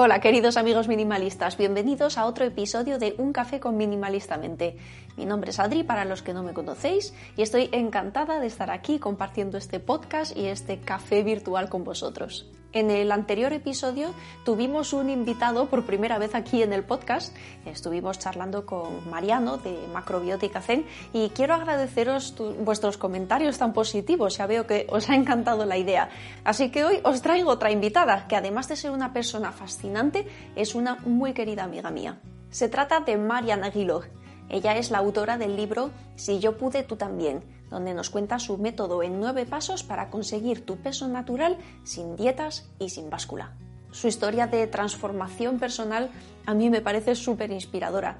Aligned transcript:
Hola 0.00 0.20
queridos 0.20 0.56
amigos 0.56 0.86
minimalistas, 0.86 1.56
bienvenidos 1.56 2.18
a 2.18 2.26
otro 2.26 2.44
episodio 2.44 3.00
de 3.00 3.16
Un 3.18 3.32
café 3.32 3.58
con 3.58 3.76
Minimalistamente. 3.76 4.76
Mi 5.16 5.26
nombre 5.26 5.50
es 5.50 5.58
Adri 5.58 5.82
para 5.82 6.04
los 6.04 6.22
que 6.22 6.32
no 6.32 6.44
me 6.44 6.54
conocéis 6.54 7.12
y 7.36 7.42
estoy 7.42 7.68
encantada 7.72 8.38
de 8.38 8.46
estar 8.46 8.70
aquí 8.70 9.00
compartiendo 9.00 9.58
este 9.58 9.80
podcast 9.80 10.36
y 10.36 10.46
este 10.46 10.78
café 10.78 11.24
virtual 11.24 11.68
con 11.68 11.82
vosotros. 11.82 12.46
En 12.74 12.90
el 12.90 13.12
anterior 13.12 13.54
episodio 13.54 14.12
tuvimos 14.44 14.92
un 14.92 15.08
invitado 15.08 15.70
por 15.70 15.86
primera 15.86 16.18
vez 16.18 16.34
aquí 16.34 16.62
en 16.62 16.74
el 16.74 16.84
podcast. 16.84 17.34
Estuvimos 17.64 18.18
charlando 18.18 18.66
con 18.66 19.08
Mariano 19.08 19.56
de 19.56 19.74
Macrobiótica 19.92 20.60
Zen 20.60 20.84
y 21.14 21.30
quiero 21.30 21.54
agradeceros 21.54 22.34
vuestros 22.60 22.98
comentarios 22.98 23.56
tan 23.56 23.72
positivos. 23.72 24.36
Ya 24.36 24.46
veo 24.46 24.66
que 24.66 24.86
os 24.90 25.08
ha 25.08 25.14
encantado 25.14 25.64
la 25.64 25.78
idea. 25.78 26.10
Así 26.44 26.70
que 26.70 26.84
hoy 26.84 27.00
os 27.04 27.22
traigo 27.22 27.50
otra 27.50 27.70
invitada 27.70 28.28
que 28.28 28.36
además 28.36 28.68
de 28.68 28.76
ser 28.76 28.90
una 28.90 29.14
persona 29.14 29.50
fascinante 29.50 30.26
es 30.54 30.74
una 30.74 30.96
muy 30.96 31.32
querida 31.32 31.64
amiga 31.64 31.90
mía. 31.90 32.20
Se 32.50 32.68
trata 32.68 33.00
de 33.00 33.16
Mariana 33.16 33.68
Aguiló. 33.68 34.02
Ella 34.50 34.76
es 34.76 34.90
la 34.90 34.98
autora 34.98 35.36
del 35.36 35.56
libro 35.56 35.90
Si 36.16 36.38
yo 36.38 36.56
pude, 36.56 36.82
tú 36.82 36.96
también 36.96 37.42
donde 37.70 37.94
nos 37.94 38.10
cuenta 38.10 38.38
su 38.38 38.58
método 38.58 39.02
en 39.02 39.20
nueve 39.20 39.46
pasos 39.46 39.82
para 39.82 40.10
conseguir 40.10 40.64
tu 40.64 40.76
peso 40.76 41.08
natural 41.08 41.58
sin 41.84 42.16
dietas 42.16 42.68
y 42.78 42.90
sin 42.90 43.10
báscula. 43.10 43.52
Su 43.90 44.08
historia 44.08 44.46
de 44.46 44.66
transformación 44.66 45.58
personal 45.58 46.10
a 46.46 46.54
mí 46.54 46.70
me 46.70 46.80
parece 46.80 47.14
súper 47.14 47.50
inspiradora. 47.50 48.18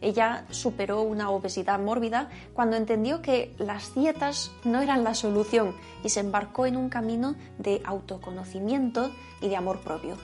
Ella 0.00 0.46
superó 0.50 1.02
una 1.02 1.30
obesidad 1.30 1.78
mórbida 1.78 2.30
cuando 2.54 2.76
entendió 2.76 3.20
que 3.20 3.54
las 3.58 3.94
dietas 3.94 4.50
no 4.64 4.80
eran 4.80 5.04
la 5.04 5.14
solución 5.14 5.74
y 6.02 6.08
se 6.08 6.20
embarcó 6.20 6.64
en 6.64 6.78
un 6.78 6.88
camino 6.88 7.34
de 7.58 7.82
autoconocimiento 7.84 9.10
y 9.42 9.48
de 9.48 9.56
amor 9.56 9.80
propio. 9.80 10.16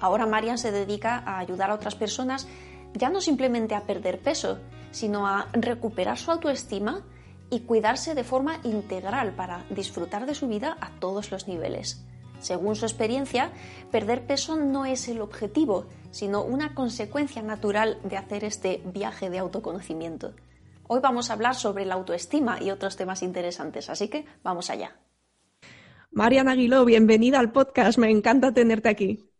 Ahora 0.00 0.26
Marian 0.26 0.58
se 0.58 0.70
dedica 0.70 1.24
a 1.26 1.40
ayudar 1.40 1.72
a 1.72 1.74
otras 1.74 1.96
personas 1.96 2.46
ya 2.94 3.10
no 3.10 3.20
simplemente 3.20 3.74
a 3.74 3.82
perder 3.82 4.20
peso, 4.20 4.58
sino 4.90 5.26
a 5.26 5.48
recuperar 5.52 6.18
su 6.18 6.30
autoestima, 6.30 7.04
y 7.50 7.60
cuidarse 7.60 8.14
de 8.14 8.24
forma 8.24 8.60
integral 8.64 9.32
para 9.32 9.64
disfrutar 9.70 10.26
de 10.26 10.34
su 10.34 10.48
vida 10.48 10.76
a 10.80 10.90
todos 10.98 11.30
los 11.30 11.48
niveles. 11.48 12.04
Según 12.40 12.76
su 12.76 12.84
experiencia, 12.84 13.50
perder 13.90 14.26
peso 14.26 14.56
no 14.56 14.86
es 14.86 15.08
el 15.08 15.20
objetivo, 15.20 15.86
sino 16.10 16.44
una 16.44 16.74
consecuencia 16.74 17.42
natural 17.42 17.98
de 18.04 18.16
hacer 18.16 18.44
este 18.44 18.80
viaje 18.92 19.30
de 19.30 19.38
autoconocimiento. 19.38 20.34
Hoy 20.86 21.00
vamos 21.00 21.30
a 21.30 21.34
hablar 21.34 21.54
sobre 21.54 21.84
la 21.84 21.94
autoestima 21.94 22.62
y 22.62 22.70
otros 22.70 22.96
temas 22.96 23.22
interesantes, 23.22 23.90
así 23.90 24.08
que 24.08 24.24
vamos 24.42 24.70
allá. 24.70 24.96
Mariana 26.10 26.52
Aguiló, 26.52 26.84
bienvenida 26.84 27.38
al 27.38 27.52
podcast, 27.52 27.98
me 27.98 28.10
encanta 28.10 28.52
tenerte 28.52 28.88
aquí. 28.88 29.30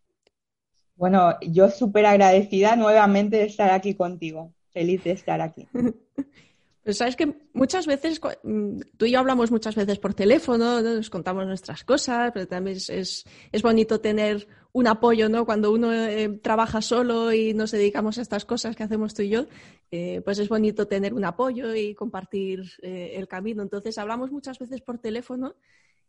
Bueno, 0.97 1.38
yo 1.41 1.70
súper 1.70 2.04
agradecida 2.04 2.75
nuevamente 2.75 3.37
de 3.37 3.44
estar 3.44 3.70
aquí 3.70 3.94
contigo, 3.94 4.53
feliz 4.73 5.05
de 5.05 5.12
estar 5.12 5.41
aquí. 5.41 5.67
Pues 6.89 6.97
sabes 6.97 7.17
que 7.17 7.34
muchas 7.53 7.87
veces, 7.87 8.19
mm, 8.45 8.81
tú 8.97 9.05
y 9.05 9.11
yo 9.11 9.19
hablamos 9.19 9.51
muchas 9.51 9.75
veces 9.75 9.99
por 9.99 10.15
teléfono, 10.15 10.81
nos 10.81 11.11
contamos 11.11 11.47
nuestras 11.47 11.84
cosas, 11.84 12.31
pero 12.33 12.49
también 12.49 12.79
es, 12.79 13.27
bonito 13.62 14.01
tener 14.01 14.49
un 14.73 14.87
apoyo, 14.87 15.29
¿no? 15.29 15.45
Cuando 15.45 15.71
uno 15.71 15.93
eh, 15.93 16.41
trabaja 16.43 16.81
solo 16.81 17.31
y 17.31 17.53
nos 17.53 17.73
dedicamos 17.73 18.17
a 18.17 18.23
estas 18.23 18.47
cosas 18.47 18.75
que 18.75 18.84
hacemos 18.84 19.12
tú 19.12 19.21
y 19.21 19.29
yo, 19.29 19.45
eh, 19.91 20.23
pues 20.25 20.39
es 20.39 20.49
bonito 20.49 20.89
tener 20.89 21.12
un 21.12 21.27
apoyo 21.27 21.75
y 21.75 21.95
compartir 21.95 22.62
eh, 22.81 23.12
el 23.17 23.29
camino. 23.29 23.62
Entonces 23.62 23.99
hablamos 23.99 24.33
muchas 24.33 24.59
veces 24.59 24.81
por 24.81 24.97
teléfono 24.97 25.56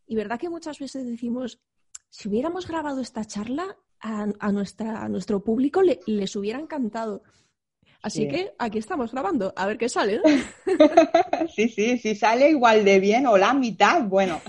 y 0.07 0.15
verdad 0.15 0.39
que 0.39 0.47
muchas 0.47 0.79
veces 0.79 1.05
decimos, 1.05 1.59
si 2.07 2.29
hubiéramos 2.29 2.65
grabado 2.65 3.01
esta 3.01 3.25
charla 3.25 3.75
a, 3.99 4.51
nuestra, 4.53 5.03
a 5.03 5.09
nuestro 5.09 5.43
público 5.43 5.81
les 5.81 6.35
hubiera 6.37 6.57
encantado. 6.57 7.21
Así 8.01 8.27
que 8.27 8.53
aquí 8.57 8.77
estamos 8.77 9.11
grabando, 9.11 9.53
a 9.55 9.65
ver 9.65 9.77
qué 9.77 9.89
sale. 9.89 10.21
sí, 11.55 11.67
sí, 11.67 11.97
si 11.97 12.15
sale 12.15 12.49
igual 12.49 12.85
de 12.85 12.99
bien 12.99 13.27
o 13.27 13.37
la 13.37 13.53
mitad, 13.53 14.03
bueno. 14.03 14.41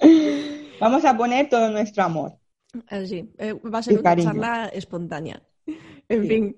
Vamos 0.80 1.04
a 1.04 1.16
poner 1.16 1.48
todo 1.48 1.68
nuestro 1.70 2.04
amor. 2.04 2.38
Sí, 3.06 3.30
eh, 3.38 3.52
va 3.52 3.80
a 3.80 3.82
ser 3.82 3.98
una 3.98 4.16
charla 4.16 4.70
espontánea. 4.72 5.42
En 6.08 6.26
fin. 6.26 6.56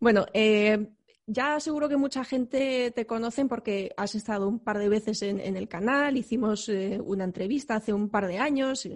Bueno, 0.00 0.26
eh, 0.32 0.88
ya 1.26 1.60
seguro 1.60 1.88
que 1.88 1.96
mucha 1.96 2.24
gente 2.24 2.90
te 2.90 3.06
conocen 3.06 3.46
porque 3.46 3.92
has 3.96 4.16
estado 4.16 4.48
un 4.48 4.58
par 4.58 4.78
de 4.78 4.88
veces 4.88 5.22
en, 5.22 5.38
el 5.38 5.68
canal, 5.68 6.16
hicimos 6.16 6.68
eh, 6.68 6.98
una 7.00 7.22
entrevista 7.22 7.76
hace 7.76 7.92
un 7.92 8.08
par 8.08 8.26
de 8.26 8.38
años, 8.38 8.88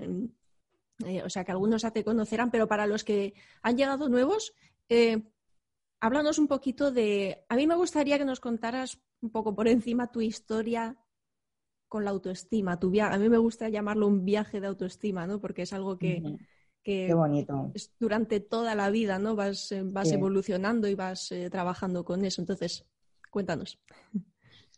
o 1.24 1.28
sea 1.28 1.44
que 1.44 1.52
algunos 1.52 1.82
ya 1.82 1.92
te 1.92 2.02
conocerán, 2.02 2.50
pero 2.50 2.66
para 2.66 2.88
los 2.88 3.04
que 3.04 3.34
han 3.62 3.76
llegado 3.76 4.08
nuevos, 4.08 4.54
háblanos 6.04 6.38
un 6.38 6.48
poquito 6.48 6.92
de. 6.92 7.44
A 7.48 7.56
mí 7.56 7.66
me 7.66 7.76
gustaría 7.76 8.18
que 8.18 8.26
nos 8.26 8.38
contaras 8.38 9.00
un 9.22 9.30
poco 9.30 9.54
por 9.54 9.68
encima 9.68 10.12
tu 10.12 10.20
historia 10.20 10.96
con 11.88 12.04
la 12.04 12.10
autoestima, 12.10 12.78
tu 12.78 12.90
viaje. 12.90 13.14
A 13.14 13.18
mí 13.18 13.28
me 13.30 13.38
gusta 13.38 13.70
llamarlo 13.70 14.06
un 14.06 14.24
viaje 14.24 14.60
de 14.60 14.66
autoestima, 14.66 15.26
¿no? 15.26 15.40
Porque 15.40 15.62
es 15.62 15.72
algo 15.72 15.96
que, 15.96 16.20
bonito. 17.14 17.72
durante 17.98 18.40
toda 18.40 18.74
la 18.74 18.90
vida, 18.90 19.18
¿no? 19.18 19.34
Vas, 19.34 19.72
eh, 19.72 19.82
vas 19.82 20.12
evolucionando 20.12 20.88
y 20.88 20.94
vas 20.94 21.32
eh, 21.32 21.48
trabajando 21.48 22.04
con 22.04 22.22
eso. 22.24 22.42
Entonces, 22.42 22.84
cuéntanos. 23.30 23.80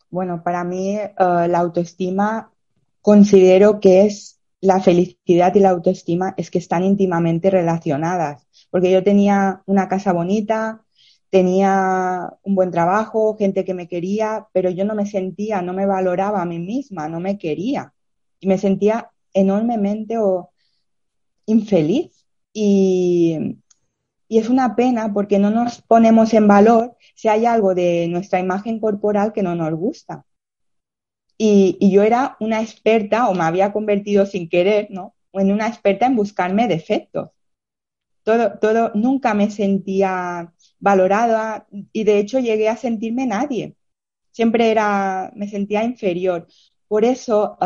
Bueno, 0.08 0.44
para 0.44 0.62
mí 0.62 0.96
eh, 0.96 1.12
la 1.18 1.58
autoestima 1.58 2.52
considero 3.02 3.80
que 3.80 4.06
es 4.06 4.38
la 4.60 4.80
felicidad 4.80 5.52
y 5.56 5.60
la 5.60 5.70
autoestima 5.70 6.34
es 6.36 6.52
que 6.52 6.58
están 6.58 6.84
íntimamente 6.84 7.50
relacionadas, 7.50 8.46
porque 8.70 8.92
yo 8.92 9.02
tenía 9.02 9.62
una 9.66 9.88
casa 9.88 10.12
bonita, 10.12 10.85
tenía 11.30 12.32
un 12.42 12.54
buen 12.54 12.70
trabajo, 12.70 13.36
gente 13.36 13.64
que 13.64 13.74
me 13.74 13.88
quería, 13.88 14.46
pero 14.52 14.70
yo 14.70 14.84
no 14.84 14.94
me 14.94 15.06
sentía, 15.06 15.62
no 15.62 15.72
me 15.72 15.86
valoraba 15.86 16.42
a 16.42 16.46
mí 16.46 16.58
misma, 16.58 17.08
no 17.08 17.20
me 17.20 17.38
quería. 17.38 17.92
Y 18.40 18.46
me 18.46 18.58
sentía 18.58 19.10
enormemente 19.32 20.16
infeliz. 21.46 22.26
Y, 22.52 23.58
es 24.28 24.48
una 24.48 24.74
pena 24.74 25.12
porque 25.12 25.38
no 25.38 25.50
nos 25.50 25.82
ponemos 25.82 26.34
en 26.34 26.48
valor 26.48 26.96
si 27.14 27.28
hay 27.28 27.46
algo 27.46 27.76
de 27.76 28.08
nuestra 28.08 28.40
imagen 28.40 28.80
corporal 28.80 29.32
que 29.32 29.42
no 29.42 29.54
nos 29.54 29.72
gusta. 29.74 30.24
Y, 31.38 31.76
y, 31.80 31.90
yo 31.90 32.02
era 32.02 32.36
una 32.40 32.60
experta, 32.60 33.28
o 33.28 33.34
me 33.34 33.44
había 33.44 33.72
convertido 33.72 34.26
sin 34.26 34.48
querer, 34.48 34.88
¿no? 34.90 35.14
En 35.32 35.52
una 35.52 35.68
experta 35.68 36.06
en 36.06 36.16
buscarme 36.16 36.66
defectos. 36.66 37.30
Todo, 38.24 38.58
todo, 38.58 38.90
nunca 38.94 39.34
me 39.34 39.50
sentía 39.50 40.52
valorada 40.86 41.66
y 41.92 42.04
de 42.04 42.20
hecho 42.20 42.38
llegué 42.38 42.68
a 42.68 42.76
sentirme 42.76 43.26
nadie. 43.26 43.74
Siempre 44.30 44.70
era, 44.70 45.32
me 45.34 45.48
sentía 45.48 45.82
inferior. 45.82 46.46
Por 46.86 47.04
eso, 47.04 47.58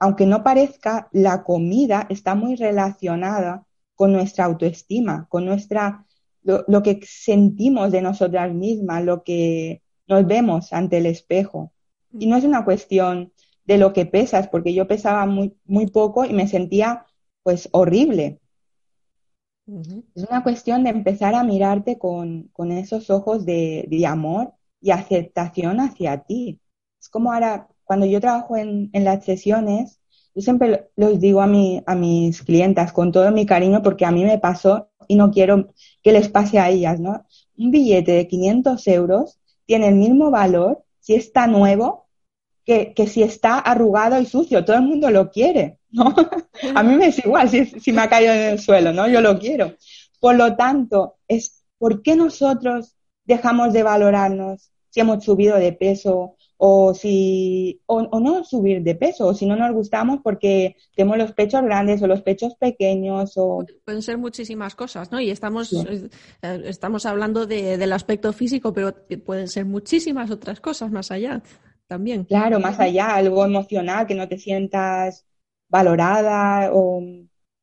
aunque 0.00 0.26
no 0.26 0.42
parezca, 0.42 1.08
la 1.12 1.44
comida 1.44 2.06
está 2.10 2.34
muy 2.34 2.56
relacionada 2.56 3.64
con 3.94 4.12
nuestra 4.12 4.46
autoestima, 4.46 5.26
con 5.28 5.44
nuestra, 5.44 6.04
lo, 6.42 6.82
que 6.82 6.98
sentimos 7.06 7.92
de 7.92 8.02
nosotras 8.02 8.52
mismas, 8.52 9.04
lo 9.04 9.22
que 9.22 9.80
nos 10.08 10.26
vemos 10.26 10.72
ante 10.72 10.98
el 10.98 11.06
espejo. 11.06 11.72
Y 12.18 12.26
no 12.26 12.36
es 12.36 12.44
una 12.44 12.64
cuestión 12.64 13.32
de 13.66 13.78
lo 13.78 13.92
que 13.92 14.04
pesas, 14.04 14.48
porque 14.48 14.74
yo 14.74 14.88
pesaba 14.88 15.26
muy, 15.26 15.54
muy 15.64 15.86
poco 15.86 16.24
y 16.24 16.32
me 16.32 16.48
sentía 16.48 17.06
pues 17.44 17.68
horrible. 17.70 18.39
Es 20.14 20.24
una 20.28 20.42
cuestión 20.42 20.82
de 20.82 20.90
empezar 20.90 21.34
a 21.34 21.44
mirarte 21.44 21.98
con, 21.98 22.50
esos 22.72 23.08
ojos 23.10 23.44
de, 23.44 24.04
amor 24.06 24.54
y 24.80 24.90
aceptación 24.90 25.80
hacia 25.80 26.24
ti. 26.24 26.60
Es 27.00 27.08
como 27.08 27.32
ahora, 27.32 27.68
cuando 27.84 28.06
yo 28.06 28.20
trabajo 28.20 28.56
en, 28.56 28.90
las 28.92 29.24
sesiones, 29.24 30.00
yo 30.34 30.42
siempre 30.42 30.90
los 30.96 31.20
digo 31.20 31.40
a, 31.40 31.46
mi, 31.46 31.82
a 31.86 31.94
mis 31.94 32.42
clientas 32.42 32.92
con 32.92 33.12
todo 33.12 33.30
mi 33.30 33.46
cariño 33.46 33.82
porque 33.82 34.04
a 34.04 34.10
mí 34.10 34.24
me 34.24 34.38
pasó 34.38 34.90
y 35.06 35.16
no 35.16 35.30
quiero 35.30 35.72
que 36.02 36.12
les 36.12 36.28
pase 36.28 36.58
a 36.58 36.68
ellas, 36.68 37.00
¿no? 37.00 37.24
Un 37.56 37.70
billete 37.70 38.12
de 38.12 38.28
500 38.28 38.86
euros 38.88 39.40
tiene 39.66 39.88
el 39.88 39.94
mismo 39.96 40.30
valor 40.30 40.84
si 41.00 41.14
está 41.14 41.46
nuevo 41.46 42.06
que, 42.64 42.92
que 42.94 43.06
si 43.06 43.22
está 43.22 43.58
arrugado 43.58 44.20
y 44.20 44.26
sucio. 44.26 44.64
Todo 44.64 44.76
el 44.76 44.82
mundo 44.82 45.10
lo 45.10 45.30
quiere, 45.30 45.79
¿no? 45.92 46.14
a 46.74 46.82
mí 46.82 46.96
me 46.96 47.08
es 47.08 47.18
igual 47.18 47.48
si, 47.48 47.66
si 47.66 47.92
me 47.92 48.02
ha 48.02 48.08
caído 48.08 48.32
en 48.32 48.52
el 48.52 48.58
suelo, 48.58 48.92
¿no? 48.92 49.08
Yo 49.08 49.20
lo 49.20 49.38
quiero. 49.38 49.74
Por 50.20 50.36
lo 50.36 50.56
tanto, 50.56 51.16
es 51.28 51.64
¿por 51.78 52.02
qué 52.02 52.14
nosotros 52.14 52.94
dejamos 53.24 53.72
de 53.72 53.82
valorarnos 53.82 54.70
si 54.90 55.00
hemos 55.00 55.24
subido 55.24 55.56
de 55.56 55.72
peso 55.72 56.36
o 56.62 56.92
si 56.92 57.80
o, 57.86 58.20
no 58.20 58.44
subir 58.44 58.82
de 58.82 58.94
peso 58.94 59.28
o 59.28 59.34
si 59.34 59.46
no 59.46 59.56
nos 59.56 59.72
gustamos 59.72 60.20
porque 60.22 60.76
tenemos 60.94 61.16
los 61.16 61.32
pechos 61.32 61.62
grandes 61.62 62.02
o 62.02 62.06
los 62.06 62.20
pechos 62.20 62.54
pequeños 62.56 63.32
o 63.36 63.64
pueden 63.86 64.02
ser 64.02 64.18
muchísimas 64.18 64.74
cosas 64.74 65.10
no 65.10 65.20
y 65.20 65.30
estamos 65.30 65.72
eh, 65.72 66.10
estamos 66.64 67.06
hablando 67.06 67.46
del 67.46 67.92
aspecto 67.94 68.34
físico 68.34 68.74
pero 68.74 68.94
pueden 69.24 69.48
ser 69.48 69.64
muchísimas 69.64 70.30
otras 70.30 70.60
cosas 70.60 70.90
más 70.90 71.10
allá 71.10 71.42
también 71.86 72.24
claro 72.24 72.60
más 72.60 72.78
allá 72.78 73.14
algo 73.14 73.42
emocional 73.42 74.06
que 74.06 74.14
no 74.14 74.28
te 74.28 74.36
sientas 74.36 75.24
valorada 75.70 76.70
o 76.72 77.02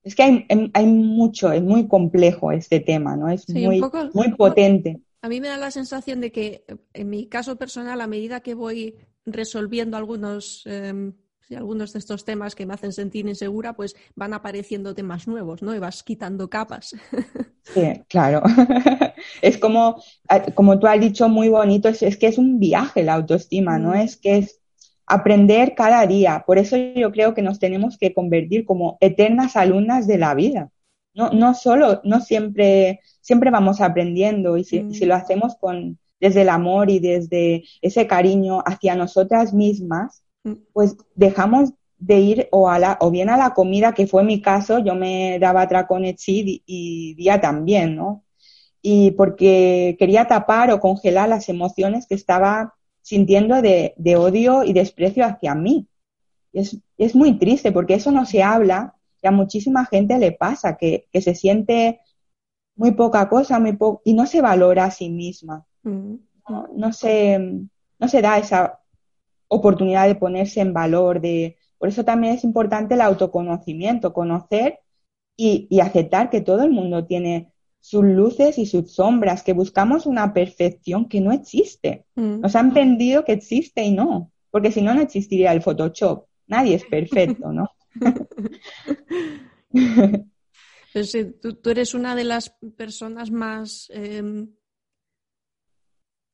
es 0.03 0.15
que 0.15 0.23
hay, 0.23 0.45
hay 0.73 0.85
mucho 0.85 1.51
es 1.51 1.61
muy 1.61 1.87
complejo 1.87 2.51
este 2.51 2.79
tema 2.79 3.15
no 3.15 3.29
es 3.29 3.47
muy 3.49 3.81
muy 4.13 4.33
potente 4.35 5.01
a 5.21 5.29
mí 5.29 5.41
me 5.41 5.47
da 5.47 5.57
la 5.57 5.71
sensación 5.71 6.21
de 6.21 6.31
que, 6.31 6.63
en 6.93 7.09
mi 7.09 7.27
caso 7.27 7.57
personal, 7.57 7.99
a 8.01 8.07
medida 8.07 8.41
que 8.41 8.53
voy 8.53 8.95
resolviendo 9.25 9.97
algunos, 9.97 10.63
em, 10.65 11.13
algunos 11.55 11.93
de 11.93 11.99
estos 11.99 12.23
temas 12.23 12.55
que 12.55 12.65
me 12.65 12.73
hacen 12.73 12.93
sentir 12.93 13.27
insegura, 13.27 13.73
pues 13.73 13.95
van 14.15 14.33
apareciendo 14.33 14.93
temas 14.93 15.27
nuevos, 15.27 15.61
¿no? 15.61 15.75
Y 15.75 15.79
vas 15.79 16.03
quitando 16.03 16.49
capas. 16.49 16.95
Sí, 17.73 17.81
claro. 18.07 18.43
es 19.41 19.57
como, 19.57 20.01
como 20.55 20.79
tú 20.79 20.87
has 20.87 21.01
dicho 21.01 21.27
muy 21.27 21.49
bonito, 21.49 21.89
es, 21.89 22.01
es 22.01 22.15
que 22.15 22.27
es 22.27 22.37
un 22.37 22.59
viaje 22.59 23.03
la 23.03 23.15
autoestima, 23.15 23.77
¿no? 23.77 23.89
Mm. 23.89 23.95
Es 23.95 24.15
que 24.15 24.37
es 24.37 24.61
aprender 25.07 25.73
cada 25.75 26.05
día. 26.05 26.43
Por 26.45 26.57
eso 26.57 26.77
yo 26.77 27.11
creo 27.11 27.33
que 27.33 27.41
nos 27.41 27.59
tenemos 27.59 27.97
que 27.97 28.13
convertir 28.13 28.65
como 28.65 28.97
eternas 29.01 29.55
alumnas 29.55 30.05
de 30.05 30.17
la 30.17 30.35
vida 30.35 30.69
no, 31.17 31.31
no 31.31 31.55
solo, 31.55 31.99
no 32.03 32.21
siempre, 32.21 33.01
siempre 33.21 33.49
vamos 33.49 33.81
aprendiendo 33.81 34.55
y 34.55 34.63
si, 34.63 34.93
si, 34.93 35.05
lo 35.05 35.15
mm. 35.15 35.17
hacemos 35.17 35.55
con, 35.55 35.97
desde 36.19 36.43
el 36.43 36.49
amor 36.49 36.91
y 36.91 36.99
desde 36.99 37.63
ese 37.81 38.05
cariño 38.05 38.61
hacia 38.63 38.95
nosotras 38.95 39.51
mismas, 39.51 40.21
mm. 40.43 40.53
pues 40.73 40.95
dejamos 41.15 41.73
de 41.97 42.19
ir 42.19 42.47
o, 42.51 42.69
a 42.69 42.77
la, 42.77 42.99
o 43.01 43.09
bien 43.09 43.31
a 43.31 43.37
la 43.37 43.55
comida, 43.55 43.93
que 43.93 44.05
fue 44.05 44.23
mi 44.23 44.43
caso, 44.43 44.77
yo 44.77 44.93
me 44.93 45.39
daba 45.39 45.67
tracones 45.67 46.29
y, 46.29 46.61
y 46.67 47.15
día 47.15 47.41
también, 47.41 47.95
¿no? 47.95 48.23
Y 48.83 49.09
porque 49.11 49.95
quería 49.97 50.27
tapar 50.27 50.69
o 50.69 50.79
congelar 50.79 51.27
las 51.27 51.49
emociones 51.49 52.05
que 52.07 52.13
estaba 52.13 52.75
sintiendo 53.07 53.61
de, 53.61 53.93
de 53.95 54.15
odio 54.17 54.63
y 54.63 54.73
desprecio 54.73 55.25
hacia 55.25 55.55
mí. 55.55 55.87
Es, 56.51 56.77
es 56.97 57.15
muy 57.15 57.37
triste 57.37 57.71
porque 57.71 57.93
eso 57.93 58.11
no 58.11 58.25
se 58.25 58.43
habla 58.43 58.97
a 59.27 59.31
muchísima 59.31 59.85
gente 59.85 60.17
le 60.17 60.31
pasa, 60.31 60.77
que, 60.77 61.07
se 61.13 61.35
siente 61.35 62.01
muy 62.75 62.91
poca 62.91 63.29
cosa, 63.29 63.59
muy 63.59 63.73
poco, 63.73 64.01
y 64.05 64.13
no 64.13 64.25
se 64.25 64.41
valora 64.41 64.85
a 64.85 64.91
sí 64.91 65.09
misma. 65.09 65.65
Mm. 65.83 66.15
No, 66.75 66.93
se, 66.93 67.39
no 67.99 68.07
se 68.07 68.21
da 68.21 68.37
esa 68.37 68.79
oportunidad 69.49 70.07
de 70.07 70.15
ponerse 70.15 70.61
en 70.61 70.73
valor, 70.73 71.19
de, 71.19 71.57
por 71.77 71.89
eso 71.89 72.05
también 72.05 72.33
es 72.33 72.43
importante 72.43 72.95
el 72.95 73.01
autoconocimiento, 73.01 74.13
conocer 74.13 74.79
y, 75.35 75.67
y 75.69 75.81
aceptar 75.81 76.29
que 76.29 76.41
todo 76.41 76.63
el 76.63 76.71
mundo 76.71 77.05
tiene 77.05 77.51
sus 77.79 78.03
luces 78.03 78.57
y 78.57 78.65
sus 78.65 78.93
sombras, 78.93 79.43
que 79.43 79.53
buscamos 79.53 80.05
una 80.05 80.33
perfección 80.33 81.07
que 81.07 81.21
no 81.21 81.31
existe. 81.31 82.05
Mm. 82.15 82.41
Nos 82.41 82.55
han 82.55 82.73
vendido 82.73 83.23
que 83.23 83.33
existe 83.33 83.83
y 83.83 83.91
no, 83.91 84.31
porque 84.51 84.71
si 84.71 84.81
no, 84.81 84.93
no 84.93 85.01
existiría 85.01 85.53
el 85.53 85.61
Photoshop. 85.61 86.25
Nadie 86.47 86.75
es 86.75 86.85
perfecto, 86.85 87.51
¿no? 87.51 87.69
Pues 90.93 91.15
tú, 91.41 91.69
eres 91.69 91.93
una 91.93 92.15
de 92.15 92.23
las 92.23 92.49
personas 92.75 93.29
más, 93.29 93.87
em, 93.91 94.51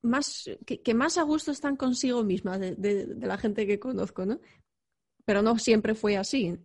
más 0.01 0.49
que, 0.65 0.93
más 0.93 1.17
a 1.17 1.23
gusto 1.23 1.51
están 1.51 1.75
consigo 1.75 2.23
misma 2.23 2.57
de, 2.57 3.15
la 3.19 3.37
gente 3.37 3.67
que 3.67 3.79
conozco, 3.79 4.25
¿no? 4.25 4.39
Pero 5.25 5.41
no 5.41 5.57
siempre 5.57 5.95
fue 5.95 6.15
así. 6.15 6.57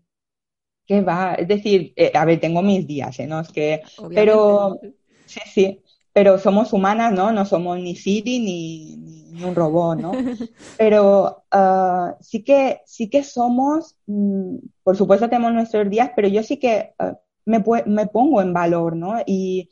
¿Qué 0.88 1.02
va? 1.02 1.34
Es 1.34 1.46
decir, 1.46 1.92
eh, 1.96 2.10
a 2.14 2.24
ver, 2.24 2.40
tengo 2.40 2.62
mis 2.62 2.86
días, 2.86 3.20
¿eh? 3.20 3.26
¿no? 3.26 3.40
Es 3.40 3.48
que, 3.48 3.82
pero, 4.14 4.80
sí, 5.26 5.40
sí, 5.44 5.82
pero 6.14 6.38
somos 6.38 6.72
humanas, 6.72 7.12
¿no? 7.12 7.30
No 7.30 7.44
somos 7.44 7.78
ni 7.78 7.94
Siri 7.94 8.38
ni 8.38 9.44
un 9.44 9.54
robot, 9.54 9.98
¿no? 10.00 10.12
Pero 10.78 11.44
ah, 11.50 12.16
sí, 12.20 12.42
que, 12.42 12.80
sí 12.86 13.10
que 13.10 13.22
somos, 13.22 13.96
mm, 14.06 14.56
por 14.82 14.96
supuesto 14.96 15.28
tenemos 15.28 15.52
nuestros 15.52 15.90
días, 15.90 16.10
pero 16.16 16.26
yo 16.26 16.42
sí 16.42 16.56
que 16.56 16.94
ah, 16.98 17.18
me, 17.44 17.62
me, 17.84 18.06
pongo 18.06 18.40
en 18.40 18.54
valor, 18.54 18.96
¿no? 18.96 19.20
Y, 19.26 19.68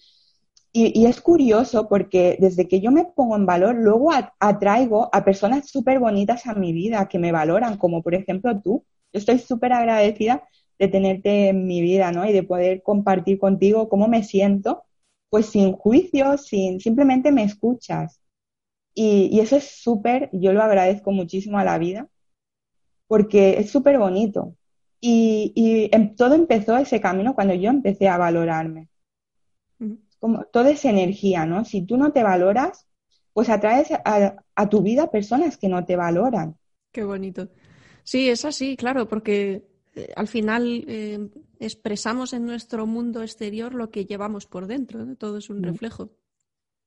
y, 0.73 1.07
es 1.07 1.23
curioso 1.23 1.89
porque 1.89 2.37
desde 2.39 2.69
que 2.69 2.81
yo 2.81 2.93
me 2.93 3.07
pongo 3.07 3.37
en 3.37 3.47
valor, 3.47 3.75
luego 3.75 4.11
atraigo 4.39 5.09
a 5.13 5.25
personas 5.25 5.71
súper 5.71 5.99
bonitas 5.99 6.47
a 6.47 6.55
mi 6.55 6.75
vida 6.75 7.09
que 7.09 7.19
me 7.19 7.33
valoran, 7.33 7.79
como 7.79 8.03
por 8.03 8.15
ejemplo 8.15 8.61
tú. 8.61 8.85
Yo 9.13 9.19
estoy 9.19 9.39
súper 9.39 9.73
agradecida 9.73 10.43
de 10.79 10.89
tenerte 10.89 11.49
en 11.49 11.67
mi 11.67 11.81
vida, 11.81 12.13
¿no? 12.13 12.29
Y 12.29 12.33
de 12.33 12.43
poder 12.43 12.83
compartir 12.83 13.39
contigo 13.39 13.89
cómo 13.89 14.09
me 14.09 14.23
siento, 14.23 14.85
pues 15.31 15.47
sin 15.47 15.73
juicio, 15.73 16.39
sin, 16.39 16.81
simplemente 16.81 17.33
me 17.33 17.45
escuchas. 17.45 18.21
Y, 18.95 19.41
eso 19.41 19.57
es 19.57 19.65
súper, 19.83 20.31
yo 20.33 20.53
lo 20.53 20.63
agradezco 20.63 21.13
muchísimo 21.13 21.59
a 21.59 21.65
la 21.65 21.79
vida, 21.79 22.09
porque 23.07 23.59
es 23.59 23.71
súper 23.71 23.99
bonito. 23.99 24.55
Y, 25.01 25.53
y 25.55 25.95
em, 25.95 26.17
todo 26.17 26.35
empezó 26.35 26.77
ese 26.79 27.01
camino 27.01 27.35
cuando 27.35 27.55
yo 27.55 27.71
empecé 27.71 28.09
a 28.09 28.19
valorarme. 28.19 28.89
Como 30.19 30.45
toda 30.45 30.71
esa 30.71 30.91
energía, 30.91 31.45
¿no? 31.45 31.65
Si 31.65 31.83
tú 31.83 31.99
no 31.99 32.13
te 32.13 32.23
valoras, 32.23 32.87
pues 33.37 33.51
atraes 33.51 33.89
a, 33.93 34.69
tu 34.71 34.81
vida 34.81 35.11
personas 35.11 35.59
que 35.59 35.69
no 35.69 35.85
te 35.85 35.95
valoran. 35.95 36.57
Qué 36.91 37.05
bonito. 37.05 37.51
Sí, 38.03 38.31
es 38.31 38.47
así, 38.47 38.79
claro, 38.79 39.09
porque 39.09 39.63
eh, 39.97 40.13
al 40.15 40.29
final 40.29 40.85
eh, 40.87 41.31
expresamos 41.59 42.35
en 42.35 42.45
nuestro 42.45 42.87
mundo 42.87 43.23
exterior 43.23 43.75
lo 43.75 43.91
que 43.91 44.05
llevamos 44.05 44.47
por 44.47 44.67
dentro, 44.67 45.05
todo 45.17 45.39
es 45.39 45.49
un 45.49 45.61
mm. 45.61 45.65
reflejo. 45.65 46.11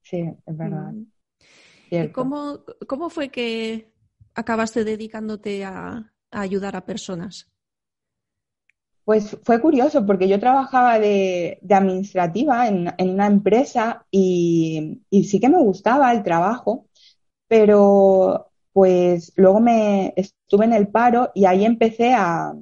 Sí, 0.04 0.20
es 0.46 0.58
verdad. 0.58 0.94
Mm. 0.94 2.12
¿Cómo, 2.13 2.63
¿Cómo 2.88 3.10
fue 3.10 3.30
que 3.30 3.92
acabaste 4.36 4.84
dedicándote 4.84 5.66
a, 5.66 6.13
ayudar 6.32 6.75
a 6.75 6.86
personas? 6.86 7.50
Pues 9.04 9.36
fue 9.42 9.60
curioso 9.60 10.06
porque 10.06 10.28
yo 10.28 10.39
trabajaba 10.39 11.00
de, 11.00 11.60
administrativa 11.68 12.68
en, 12.68 12.94
una 13.00 13.25
empresa 13.25 14.06
y, 14.12 15.01
sí 15.10 15.39
que 15.39 15.50
me 15.50 15.58
gustaba 15.58 16.12
el 16.12 16.22
trabajo, 16.22 16.86
pero 17.48 18.51
pues 18.72 19.34
luego 19.36 19.60
me 19.60 20.13
estuve 20.16 20.66
en 20.66 20.74
el 20.74 20.89
paro 20.89 21.32
y 21.34 21.46
ahí 21.46 21.66
empecé 21.66 22.13
a 22.13 22.54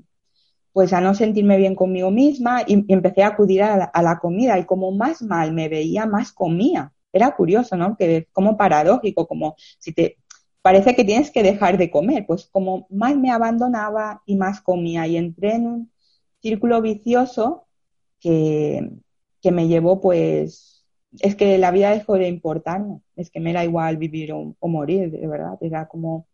pues 0.78 0.94
a 0.94 1.02
no 1.02 1.16
sentirme 1.16 1.58
bien 1.58 1.74
conmigo 1.74 2.12
misma 2.12 2.62
y, 2.68 2.86
empecé 2.94 3.24
a 3.24 3.30
acudir 3.30 3.64
a 3.64 3.92
la, 4.00 4.20
comida. 4.20 4.60
Y 4.60 4.66
como 4.66 4.92
más 4.92 5.24
mal 5.24 5.52
me 5.52 5.70
veía, 5.70 6.06
más 6.06 6.32
comía. 6.32 6.94
Era 7.12 7.36
curioso, 7.36 7.76
¿no? 7.76 7.98
Que 7.98 8.28
como 8.32 8.58
paradójico, 8.58 9.28
como 9.28 9.56
si 9.80 9.92
te 9.92 10.18
parece 10.62 10.96
que 10.96 11.04
tienes 11.04 11.32
que 11.32 11.42
dejar 11.42 11.80
de 11.80 11.90
comer, 11.90 12.28
pues 12.28 12.46
como 12.52 12.86
más 12.92 13.18
me 13.18 13.32
abandonaba 13.32 14.22
y 14.28 14.36
más 14.36 14.62
comía. 14.62 15.08
Y 15.08 15.18
entré 15.18 15.56
en 15.56 15.66
un 15.66 15.92
círculo 16.44 16.80
vicioso 16.80 17.66
que, 18.20 18.88
que 19.42 19.52
me 19.52 19.68
llevó 19.68 20.00
pues 20.00 20.86
es 21.22 21.36
que 21.36 21.58
la 21.58 21.72
vida 21.72 21.90
dejó 21.90 22.20
de 22.20 22.28
importarme, 22.28 23.02
es 23.16 23.32
que 23.32 23.40
me 23.40 23.50
era 23.50 23.64
igual 23.64 23.98
vivir 23.98 24.32
o, 24.32 24.56
morir, 24.62 25.10
de 25.10 25.26
verdad, 25.26 25.58
era 25.62 25.88
como 25.88 26.28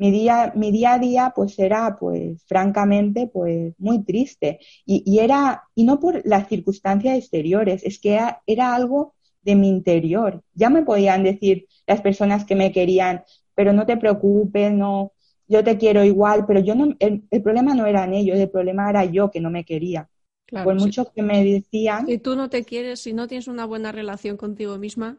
mi 0.00 0.10
día, 0.10 0.50
mi 0.56 0.72
día 0.72 0.94
a 0.94 0.98
día 0.98 1.32
pues 1.36 1.58
era 1.58 1.98
pues 1.98 2.42
francamente 2.46 3.26
pues 3.26 3.74
muy 3.76 4.02
triste 4.02 4.58
y, 4.86 5.02
y 5.04 5.18
era, 5.18 5.64
y 5.74 5.84
no 5.84 6.00
por 6.00 6.22
las 6.24 6.48
circunstancias 6.48 7.18
exteriores, 7.18 7.84
es 7.84 8.00
que 8.00 8.18
era 8.46 8.74
algo 8.74 9.14
de 9.42 9.56
mi 9.56 9.68
interior. 9.68 10.42
Ya 10.54 10.70
me 10.70 10.82
podían 10.84 11.22
decir 11.22 11.66
las 11.86 12.00
personas 12.00 12.46
que 12.46 12.54
me 12.54 12.72
querían, 12.72 13.24
pero 13.54 13.74
no 13.74 13.84
te 13.84 13.98
preocupes, 13.98 14.72
no, 14.72 15.12
yo 15.46 15.62
te 15.62 15.76
quiero 15.76 16.02
igual, 16.02 16.46
pero 16.46 16.60
yo 16.60 16.74
no, 16.74 16.96
el, 16.98 17.22
problema 17.42 17.74
no 17.74 17.84
eran 17.84 18.14
ellos, 18.14 18.38
el 18.38 18.48
problema 18.48 18.88
era 18.88 19.04
yo 19.04 19.30
que 19.30 19.40
no 19.40 19.50
me 19.50 19.66
quería. 19.66 20.08
Por 20.50 20.76
mucho 20.76 21.12
que 21.12 21.22
me 21.22 21.44
decían. 21.44 22.06
Si 22.06 22.16
tú 22.16 22.36
no 22.36 22.48
te 22.48 22.64
quieres, 22.64 23.00
si 23.00 23.12
no 23.12 23.28
tienes 23.28 23.48
una 23.48 23.66
buena 23.66 23.92
relación 23.92 24.38
contigo 24.38 24.78
misma, 24.78 25.18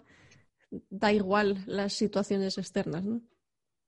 da 0.90 1.14
igual 1.14 1.64
las 1.68 1.94
situaciones 1.94 2.58
externas, 2.58 3.06
¿no? 3.06 3.22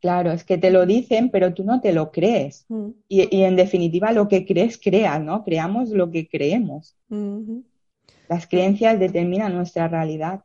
Claro, 0.04 0.34
es 0.34 0.44
que 0.44 0.58
te 0.58 0.70
lo 0.70 0.86
dicen, 0.86 1.32
pero 1.32 1.54
tú 1.54 1.64
no 1.64 1.80
te 1.80 1.94
lo 1.94 2.12
crees. 2.12 2.66
Mm. 2.68 2.90
Y, 3.08 3.42
en 3.44 3.56
definitiva, 3.56 4.12
lo 4.12 4.28
que 4.28 4.46
crees, 4.46 4.78
creas, 4.78 5.22
¿no? 5.22 5.46
Creamos 5.46 5.92
lo 5.92 6.12
que 6.12 6.28
creemos. 6.28 6.98
Las 8.28 8.46
creencias 8.46 9.00
determinan 9.00 9.56
nuestra 9.56 9.88
realidad. 9.88 10.44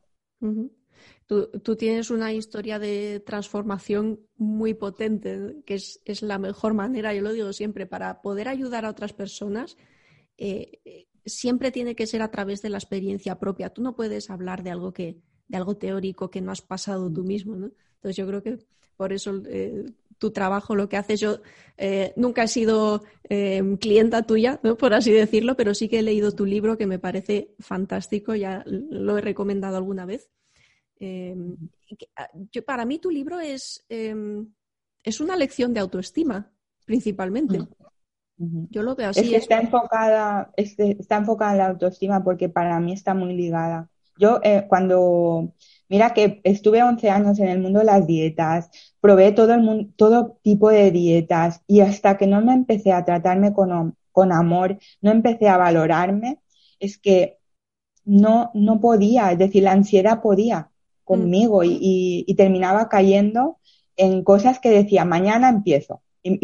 tú, 1.26 1.76
tienes 1.76 2.12
una 2.12 2.32
historia 2.32 2.78
de 2.78 3.18
transformación 3.18 4.20
muy 4.36 4.74
potente, 4.74 5.56
que 5.66 5.74
es, 5.74 6.22
la 6.22 6.38
mejor 6.38 6.74
manera, 6.74 7.12
yo 7.12 7.22
lo 7.22 7.32
digo 7.32 7.52
siempre, 7.52 7.84
para 7.84 8.22
poder 8.22 8.46
ayudar 8.46 8.84
a 8.84 8.90
otras 8.90 9.12
personas. 9.12 9.76
Eh, 10.36 11.08
siempre 11.26 11.72
tiene 11.72 11.96
que 11.96 12.06
ser 12.06 12.22
a 12.22 12.30
través 12.30 12.62
de 12.62 12.70
la 12.70 12.78
experiencia 12.78 13.40
propia. 13.40 13.70
Tú 13.70 13.82
no 13.82 13.96
puedes 13.96 14.30
hablar 14.30 14.62
de 14.62 14.70
algo 14.70 14.92
que, 14.92 15.18
de 15.48 15.56
algo 15.56 15.76
teórico 15.76 16.30
que 16.30 16.42
no 16.42 16.52
has 16.52 16.62
pasado 16.62 17.12
tú 17.12 17.24
mismo, 17.24 17.56
¿no? 17.56 17.72
Entonces 17.96 18.14
yo 18.14 18.24
creo 18.28 18.40
que 18.40 18.58
por 18.98 19.12
eso 19.12 19.40
eh, 19.46 19.86
tu 20.18 20.32
trabajo, 20.32 20.74
lo 20.74 20.88
que 20.88 20.96
haces, 20.96 21.20
yo 21.20 21.38
eh, 21.78 22.12
nunca 22.16 22.42
he 22.42 22.48
sido 22.48 23.04
eh, 23.30 23.62
clienta 23.80 24.24
tuya, 24.24 24.58
¿no? 24.64 24.76
por 24.76 24.92
así 24.92 25.12
decirlo, 25.12 25.56
pero 25.56 25.72
sí 25.72 25.88
que 25.88 26.00
he 26.00 26.02
leído 26.02 26.32
tu 26.32 26.44
libro 26.44 26.76
que 26.76 26.86
me 26.86 26.98
parece 26.98 27.54
fantástico, 27.60 28.34
ya 28.34 28.64
lo 28.66 29.16
he 29.16 29.20
recomendado 29.20 29.76
alguna 29.76 30.04
vez. 30.04 30.28
Em, 30.98 31.56
ah, 32.16 32.28
yo, 32.52 32.64
para 32.64 32.84
mí 32.84 32.98
tu 32.98 33.10
libro 33.10 33.38
es, 33.38 33.84
em, 33.88 34.52
es 35.04 35.20
una 35.20 35.36
lección 35.36 35.72
de 35.72 35.80
autoestima, 35.80 36.50
principalmente. 36.84 37.60
Yo 38.36 38.82
lo 38.82 38.96
veo 38.96 39.10
así. 39.10 39.20
Es 39.20 39.30
que 39.30 39.36
está, 39.36 39.60
enfocada, 39.60 40.52
está 40.56 41.16
enfocada 41.16 41.52
en 41.52 41.58
la 41.58 41.66
autoestima 41.68 42.24
porque 42.24 42.48
para 42.48 42.80
mí 42.80 42.92
está 42.92 43.14
muy 43.14 43.34
ligada. 43.34 43.88
Yo 44.18 44.40
cuando 44.68 45.52
Mira 45.88 46.12
que 46.12 46.40
estuve 46.44 46.82
11 46.82 47.08
años 47.08 47.38
en 47.38 47.48
el 47.48 47.60
mundo 47.60 47.78
de 47.78 47.86
las 47.86 48.06
dietas, 48.06 48.70
probé 49.00 49.32
todo, 49.32 49.54
el 49.54 49.62
mundo, 49.62 49.90
todo 49.96 50.38
tipo 50.42 50.68
de 50.68 50.90
dietas 50.90 51.62
y 51.66 51.80
hasta 51.80 52.18
que 52.18 52.26
no 52.26 52.42
me 52.42 52.52
empecé 52.52 52.92
a 52.92 53.04
tratarme 53.04 53.54
con, 53.54 53.96
con 54.12 54.32
amor, 54.32 54.78
no 55.00 55.10
empecé 55.10 55.48
a 55.48 55.56
valorarme, 55.56 56.40
es 56.78 56.98
que 56.98 57.38
no, 58.04 58.50
no 58.54 58.80
podía, 58.80 59.32
es 59.32 59.38
decir, 59.38 59.62
la 59.62 59.72
ansiedad 59.72 60.20
podía 60.20 60.70
conmigo 61.04 61.64
y, 61.64 62.24
y, 62.26 62.34
terminaba 62.34 62.90
cayendo 62.90 63.58
en 63.96 64.22
cosas 64.22 64.60
que 64.60 64.68
decía, 64.68 65.06
mañana 65.06 65.48
empiezo. 65.48 66.02
Y, 66.22 66.38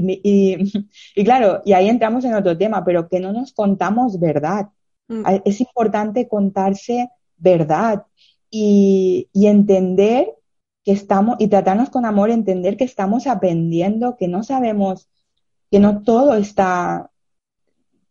y, 1.14 1.24
claro, 1.24 1.60
y 1.66 1.74
ahí 1.74 1.90
entramos 1.90 2.24
en 2.24 2.32
otro 2.32 2.56
tema, 2.56 2.82
pero 2.82 3.06
que 3.06 3.20
no 3.20 3.30
nos 3.34 3.52
contamos 3.52 4.18
verdad. 4.18 4.70
Mm. 5.08 5.22
Es 5.44 5.60
importante 5.60 6.28
contarse 6.28 7.10
verdad 7.36 8.06
y, 8.50 9.28
entender 9.34 10.34
que 10.84 10.92
estamos, 10.92 11.36
y 11.38 11.48
tratarnos 11.48 11.90
con 11.90 12.04
amor, 12.04 12.30
entender 12.30 12.76
que 12.76 12.84
estamos 12.84 13.26
aprendiendo, 13.26 14.16
que 14.16 14.28
no 14.28 14.42
sabemos, 14.44 15.08
que 15.70 15.80
no 15.80 16.02
todo 16.02 16.36
está, 16.36 17.10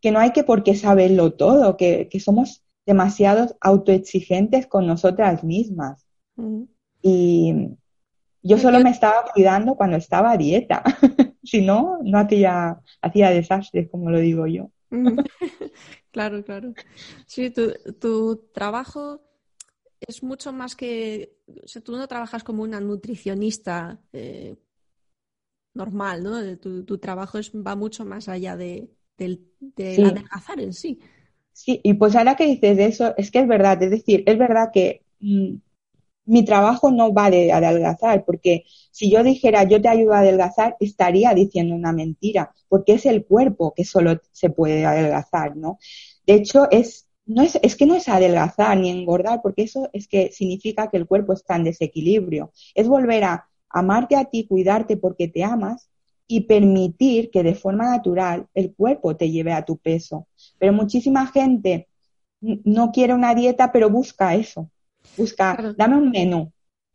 que 0.01 0.11
no 0.11 0.19
hay 0.19 0.31
que 0.31 0.43
por 0.43 0.63
qué 0.63 0.75
saberlo 0.75 1.33
todo, 1.33 1.77
que, 1.77 2.09
somos 2.19 2.63
demasiado 2.85 3.55
autoexigentes 3.61 4.67
con 4.67 4.85
nosotras 4.85 5.43
mismas. 5.43 6.05
Y 7.01 7.77
yo 8.41 8.57
solo 8.57 8.81
me 8.81 8.89
estaba 8.89 9.23
cuidando 9.33 9.75
cuando 9.75 9.95
estaba 9.95 10.31
a 10.31 10.37
dieta. 10.37 10.83
si 11.43 11.65
no, 11.65 11.99
no 12.03 12.19
hacía, 12.19 12.81
hacía 13.01 13.29
desastres, 13.29 13.89
como 13.89 14.09
lo 14.09 14.19
digo 14.19 14.45
yo. 14.47 14.71
Claro, 16.11 16.43
claro. 16.43 16.73
Sí, 17.25 17.49
tu, 17.49 17.73
tu 17.99 18.49
trabajo 18.53 19.23
es 19.99 20.21
mucho 20.21 20.53
más 20.53 20.75
que, 20.75 21.37
o 21.63 21.67
sea, 21.67 21.81
tú 21.81 21.93
no 21.93 22.07
trabajas 22.07 22.43
como 22.43 22.63
una 22.63 22.79
nutricionista 22.79 23.99
eh, 24.11 24.55
normal, 25.73 26.23
¿no? 26.23 26.57
Tu, 26.57 26.97
trabajo 26.97 27.37
es, 27.37 27.51
va 27.51 27.75
mucho 27.75 28.05
más 28.05 28.29
allá 28.29 28.55
de, 28.55 28.89
del, 29.17 29.47
adelgazar 29.77 30.59
en 30.59 30.73
sí. 30.73 30.99
Sí, 31.51 31.79
y 31.83 31.93
pues 31.93 32.15
ahora 32.15 32.35
que 32.35 32.45
dices 32.45 32.79
eso, 32.79 33.13
es 33.17 33.31
que 33.31 33.39
es 33.39 33.47
verdad, 33.47 33.81
es 33.83 33.91
decir, 33.91 34.23
es 34.25 34.37
verdad 34.37 34.69
que 34.73 35.03
mm, 35.19 35.55
mi 36.25 36.45
trabajo 36.45 36.91
no 36.91 37.13
va 37.13 37.29
de 37.29 37.51
adelgazar, 37.51 38.23
porque 38.25 38.63
si 38.91 39.09
yo 39.11 39.23
dijera 39.23 39.63
yo 39.63 39.81
te 39.81 39.89
ayudo 39.89 40.13
a 40.13 40.19
adelgazar, 40.19 40.75
estaría 40.79 41.33
diciendo 41.33 41.75
una 41.75 41.91
mentira, 41.93 42.53
porque 42.69 42.93
es 42.93 43.05
el 43.05 43.25
cuerpo 43.25 43.73
que 43.75 43.85
solo 43.85 44.19
se 44.31 44.49
puede 44.49 44.85
adelgazar, 44.85 45.55
¿no? 45.57 45.79
De 46.25 46.35
hecho, 46.35 46.69
es 46.71 47.07
no 47.25 47.41
es, 47.41 47.57
es 47.61 47.75
que 47.75 47.85
no 47.85 47.95
es 47.95 48.09
adelgazar 48.09 48.77
ni 48.77 48.89
engordar, 48.89 49.41
porque 49.41 49.63
eso 49.63 49.89
es 49.93 50.07
que 50.07 50.31
significa 50.31 50.89
que 50.89 50.97
el 50.97 51.07
cuerpo 51.07 51.33
está 51.33 51.55
en 51.55 51.63
desequilibrio. 51.63 52.51
Es 52.75 52.87
volver 52.87 53.23
a 53.23 53.47
amarte 53.69 54.15
a 54.15 54.25
ti, 54.25 54.45
cuidarte 54.45 54.97
porque 54.97 55.27
te 55.29 55.43
amas 55.43 55.89
y 56.27 56.41
permitir 56.41 57.31
que 57.31 57.43
de 57.43 57.55
forma 57.55 57.85
natural 57.89 58.47
el 58.53 58.73
cuerpo 58.73 59.15
te 59.15 59.29
lleve 59.31 59.53
a 59.53 59.63
tu 59.65 59.77
peso. 59.77 60.27
Pero 60.59 60.73
muchísima 60.73 61.27
gente 61.27 61.87
no 62.41 62.91
quiere 62.91 63.13
una 63.13 63.35
dieta, 63.35 63.71
pero 63.71 63.89
busca 63.89 64.35
eso. 64.35 64.69
Busca, 65.17 65.73
dame 65.77 65.97
un 65.97 66.09
menú. 66.09 66.51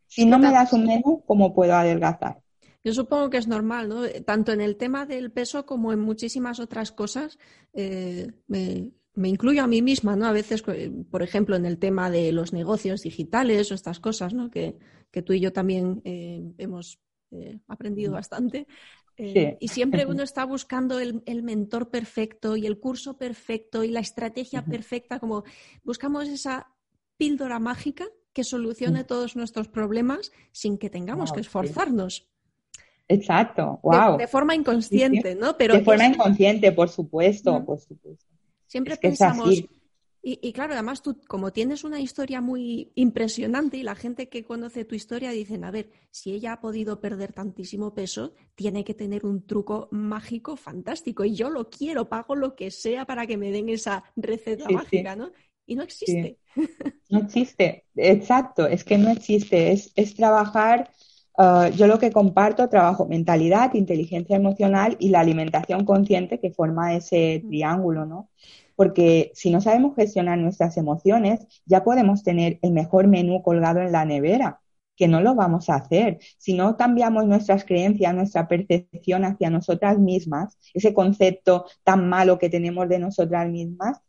Si 0.07 0.25
no 0.25 0.39
me 0.39 0.51
das 0.51 0.73
un 0.73 0.85
menú, 0.85 1.23
¿cómo 1.25 1.53
puedo 1.53 1.75
adelgazar? 1.75 2.41
Yo 2.83 2.93
supongo 2.93 3.29
que 3.29 3.37
es 3.37 3.47
normal, 3.47 3.89
¿no? 3.89 4.01
Tanto 4.25 4.51
en 4.51 4.61
el 4.61 4.77
tema 4.77 5.05
del 5.05 5.31
peso 5.31 5.65
como 5.65 5.93
en 5.93 5.99
muchísimas 5.99 6.59
otras 6.59 6.91
cosas. 6.91 7.37
Eh, 7.73 8.31
me 9.19 9.27
incluyo 9.27 9.63
a 9.63 9.67
mí 9.67 9.81
misma, 9.81 10.15
¿no? 10.15 10.27
A 10.27 10.31
veces, 10.31 10.63
eh, 10.67 10.89
por 11.11 11.23
ejemplo, 11.23 11.57
en 11.57 11.65
el 11.65 11.77
tema 11.77 12.09
de 12.09 12.31
los 12.31 12.53
negocios 12.53 13.01
digitales 13.01 13.69
o 13.69 13.75
estas 13.75 13.99
cosas, 13.99 14.33
¿no? 14.33 14.49
Que, 14.49 14.77
tú 15.25 15.33
y 15.33 15.41
yo 15.41 15.51
también 15.51 16.01
eh, 16.05 16.53
hemos 16.57 17.01
eh, 17.31 17.59
aprendido 17.67 18.13
bastante. 18.13 18.65
Y 19.17 19.67
siempre 19.67 20.05
uno 20.05 20.23
está 20.23 20.45
buscando 20.45 20.99
el, 20.99 21.43
mentor 21.43 21.89
perfecto 21.89 22.55
y 22.55 22.65
el 22.65 22.79
curso 22.79 23.17
perfecto 23.17 23.83
y 23.83 23.89
la 23.89 23.99
estrategia 23.99 24.63
perfecta, 24.63 25.19
como 25.19 25.43
buscamos 25.83 26.29
esa 26.29 26.73
píldora 27.19 27.59
mágica 27.59 28.05
que 28.33 28.43
solucione 28.43 29.03
todos 29.03 29.35
nuestros 29.35 29.67
problemas 29.67 30.31
sin 30.51 30.77
que 30.77 30.89
tengamos 30.89 31.33
que 31.33 31.41
esforzarnos. 31.41 32.27
Exacto, 33.07 33.79
wow. 33.83 34.17
De, 34.17 34.27
forma 34.27 34.55
inconsciente, 34.55 35.35
¿no? 35.35 35.57
Pero 35.57 35.73
de 35.73 35.83
forma 35.83 36.07
inconsciente, 36.07 36.71
por 36.71 36.89
supuesto, 36.89 37.63
por 37.65 37.79
supuesto. 37.79 38.25
Siempre 38.65 38.95
pensamos. 38.97 39.63
Y, 40.21 40.51
claro, 40.51 40.73
además 40.73 41.01
tú, 41.01 41.17
como 41.27 41.53
tienes 41.53 41.85
una 41.85 42.01
historia 42.01 42.41
muy 42.41 42.91
impresionante 42.95 43.77
y 43.77 43.83
la 43.83 43.95
gente 43.95 44.27
que 44.27 44.43
conoce 44.43 44.83
tu 44.83 44.93
historia 44.93 45.31
dicen, 45.31 45.63
a 45.63 45.71
ver, 45.71 45.89
si 46.11 46.33
ella 46.33 46.53
ha 46.53 46.59
podido 46.59 46.99
perder 46.99 47.31
tantísimo 47.31 47.93
peso, 47.93 48.33
tiene 48.53 48.83
que 48.83 48.93
tener 48.93 49.25
un 49.25 49.47
truco 49.47 49.87
mágico 49.91 50.57
fantástico 50.57 51.23
y 51.23 51.35
yo 51.35 51.49
lo 51.49 51.69
quiero, 51.69 52.09
pago 52.09 52.35
lo 52.35 52.53
que 52.55 52.69
sea 52.69 53.05
para 53.05 53.25
que 53.27 53.37
me 53.37 53.49
den 53.49 53.69
esa 53.69 54.03
receta 54.17 54.69
mágica, 54.69 55.15
¿no? 55.15 55.31
Y 55.69 55.75
no 55.75 55.83
existe. 55.83 56.37
No 57.09 57.19
existe, 57.19 57.85
exacto, 57.95 58.67
es 58.67 58.83
que 58.83 58.97
no 58.97 59.09
existe, 59.09 59.71
es, 59.71 59.91
es 59.95 60.15
trabajar, 60.15 60.91
uh, 61.37 61.67
yo 61.75 61.87
lo 61.87 61.97
que 61.99 62.11
comparto, 62.11 62.69
trabajo 62.69 63.05
mentalidad, 63.07 63.73
inteligencia 63.75 64.35
emocional 64.35 64.97
y 64.99 65.09
la 65.09 65.21
alimentación 65.21 65.85
consciente 65.85 66.39
que 66.39 66.51
forma 66.51 66.95
ese 66.95 67.43
triángulo, 67.47 68.05
¿no? 68.05 68.29
porque 68.79 69.31
si 69.33 69.51
no 69.51 69.59
sabemos 69.59 69.93
gestionar 69.93 70.37
nuestras 70.37 70.77
emociones, 70.77 71.45
ya 71.65 71.83
podemos 71.83 72.23
tener 72.23 72.59
el 72.61 72.71
mejor 72.71 73.07
menú 73.07 73.43
colgado 73.43 73.81
en 73.81 73.91
la 73.91 74.05
nevera, 74.05 74.61
que 74.95 75.09
no 75.09 75.19
lo 75.19 75.35
vamos 75.35 75.69
a 75.69 75.75
hacer. 75.75 76.19
Si 76.37 76.53
no 76.53 76.77
cambiamos 76.77 77.25
nuestras 77.25 77.65
creencias, 77.65 78.15
nuestra 78.15 78.47
percepción 78.47 79.25
hacia 79.25 79.49
nosotras 79.49 79.99
mismas, 79.99 80.57
ese 80.73 80.93
concepto 80.93 81.65
tan 81.83 82.07
malo 82.07 82.39
que 82.39 82.49
tenemos 82.49 82.87
de 82.87 82.99
nosotras 82.99 83.49
mismas. 83.49 83.99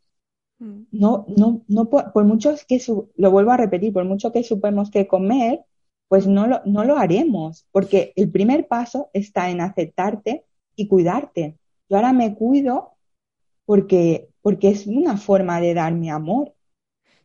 No, 0.91 1.25
no, 1.27 1.61
no, 1.67 1.89
por, 1.89 2.23
mucho 2.23 2.55
que, 2.67 2.79
lo 3.15 3.31
vuelvo 3.31 3.51
a 3.51 3.57
repetir, 3.57 3.91
por 3.91 4.05
mucho 4.05 4.31
que 4.31 4.43
supemos 4.43 4.91
que 4.91 5.07
comer, 5.07 5.61
pues 6.07 6.27
no 6.27 6.47
lo, 6.47 6.61
no 6.65 6.83
lo 6.83 6.97
haremos, 6.97 7.65
porque 7.71 8.13
el 8.15 8.29
primer 8.29 8.67
paso 8.67 9.09
está 9.13 9.49
en 9.49 9.61
aceptarte 9.61 10.45
y 10.75 10.87
cuidarte. 10.87 11.57
Yo 11.89 11.97
ahora 11.97 12.13
me 12.13 12.35
cuido 12.35 12.91
porque 13.65 14.31
porque 14.41 14.69
es 14.69 14.87
una 14.87 15.17
forma 15.17 15.59
de 15.61 15.73
dar 15.73 15.93
mi 15.93 16.09
amor. 16.09 16.53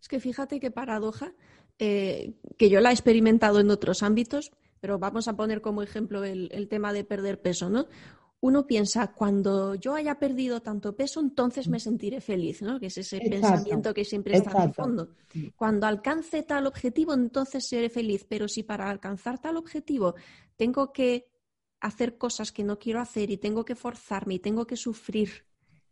Es 0.01 0.09
que 0.09 0.21
fíjate 0.21 0.61
qué 0.61 0.71
paradoja, 0.71 1.33
eh, 1.79 2.35
que 2.59 2.69
yo 2.69 2.81
la 2.81 2.91
he 2.91 2.93
experimentado 2.93 3.61
en 3.61 3.71
otros 3.71 4.03
ámbitos, 4.03 4.53
pero 4.81 4.99
vamos 4.99 5.29
a 5.29 5.35
poner 5.35 5.61
como 5.61 5.83
ejemplo 5.83 6.25
el, 6.25 6.69
tema 6.69 6.93
de 6.93 7.05
perder 7.05 7.41
peso, 7.41 7.71
¿no? 7.71 7.87
Uno 8.47 8.65
piensa, 8.65 9.13
cuando 9.13 9.75
yo 9.75 9.97
haya 9.97 10.21
perdido 10.21 10.63
tanto 10.63 10.95
peso, 10.95 11.19
entonces 11.19 11.67
me 11.67 11.81
sentiré 11.81 12.21
feliz, 12.21 12.63
¿no? 12.63 12.79
Que 12.79 12.87
es 12.87 12.97
ese 12.97 13.19
pensamiento 13.19 13.93
que 13.93 14.05
siempre 14.05 14.37
está 14.37 14.63
en 14.63 14.73
fondo. 14.73 15.09
Cuando 15.57 15.89
alcance 15.89 16.45
tal 16.45 16.69
objetivo, 16.69 17.13
entonces 17.13 17.67
seré 17.67 17.91
feliz. 17.91 18.25
Pero 18.29 18.47
si 18.47 18.63
para 18.63 18.89
alcanzar 18.89 19.41
tal 19.41 19.57
objetivo 19.57 20.15
tengo 20.55 20.93
que 20.93 21.29
hacer 21.81 22.19
cosas 22.19 22.53
que 22.53 22.63
no 22.63 22.79
quiero 22.79 23.01
hacer 23.01 23.33
y 23.33 23.37
tengo 23.37 23.65
que 23.65 23.75
forzarme 23.75 24.35
y 24.35 24.39
tengo 24.39 24.65
que 24.65 24.77
sufrir 24.77 25.45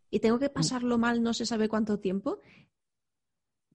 y 0.09 0.21
tengo 0.21 0.39
que 0.39 0.49
mm. 0.49 0.53
pasarlo 0.53 0.97
mal 0.97 1.25
no 1.25 1.35
se 1.35 1.47
sabe 1.47 1.69
cuánto 1.69 1.99
tiempo, 1.99 2.39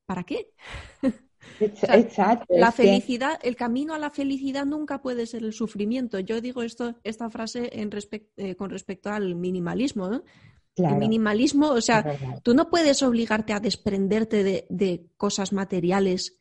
¿para 0.05 0.24
qué? 0.24 0.53
Exacto. 1.60 2.46
la 2.50 2.72
felicidad, 2.72 3.39
el 3.43 3.55
camino 3.55 3.93
a 3.93 4.00
la 4.00 4.10
felicidad 4.10 4.65
nunca 4.65 5.01
puede 5.01 5.25
ser 5.25 5.43
el 5.43 5.53
sufrimiento. 5.53 6.19
Yo 6.19 6.41
digo 6.41 6.63
esto, 6.63 6.96
esta 7.03 7.29
frase 7.29 7.69
en 7.74 7.89
eh, 8.38 8.55
con 8.55 8.69
respecto 8.69 9.10
al 9.10 9.36
minimalismo. 9.36 10.22
el 10.75 10.96
minimalismo, 10.96 11.69
o 11.72 11.81
sea, 11.81 12.17
tú 12.43 12.53
no 12.53 12.69
puedes 12.69 13.03
obligarte 13.03 13.53
a 13.53 13.60
desprenderte 13.60 14.65
de, 14.69 15.05
cosas 15.17 15.51
materiales 15.51 16.39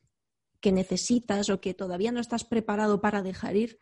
que 0.61 0.73
necesitas 0.73 1.51
o 1.51 1.61
que 1.61 1.75
todavía 1.75 2.13
no 2.13 2.21
estás 2.21 2.45
preparado 2.45 3.01
para 3.01 3.23
dejar 3.23 3.57
ir, 3.57 3.79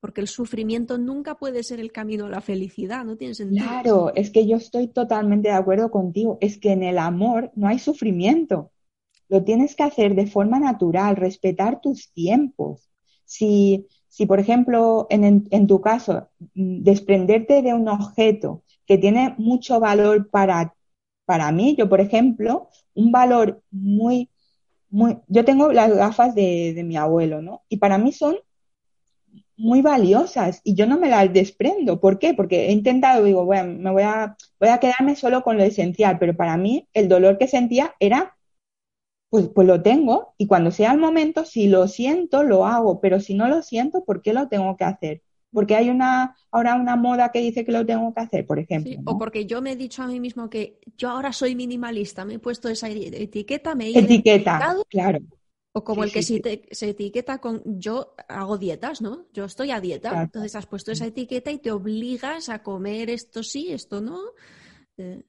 porque 0.00 0.20
el 0.20 0.28
sufrimiento 0.28 0.98
nunca 0.98 1.36
puede 1.36 1.62
ser 1.62 1.80
el 1.80 1.92
camino 1.92 2.26
a 2.26 2.30
la 2.30 2.40
felicidad, 2.40 3.04
no 3.04 3.16
tiene 3.16 3.34
sentido. 3.34 3.64
Claro, 3.64 4.12
es 4.14 4.30
que 4.30 4.46
yo 4.46 4.56
estoy 4.56 4.88
totalmente 4.88 5.48
de 5.48 5.54
acuerdo 5.54 5.90
contigo, 5.90 6.38
es 6.40 6.58
que 6.58 6.72
en 6.72 6.82
el 6.82 6.98
amor 6.98 7.50
no 7.54 7.68
hay 7.68 7.78
sufrimiento. 7.78 8.71
Lo 9.28 9.44
tienes 9.44 9.74
que 9.76 9.82
hacer 9.84 10.14
de 10.14 10.26
forma 10.26 10.58
natural, 10.60 11.16
respetar 11.16 11.80
tus 11.80 12.12
tiempos. 12.12 12.90
Si, 13.24 13.86
si 14.08 14.26
por 14.26 14.40
ejemplo, 14.40 15.06
en, 15.10 15.46
en 15.50 15.66
tu 15.66 15.80
caso, 15.80 16.28
mm, 16.54 16.82
desprenderte 16.82 17.62
de 17.62 17.74
un 17.74 17.88
objeto 17.88 18.62
que 18.86 18.98
tiene 18.98 19.34
mucho 19.38 19.80
valor 19.80 20.28
para, 20.30 20.74
para 21.24 21.52
mí, 21.52 21.76
yo, 21.76 21.88
por 21.88 22.00
ejemplo, 22.00 22.68
un 22.94 23.12
valor 23.12 23.62
muy, 23.70 24.30
muy, 24.90 25.18
yo 25.28 25.44
tengo 25.44 25.72
las 25.72 25.94
gafas 25.94 26.34
de, 26.34 26.72
de 26.74 26.84
mi 26.84 26.96
abuelo, 26.96 27.42
¿no? 27.42 27.62
Y 27.68 27.78
para 27.78 27.98
mí 27.98 28.12
son 28.12 28.36
muy 29.56 29.82
valiosas 29.82 30.60
y 30.64 30.74
yo 30.74 30.86
no 30.86 30.98
me 30.98 31.08
las 31.08 31.32
desprendo. 31.32 32.00
¿Por 32.00 32.18
qué? 32.18 32.34
Porque 32.34 32.66
he 32.68 32.72
intentado, 32.72 33.24
digo, 33.24 33.44
bueno, 33.44 33.78
me 33.78 33.90
voy 33.90 34.02
a, 34.02 34.36
voy 34.58 34.68
a 34.70 34.78
quedarme 34.78 35.16
solo 35.16 35.42
con 35.42 35.56
lo 35.56 35.62
esencial, 35.62 36.18
pero 36.18 36.36
para 36.36 36.56
mí 36.56 36.88
el 36.92 37.08
dolor 37.08 37.38
que 37.38 37.48
sentía 37.48 37.94
era 38.00 38.36
pues, 39.32 39.48
pues 39.48 39.66
lo 39.66 39.80
tengo 39.80 40.34
y 40.36 40.46
cuando 40.46 40.70
sea 40.70 40.92
el 40.92 40.98
momento, 40.98 41.46
si 41.46 41.66
lo 41.66 41.88
siento, 41.88 42.42
lo 42.42 42.66
hago, 42.66 43.00
pero 43.00 43.18
si 43.18 43.32
no 43.32 43.48
lo 43.48 43.62
siento, 43.62 44.04
¿por 44.04 44.20
qué 44.20 44.34
lo 44.34 44.48
tengo 44.48 44.76
que 44.76 44.84
hacer? 44.84 45.22
Porque 45.50 45.74
hay 45.74 45.88
una 45.88 46.36
ahora 46.50 46.74
una 46.74 46.96
moda 46.96 47.32
que 47.32 47.40
dice 47.40 47.64
que 47.64 47.72
lo 47.72 47.86
tengo 47.86 48.12
que 48.12 48.20
hacer, 48.20 48.46
por 48.46 48.58
ejemplo. 48.58 48.92
O 49.06 49.16
porque 49.16 49.46
yo 49.46 49.62
me 49.62 49.72
he 49.72 49.76
dicho 49.76 50.02
a 50.02 50.06
mí 50.06 50.20
mismo 50.20 50.50
que 50.50 50.80
yo 50.98 51.08
ahora 51.08 51.32
soy 51.32 51.54
minimalista, 51.54 52.26
me 52.26 52.34
he 52.34 52.38
puesto 52.40 52.68
esa 52.68 52.90
etiqueta, 52.90 53.74
me 53.74 53.86
he 53.86 53.98
etiqueta, 53.98 54.76
claro. 54.90 55.20
O 55.72 55.82
como 55.82 56.04
el 56.04 56.12
que 56.12 56.22
se, 56.22 56.90
etiqueta 56.90 57.38
con 57.38 57.62
yo 57.64 58.14
hago 58.28 58.58
dietas, 58.58 59.00
¿no? 59.00 59.28
Yo 59.32 59.46
estoy 59.46 59.70
a 59.70 59.80
dieta. 59.80 60.24
Entonces 60.24 60.54
has 60.56 60.66
puesto 60.66 60.92
esa 60.92 61.06
etiqueta 61.06 61.50
y 61.50 61.58
te 61.58 61.70
obligas 61.70 62.50
a 62.50 62.62
comer 62.62 63.08
esto 63.08 63.42
sí, 63.42 63.72
esto 63.72 64.02
no. 64.02 64.20
Eh, 64.98 65.22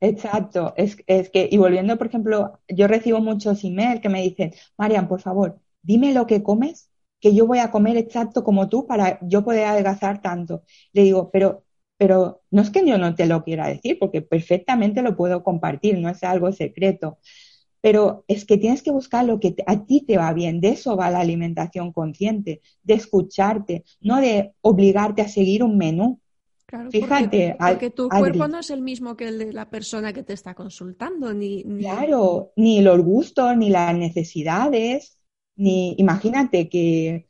Exacto, 0.00 0.74
es, 0.76 0.96
es, 1.06 1.30
que, 1.30 1.48
y 1.50 1.56
volviendo, 1.58 1.98
por 1.98 2.06
ejemplo, 2.06 2.60
yo 2.68 2.86
recibo 2.88 3.20
muchos 3.20 3.64
emails 3.64 4.00
que 4.00 4.08
me 4.08 4.22
dicen, 4.22 4.52
Marian, 4.76 5.08
por 5.08 5.20
favor, 5.20 5.60
dime 5.82 6.12
lo 6.14 6.26
que 6.26 6.42
comes, 6.42 6.90
que 7.20 7.34
yo 7.34 7.46
voy 7.46 7.58
a 7.58 7.70
comer 7.70 7.96
exacto 7.96 8.44
como 8.44 8.68
tú 8.68 8.86
para 8.86 9.18
yo 9.22 9.44
poder 9.44 9.64
adelgazar 9.66 10.22
tanto. 10.22 10.62
Le 10.92 11.02
digo, 11.02 11.30
pero, 11.32 11.64
pero 11.96 12.42
no 12.50 12.62
es 12.62 12.70
que 12.70 12.86
yo 12.86 12.96
no 12.96 13.14
te 13.14 13.26
lo 13.26 13.42
quiera 13.44 13.66
decir, 13.68 13.98
porque 13.98 14.22
perfectamente 14.22 15.02
lo 15.02 15.16
puedo 15.16 15.42
compartir, 15.42 15.98
no 15.98 16.08
es 16.08 16.22
algo 16.22 16.52
secreto. 16.52 17.18
Pero 17.80 18.24
es 18.28 18.44
que 18.44 18.58
tienes 18.58 18.82
que 18.82 18.90
buscar 18.92 19.24
lo 19.24 19.40
que 19.40 19.54
a 19.66 19.84
ti 19.86 20.04
te 20.06 20.18
va 20.18 20.32
bien. 20.32 20.60
De 20.60 20.70
eso 20.70 20.96
va 20.96 21.10
la 21.10 21.20
alimentación 21.20 21.92
consciente, 21.92 22.60
de 22.82 22.94
escucharte, 22.94 23.84
no 24.00 24.20
de 24.20 24.54
obligarte 24.62 25.22
a 25.22 25.28
seguir 25.28 25.62
un 25.64 25.78
menú. 25.78 26.20
Claro, 26.68 26.90
Fíjate, 26.90 27.56
porque, 27.58 27.88
tu 27.88 28.10
cuerpo 28.10 28.46
no 28.46 28.58
es 28.58 28.68
el 28.68 28.82
mismo 28.82 29.16
que 29.16 29.28
el 29.28 29.38
de 29.38 29.54
la 29.54 29.70
persona 29.70 30.12
que 30.12 30.22
te 30.22 30.34
está 30.34 30.54
consultando, 30.54 31.32
ni, 31.32 31.64
claro, 31.78 32.52
ni 32.56 32.82
los 32.82 33.00
gustos, 33.00 33.56
ni 33.56 33.70
las 33.70 33.96
necesidades, 33.96 35.18
ni 35.56 35.94
imagínate 35.96 36.68
que 36.68 37.26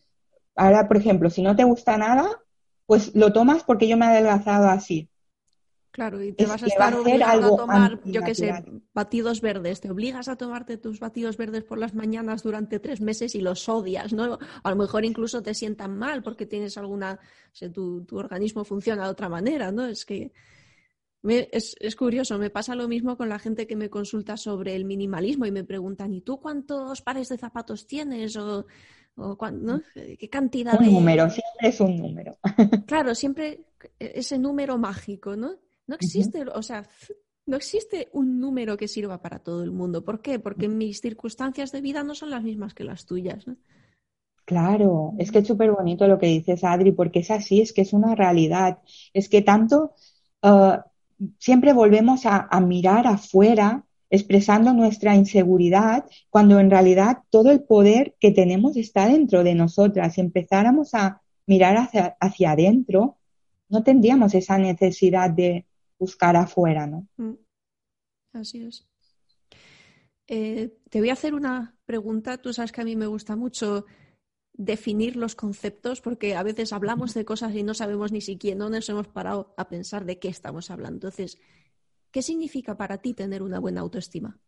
ahora, 0.57 0.88
por 0.88 0.97
ejemplo, 0.97 1.30
si 1.30 1.42
no 1.42 1.54
te 1.54 1.62
gusta 1.62 1.97
nada, 1.97 2.28
pues 2.87 3.14
lo 3.14 3.33
tomas 3.33 3.62
porque 3.62 3.87
yo 3.87 3.97
me 3.97 4.07
he 4.07 4.09
adelgazado 4.09 4.66
así. 4.66 5.09
Claro, 5.90 6.23
y 6.23 6.33
te 6.33 6.47
vas 6.47 6.62
a 6.62 6.66
estar 6.66 6.95
obligado 6.95 7.54
a 7.54 7.57
tomar, 7.57 8.00
yo 8.04 8.23
qué 8.23 8.35
sé, 8.35 8.52
batidos 8.92 9.40
verdes. 9.40 9.80
Te 9.80 9.90
obligas 9.90 10.28
a 10.28 10.37
tomarte 10.37 10.76
tus 10.76 11.00
batidos 11.00 11.37
verdes 11.37 11.64
por 11.64 11.78
las 11.78 11.95
mañanas 11.95 12.42
durante 12.42 12.78
tres 12.78 13.00
meses 13.00 13.35
y 13.35 13.40
los 13.40 13.68
odias, 13.68 14.12
¿no? 14.12 14.39
A 14.62 14.71
lo 14.71 14.76
mejor 14.76 15.04
incluso 15.04 15.43
te 15.43 15.54
sientan 15.54 15.97
mal 15.97 16.23
porque 16.23 16.47
tienes 16.47 16.76
alguna, 16.76 17.19
o 17.60 17.71
tu, 17.71 18.06
organismo 18.12 18.65
funciona 18.65 19.04
de 19.04 19.10
otra 19.10 19.28
manera, 19.28 19.73
¿no? 19.73 19.86
Es 19.86 20.04
que 20.04 20.32
es, 21.25 21.75
es, 21.80 21.97
curioso, 21.97 22.39
me 22.39 22.50
pasa 22.50 22.75
lo 22.75 22.86
mismo 22.86 23.17
con 23.17 23.28
la 23.28 23.39
gente 23.39 23.67
que 23.67 23.75
me 23.75 23.91
consulta 23.91 24.36
sobre 24.36 24.76
el 24.76 24.84
minimalismo 24.84 25.47
y 25.47 25.50
me 25.50 25.65
preguntan, 25.65 26.12
¿y 26.15 26.21
tú 26.21 26.39
cuántos 26.39 27.02
pares 27.02 27.28
de 27.28 27.39
zapatos 27.39 27.86
tienes? 27.86 28.36
O, 28.36 28.67
o 29.17 29.50
¿no? 29.50 29.82
¿Qué 29.95 30.28
cantidad 30.30 30.78
un 30.80 30.93
número, 30.93 31.28
siempre 31.28 31.69
es 31.69 31.80
un 31.80 31.97
número. 31.97 32.39
Claro, 32.86 33.15
siempre 33.15 33.65
ese 33.99 34.39
número 34.39 34.78
mágico, 34.78 35.34
¿no? 35.34 35.56
No 35.88 35.96
existe, 35.96 36.44
o 36.54 36.62
sea, 36.62 36.86
no 37.46 37.56
existe 37.56 38.08
un 38.12 38.38
número 38.38 38.76
que 38.76 38.86
sirva 38.86 39.20
para 39.20 39.38
todo 39.38 39.64
el 39.64 39.72
mundo. 39.72 40.04
¿Por 40.04 40.20
qué? 40.20 40.38
Porque 40.38 40.68
mis 40.68 41.00
circunstancias 41.00 41.72
de 41.72 41.80
vida 41.80 42.04
no 42.04 42.14
son 42.14 42.30
las 42.30 42.44
mismas 42.44 42.74
que 42.74 42.84
las 42.84 43.06
tuyas. 43.06 43.46
Claro, 44.44 45.14
es 45.18 45.32
que 45.32 45.38
es 45.38 45.46
súper 45.46 45.72
bonito 45.72 46.06
lo 46.06 46.18
que 46.18 46.26
dices, 46.26 46.62
Adri, 46.62 46.92
porque 46.92 47.20
es 47.20 47.30
así, 47.30 47.62
es 47.62 47.72
que 47.72 47.80
es 47.82 47.94
una 47.94 48.14
realidad. 48.14 48.78
Es 49.14 49.30
que 49.30 49.40
tanto 49.40 49.94
uh, 50.42 50.76
siempre 51.38 51.72
volvemos 51.72 52.26
a, 52.26 52.48
a, 52.50 52.60
mirar 52.60 53.06
afuera, 53.06 53.84
expresando 54.10 54.74
nuestra 54.74 55.16
inseguridad, 55.16 56.04
cuando 56.28 56.60
en 56.60 56.70
realidad 56.70 57.18
todo 57.30 57.50
el 57.50 57.62
poder 57.62 58.14
que 58.20 58.30
tenemos 58.30 58.76
está 58.76 59.06
dentro 59.08 59.42
de 59.42 59.54
nosotras. 59.54 60.14
Si 60.14 60.20
empezáramos 60.20 60.94
a 60.94 61.22
mirar 61.46 61.78
hacia, 61.78 62.16
hacia 62.20 62.50
adentro, 62.50 63.16
no 63.70 63.82
tendríamos 63.82 64.34
esa 64.34 64.58
necesidad 64.58 65.30
de, 65.30 65.66
buscar 65.99 66.37
afuera, 66.37 66.87
¿no? 66.87 67.06
Mm. 67.17 67.34
Así 68.32 68.63
es. 68.63 68.87
Eh, 70.26 70.76
te 70.91 71.00
voy 71.00 71.08
a 71.11 71.15
hacer 71.15 71.34
una 71.34 71.75
pregunta. 71.87 72.39
Tú 72.39 72.52
sabes 72.52 72.73
que 72.73 72.82
a 72.82 72.84
mí 72.84 72.97
me 72.97 73.06
gusta 73.06 73.34
mucho 73.34 73.87
definir 74.52 75.17
los 75.17 75.34
conceptos 75.34 76.00
porque 76.00 76.34
a 76.34 76.43
veces 76.43 76.73
hablamos 76.73 77.15
de 77.15 77.25
cosas 77.25 77.54
y 77.54 77.63
no 77.63 77.75
sabemos 77.75 78.13
ni 78.13 78.21
siquiera, 78.21 78.58
no 78.58 78.69
nos 78.69 78.89
hemos 78.89 79.06
parado 79.06 79.54
a 79.56 79.69
pensar 79.69 80.04
de 80.04 80.19
qué 80.19 80.28
estamos 80.28 80.71
hablando. 80.71 80.97
Entonces, 80.97 81.39
¿qué 82.11 82.23
significa 82.23 82.76
para 82.76 82.99
ti 82.99 83.15
tener 83.15 83.43
una 83.43 83.61
buena 83.61 83.80
autoestima? 83.80 84.39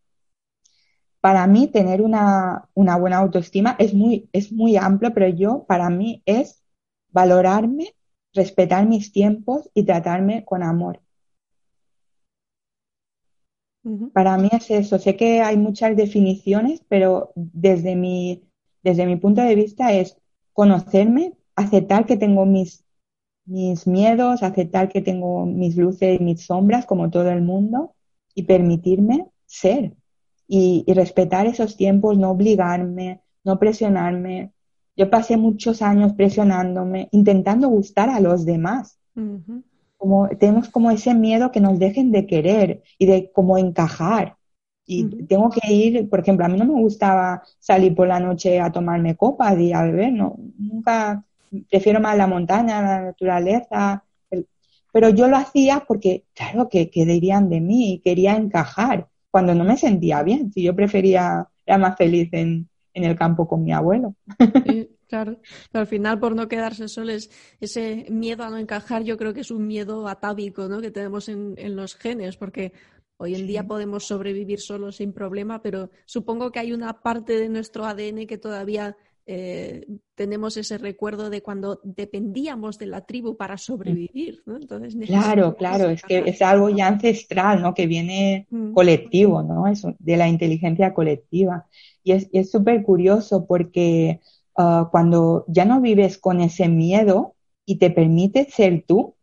Para 1.20 1.46
mí, 1.46 1.68
tener 1.68 2.02
una, 2.02 2.68
una 2.74 2.96
buena 2.96 3.18
autoestima 3.18 3.76
es 3.78 3.94
muy, 3.94 4.28
es 4.32 4.52
muy 4.52 4.76
amplio, 4.76 5.12
pero 5.14 5.28
yo, 5.28 5.64
para 5.68 5.90
mí, 5.90 6.22
es 6.24 6.62
valorarme, 7.10 7.94
respetar 8.32 8.86
mis 8.86 9.12
tiempos 9.12 9.70
y 9.74 9.84
tratarme 9.84 10.44
con 10.44 10.62
amor. 10.62 11.00
Para 14.12 14.36
mí 14.36 14.48
es 14.52 14.70
eso. 14.70 14.98
Sé 14.98 15.16
que 15.16 15.40
hay 15.40 15.56
muchas 15.56 15.96
definiciones, 15.96 16.82
pero 16.88 17.32
desde 17.34 17.96
mi, 17.96 18.42
desde 18.82 19.06
mi 19.06 19.16
punto 19.16 19.40
de 19.40 19.54
vista 19.54 19.92
es 19.92 20.16
conocerme, 20.52 21.32
aceptar 21.56 22.04
que 22.04 22.16
tengo 22.16 22.44
mis, 22.44 22.84
mis 23.46 23.86
miedos, 23.86 24.42
aceptar 24.42 24.88
que 24.88 25.00
tengo 25.00 25.46
mis 25.46 25.76
luces 25.76 26.20
y 26.20 26.22
mis 26.22 26.44
sombras, 26.44 26.84
como 26.86 27.10
todo 27.10 27.30
el 27.30 27.42
mundo, 27.42 27.94
y 28.34 28.42
permitirme 28.42 29.26
ser. 29.46 29.94
Y, 30.46 30.84
respetar 30.88 31.46
esos 31.46 31.76
tiempos, 31.76 32.18
no 32.18 32.30
obligarme, 32.30 33.22
no 33.44 33.58
presionarme. 33.58 34.52
Yo 34.96 35.08
pasé 35.08 35.36
muchos 35.36 35.80
años 35.80 36.12
presionándome, 36.14 37.08
intentando 37.12 37.68
gustar 37.68 38.10
a 38.10 38.20
los 38.20 38.44
demás 38.44 38.98
como 40.00 40.28
tenemos 40.30 40.70
como 40.70 40.90
ese 40.90 41.14
miedo 41.14 41.52
que 41.52 41.60
nos 41.60 41.78
dejen 41.78 42.10
de 42.10 42.26
querer 42.26 42.82
y 42.98 43.04
de 43.06 43.30
como 43.32 43.58
encajar. 43.58 44.36
Y 44.86 45.04
tengo 45.26 45.50
que 45.50 45.72
ir, 45.72 46.08
por 46.08 46.20
ejemplo, 46.20 46.46
a 46.46 46.48
mí 46.48 46.58
no 46.58 46.64
me 46.64 46.80
gustaba 46.80 47.42
salir 47.58 47.94
por 47.94 48.08
la 48.08 48.18
noche 48.18 48.60
a 48.60 48.72
tomarme 48.72 49.16
copas 49.16 49.58
y 49.60 49.72
a 49.74 49.82
beber, 49.82 50.12
no, 50.14 50.36
nunca, 50.58 51.22
prefiero 51.70 52.00
más 52.00 52.16
la 52.16 52.26
montaña, 52.26 52.82
la 52.82 53.02
naturaleza, 53.02 54.04
pero 54.92 55.10
yo 55.10 55.28
lo 55.28 55.36
hacía 55.36 55.84
porque, 55.86 56.24
claro, 56.34 56.68
que, 56.68 56.90
que 56.90 57.04
dirían 57.04 57.50
de 57.50 57.60
mí 57.60 57.92
y 57.92 57.98
quería 58.00 58.36
encajar 58.36 59.06
cuando 59.30 59.54
no 59.54 59.64
me 59.64 59.76
sentía 59.76 60.22
bien, 60.22 60.50
si 60.52 60.62
yo 60.62 60.74
prefería, 60.74 61.46
era 61.66 61.78
más 61.78 61.96
feliz 61.96 62.30
en, 62.32 62.68
en 62.94 63.04
el 63.04 63.16
campo 63.16 63.46
con 63.46 63.62
mi 63.62 63.72
abuelo. 63.72 64.14
Claro, 65.10 65.40
pero 65.72 65.80
al 65.80 65.88
final 65.88 66.20
por 66.20 66.36
no 66.36 66.46
quedarse 66.46 66.86
soles, 66.86 67.32
ese 67.60 68.06
miedo 68.10 68.44
a 68.44 68.50
no 68.50 68.58
encajar 68.58 69.02
yo 69.02 69.16
creo 69.16 69.34
que 69.34 69.40
es 69.40 69.50
un 69.50 69.66
miedo 69.66 70.06
atávico 70.06 70.68
¿no? 70.68 70.80
que 70.80 70.92
tenemos 70.92 71.28
en, 71.28 71.56
los 71.74 71.96
genes, 71.96 72.36
porque 72.36 72.72
hoy 73.16 73.34
en 73.34 73.48
día 73.48 73.66
podemos 73.66 74.06
sobrevivir 74.06 74.60
solos 74.60 74.96
sin 74.96 75.12
problema, 75.12 75.62
pero 75.62 75.90
supongo 76.04 76.52
que 76.52 76.60
hay 76.60 76.72
una 76.72 77.00
parte 77.02 77.32
de 77.40 77.48
nuestro 77.48 77.86
ADN 77.86 78.28
que 78.28 78.38
todavía 78.38 78.96
eh, 79.26 79.84
tenemos 80.14 80.56
ese 80.56 80.78
recuerdo 80.78 81.28
de 81.28 81.42
cuando 81.42 81.80
dependíamos 81.82 82.78
de 82.78 82.86
la 82.86 83.00
tribu 83.00 83.36
para 83.36 83.58
sobrevivir. 83.58 84.44
¿no? 84.46 84.58
Entonces, 84.58 84.94
claro, 85.08 85.56
claro, 85.56 85.90
es 85.90 86.02
que 86.02 86.22
es 86.24 86.40
algo 86.40 86.70
ya 86.70 86.86
ancestral, 86.86 87.62
¿no? 87.62 87.74
Que 87.74 87.88
viene 87.88 88.46
mm. 88.48 88.74
colectivo, 88.74 89.42
¿no? 89.42 89.66
Eso, 89.66 89.96
de 89.98 90.16
la 90.16 90.28
inteligencia 90.28 90.94
colectiva. 90.94 91.66
Y 92.04 92.12
es 92.12 92.50
súper 92.50 92.82
curioso 92.84 93.44
porque 93.44 94.20
ah, 94.56 94.88
cuando 94.90 95.44
ya 95.48 95.64
no 95.64 95.80
vives 95.80 96.18
con 96.18 96.40
ese 96.40 96.68
miedo 96.68 97.34
y 97.64 97.76
te 97.76 97.90
permites 97.90 98.54
ser 98.54 98.84
tú, 98.86 99.14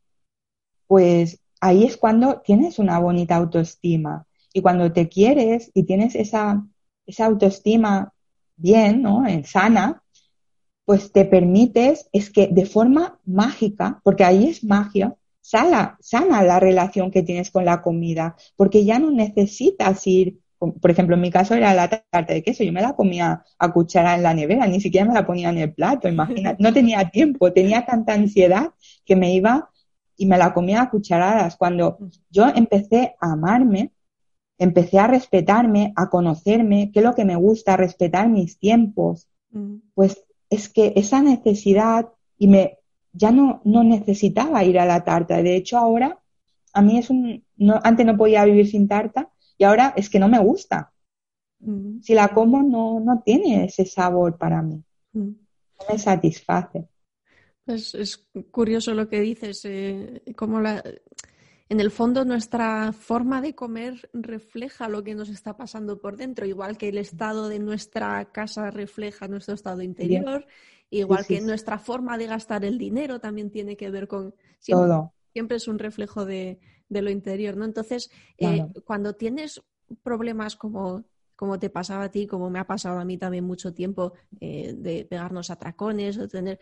pues 0.88 1.40
ahí 1.60 1.84
es 1.84 1.98
cuando 1.98 2.42
tienes 2.42 2.80
una 2.80 3.00
bonita 3.00 3.36
autoestima. 3.36 4.26
Y 4.54 4.62
cuando 4.62 4.92
te 4.92 5.08
quieres 5.08 5.72
y 5.74 5.84
tienes 5.84 6.16
esa, 6.16 6.66
esa 7.06 7.26
autoestima 7.26 8.14
bien, 8.56 9.02
¿no? 9.02 9.28
En 9.28 9.46
sana, 9.46 10.02
pues 10.86 11.12
te 11.12 11.26
permites, 11.26 12.10
es 12.14 12.30
que 12.30 12.48
de 12.48 12.66
forma 12.66 13.20
mágica, 13.26 14.00
porque 14.04 14.24
ahí 14.24 14.48
es 14.48 14.64
magia, 14.64 15.16
sana, 15.42 15.98
sana 16.00 16.44
la 16.44 16.60
relación 16.60 17.12
que 17.12 17.24
tienes 17.24 17.52
con 17.52 17.66
la 17.66 17.82
comida, 17.82 18.36
porque 18.56 18.86
ya 18.86 18.98
no 18.98 19.12
necesitas 19.12 20.08
ir, 20.08 20.40
por 20.58 20.92
ejemplo, 20.92 21.16
en 21.16 21.22
mi 21.22 21.32
caso 21.32 21.54
era 21.54 21.74
la 21.74 21.88
tarta 21.88 22.34
de 22.34 22.44
queso, 22.44 22.64
yo 22.64 22.74
me 22.74 22.82
la 22.82 22.96
comía 22.96 23.44
a 23.60 23.72
cuchara 23.72 24.16
en 24.16 24.24
la 24.24 24.34
nevera, 24.34 24.66
ni 24.68 24.82
siquiera 24.82 25.08
me 25.08 25.14
la 25.14 25.26
ponía 25.26 25.50
en 25.50 25.60
el 25.60 25.74
plato, 25.74 26.08
imagínate, 26.08 26.58
no 26.64 26.74
tenía 26.74 27.10
tiempo, 27.10 27.54
tenía 27.54 27.86
tanta 27.86 28.14
ansiedad 28.14 28.72
que 29.06 29.16
me 29.16 29.34
iba 29.34 29.70
y 30.16 30.26
me 30.26 30.38
la 30.38 30.54
comía 30.54 30.82
a 30.82 30.90
cucharadas. 30.90 31.58
Cuando 31.58 32.00
yo 32.30 32.48
empecé 32.48 33.16
a 33.22 33.34
amarme, 33.34 33.92
empecé 34.58 34.98
a 34.98 35.08
respetarme, 35.08 35.94
a 35.96 36.10
conocerme, 36.10 36.92
qué 36.92 37.00
es 37.00 37.06
lo 37.06 37.14
que 37.14 37.26
me 37.26 37.36
gusta, 37.36 37.76
a 37.76 37.78
respetar 37.78 38.28
mis 38.28 38.58
tiempos, 38.58 39.28
mm. 39.52 39.76
pues 39.94 40.24
es 40.50 40.70
que 40.70 40.94
esa 40.96 41.22
necesidad 41.22 42.08
y 42.38 42.48
me 42.48 42.80
ya 43.14 43.32
no, 43.32 43.62
no 43.64 43.84
necesitaba 43.84 44.64
ir 44.64 44.80
a 44.80 44.86
la 44.86 45.04
tarta. 45.04 45.42
De 45.42 45.56
hecho, 45.56 45.78
ahora 45.78 46.20
a 46.74 46.82
mí 46.82 46.98
es 46.98 47.10
un 47.10 47.44
no, 47.58 47.80
antes 47.84 48.06
no 48.06 48.18
podía 48.18 48.46
vivir 48.46 48.68
sin 48.68 48.88
tarta 48.88 49.30
y 49.58 49.64
ahora 49.64 49.94
es 49.96 50.10
que 50.10 50.20
no 50.20 50.28
me 50.28 50.40
gusta. 50.40 50.92
Mm. 51.60 52.02
Si 52.02 52.14
la 52.14 52.30
como 52.30 52.62
no, 52.62 53.00
no 53.00 53.22
tiene 53.26 53.66
ese 53.66 53.86
sabor 53.86 54.38
para 54.38 54.62
mí. 54.62 54.84
Mm. 55.14 55.20
No 55.80 55.86
me 55.90 55.98
satisface. 55.98 56.88
Es, 57.66 57.96
es, 57.96 58.28
curioso 58.52 58.94
lo 58.94 59.10
que 59.10 59.20
dices, 59.20 59.66
eh, 59.66 60.24
como 60.36 60.62
la, 60.62 60.82
en 61.70 61.82
el 61.82 61.92
fondo 61.92 62.24
nuestra 62.24 62.94
forma 62.94 63.42
de 63.42 63.56
comer 63.56 64.10
refleja 64.14 64.88
lo 64.88 65.04
que 65.04 65.16
nos 65.16 65.28
está 65.28 65.58
pasando 65.58 66.00
por 66.00 66.16
dentro, 66.16 66.46
igual 66.46 66.78
que 66.78 66.90
el 66.90 66.98
estado 66.98 67.50
de 67.50 67.60
nuestra 67.60 68.24
casa 68.32 68.72
refleja 68.72 69.28
nuestro 69.28 69.54
estado 69.54 69.82
interior, 69.82 70.48
igual 70.90 71.26
que 71.26 71.42
nuestra 71.42 71.78
forma 71.78 72.18
de 72.18 72.28
gastar 72.28 72.64
el 72.64 72.78
dinero 72.78 73.20
también 73.20 73.52
tiene 73.52 73.76
que 73.76 73.90
ver 73.90 74.08
con... 74.08 74.34
Siempre, 74.60 74.88
Todo. 74.88 75.14
siempre 75.34 75.58
es 75.58 75.68
un 75.68 75.78
reflejo 75.78 76.26
de, 76.26 76.60
lo 76.90 77.10
interior, 77.10 77.58
¿no? 77.58 77.66
Entonces, 77.66 78.10
eh, 78.38 78.66
cuando 78.86 79.14
tienes 79.14 79.62
problemas 80.04 80.56
como 80.56 81.06
como 81.38 81.60
te 81.60 81.70
pasaba 81.70 82.06
a 82.06 82.12
ti, 82.12 82.26
como 82.26 82.50
me 82.50 82.58
ha 82.58 82.66
pasado 82.66 83.00
a 83.00 83.06
mí 83.06 83.20
también 83.20 83.44
mucho 83.44 83.72
tiempo, 83.72 84.14
eh, 84.42 84.74
de 84.76 85.06
pegarnos 85.06 85.52
a 85.52 85.56
tracones, 85.56 86.18
o 86.18 86.28
tener 86.28 86.60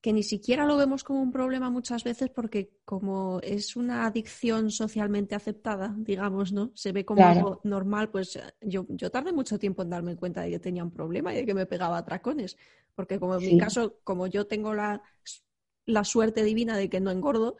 que 0.00 0.12
ni 0.12 0.22
siquiera 0.22 0.64
lo 0.64 0.76
vemos 0.76 1.04
como 1.04 1.20
un 1.20 1.30
problema 1.30 1.68
muchas 1.68 2.04
veces 2.04 2.30
porque 2.30 2.70
como 2.84 3.40
es 3.42 3.76
una 3.76 4.06
adicción 4.06 4.70
socialmente 4.70 5.34
aceptada, 5.34 5.94
digamos, 5.98 6.52
¿no? 6.52 6.70
Se 6.74 6.92
ve 6.92 7.04
como 7.04 7.24
algo 7.26 7.60
normal, 7.64 8.08
pues 8.10 8.38
yo, 8.62 8.86
yo 8.88 9.10
tardé 9.10 9.32
mucho 9.32 9.58
tiempo 9.58 9.82
en 9.82 9.90
darme 9.90 10.16
cuenta 10.16 10.42
de 10.42 10.50
que 10.50 10.58
tenía 10.58 10.84
un 10.84 10.90
problema 10.90 11.34
y 11.34 11.38
de 11.38 11.46
que 11.46 11.52
me 11.52 11.66
pegaba 11.66 11.98
a 11.98 12.04
tracones, 12.04 12.56
porque 12.94 13.18
como 13.18 13.34
en 13.34 13.46
mi 13.46 13.58
caso, 13.58 13.98
como 14.02 14.26
yo 14.26 14.46
tengo 14.46 14.74
la, 14.74 15.02
la 15.84 16.04
suerte 16.04 16.44
divina 16.44 16.78
de 16.78 16.88
que 16.88 17.00
no 17.00 17.10
engordo, 17.10 17.56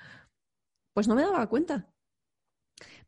pues 0.93 1.09
no 1.09 1.15
me 1.15 1.23
daba 1.23 1.49
cuenta. 1.49 1.89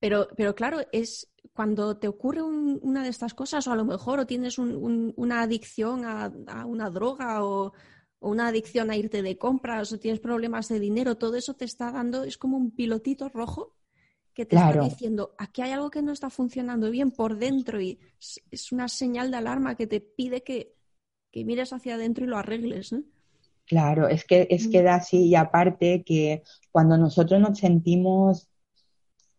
Pero, 0.01 0.29
pero 0.37 0.55
claro, 0.55 0.81
es 0.93 1.33
cuando 1.53 1.97
te 1.97 2.09
ocurre 2.09 2.43
una 2.43 3.03
de 3.03 3.09
estas 3.09 3.35
cosas, 3.35 3.67
o 3.67 3.73
a 3.73 3.77
lo 3.77 3.85
mejor 3.85 4.21
o 4.21 4.27
tienes 4.27 4.59
una 4.59 5.43
adicción 5.43 6.05
a, 6.05 6.33
a, 6.49 6.67
una 6.67 6.91
droga 6.91 7.45
o, 7.45 7.73
o 8.19 8.31
una 8.31 8.49
adicción 8.49 8.91
a 8.91 8.97
irte 8.97 9.23
de 9.23 9.39
compras 9.39 9.93
o 9.93 9.99
tienes 9.99 10.21
problemas 10.21 10.69
de 10.69 10.81
dinero, 10.81 11.19
todo 11.19 11.37
eso 11.37 11.55
te 11.55 11.65
está 11.65 11.91
dando, 11.91 12.25
es 12.25 12.39
como 12.39 12.57
un 12.57 12.71
pilotito 12.71 13.29
rojo 13.29 13.75
que 14.35 14.47
te 14.47 14.57
está 14.57 14.81
diciendo, 14.81 15.35
aquí 15.39 15.61
hay 15.61 15.73
algo 15.73 15.91
que 15.91 16.03
no 16.03 16.13
está 16.13 16.31
funcionando 16.31 16.91
bien 16.91 17.11
por 17.11 17.37
dentro 17.37 17.81
y 17.81 17.99
es 18.51 18.73
una 18.73 18.89
señal 18.89 19.31
de 19.31 19.37
alarma 19.37 19.75
que 19.75 19.87
te 19.87 20.01
pide 20.01 20.43
que, 20.43 20.75
mires 21.35 21.73
hacia 21.73 21.95
adentro 21.95 22.25
y 22.25 22.29
lo 22.29 22.39
arregles. 22.39 22.95
Claro, 23.67 24.09
es 24.09 24.25
que, 24.25 24.47
es 24.51 24.69
que 24.69 24.83
mm. 24.83 24.85
da 24.85 24.95
así 24.97 25.27
y 25.27 25.35
aparte 25.35 26.03
que 26.05 26.43
cuando 26.71 26.99
nosotros 26.99 27.41
nos 27.41 27.59
sentimos 27.59 28.49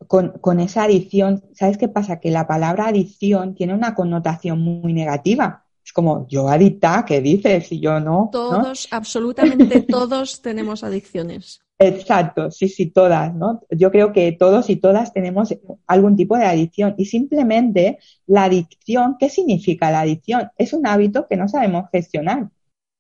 con, 0.08 0.34
con, 0.40 0.60
esa 0.60 0.84
adicción, 0.84 1.44
¿sabes 1.54 1.78
qué 1.78 1.88
pasa? 1.88 2.20
Que 2.20 2.32
la 2.32 2.48
palabra 2.48 2.88
adicción 2.88 3.56
tiene 3.56 3.74
una 3.74 3.96
connotación 3.96 4.60
muy 4.60 4.94
negativa 4.94 5.64
es 5.86 5.92
como, 5.92 6.28
yo 6.30 6.48
adicta, 6.48 7.04
¿qué 7.06 7.22
dices? 7.22 7.72
Y 7.72 7.80
yo 7.80 8.00
no. 8.00 8.30
Todos, 8.32 8.88
absolutamente 8.92 9.82
todos 9.90 10.42
tenemos 10.42 10.84
adicciones. 10.84 11.62
Exacto, 11.78 12.50
sí, 12.52 12.70
sí, 12.70 12.86
todas, 12.86 13.34
¿no? 13.36 13.62
Yo 13.70 13.92
creo 13.92 14.14
que 14.14 14.32
todos 14.32 14.70
y 14.70 14.78
todas 14.78 15.12
tenemos 15.12 15.54
algún 15.88 16.16
tipo 16.16 16.38
de 16.38 16.46
adicción 16.46 16.96
y 16.98 17.06
simplemente 17.06 18.00
la 18.26 18.46
adicción, 18.46 19.18
¿qué 19.20 19.30
significa 19.30 19.92
la 19.92 20.02
adicción? 20.02 20.50
Es 20.58 20.72
un 20.72 20.88
hábito 20.88 21.28
que 21.28 21.36
no 21.36 21.50
sabemos 21.50 21.90
gestionar. 21.92 22.50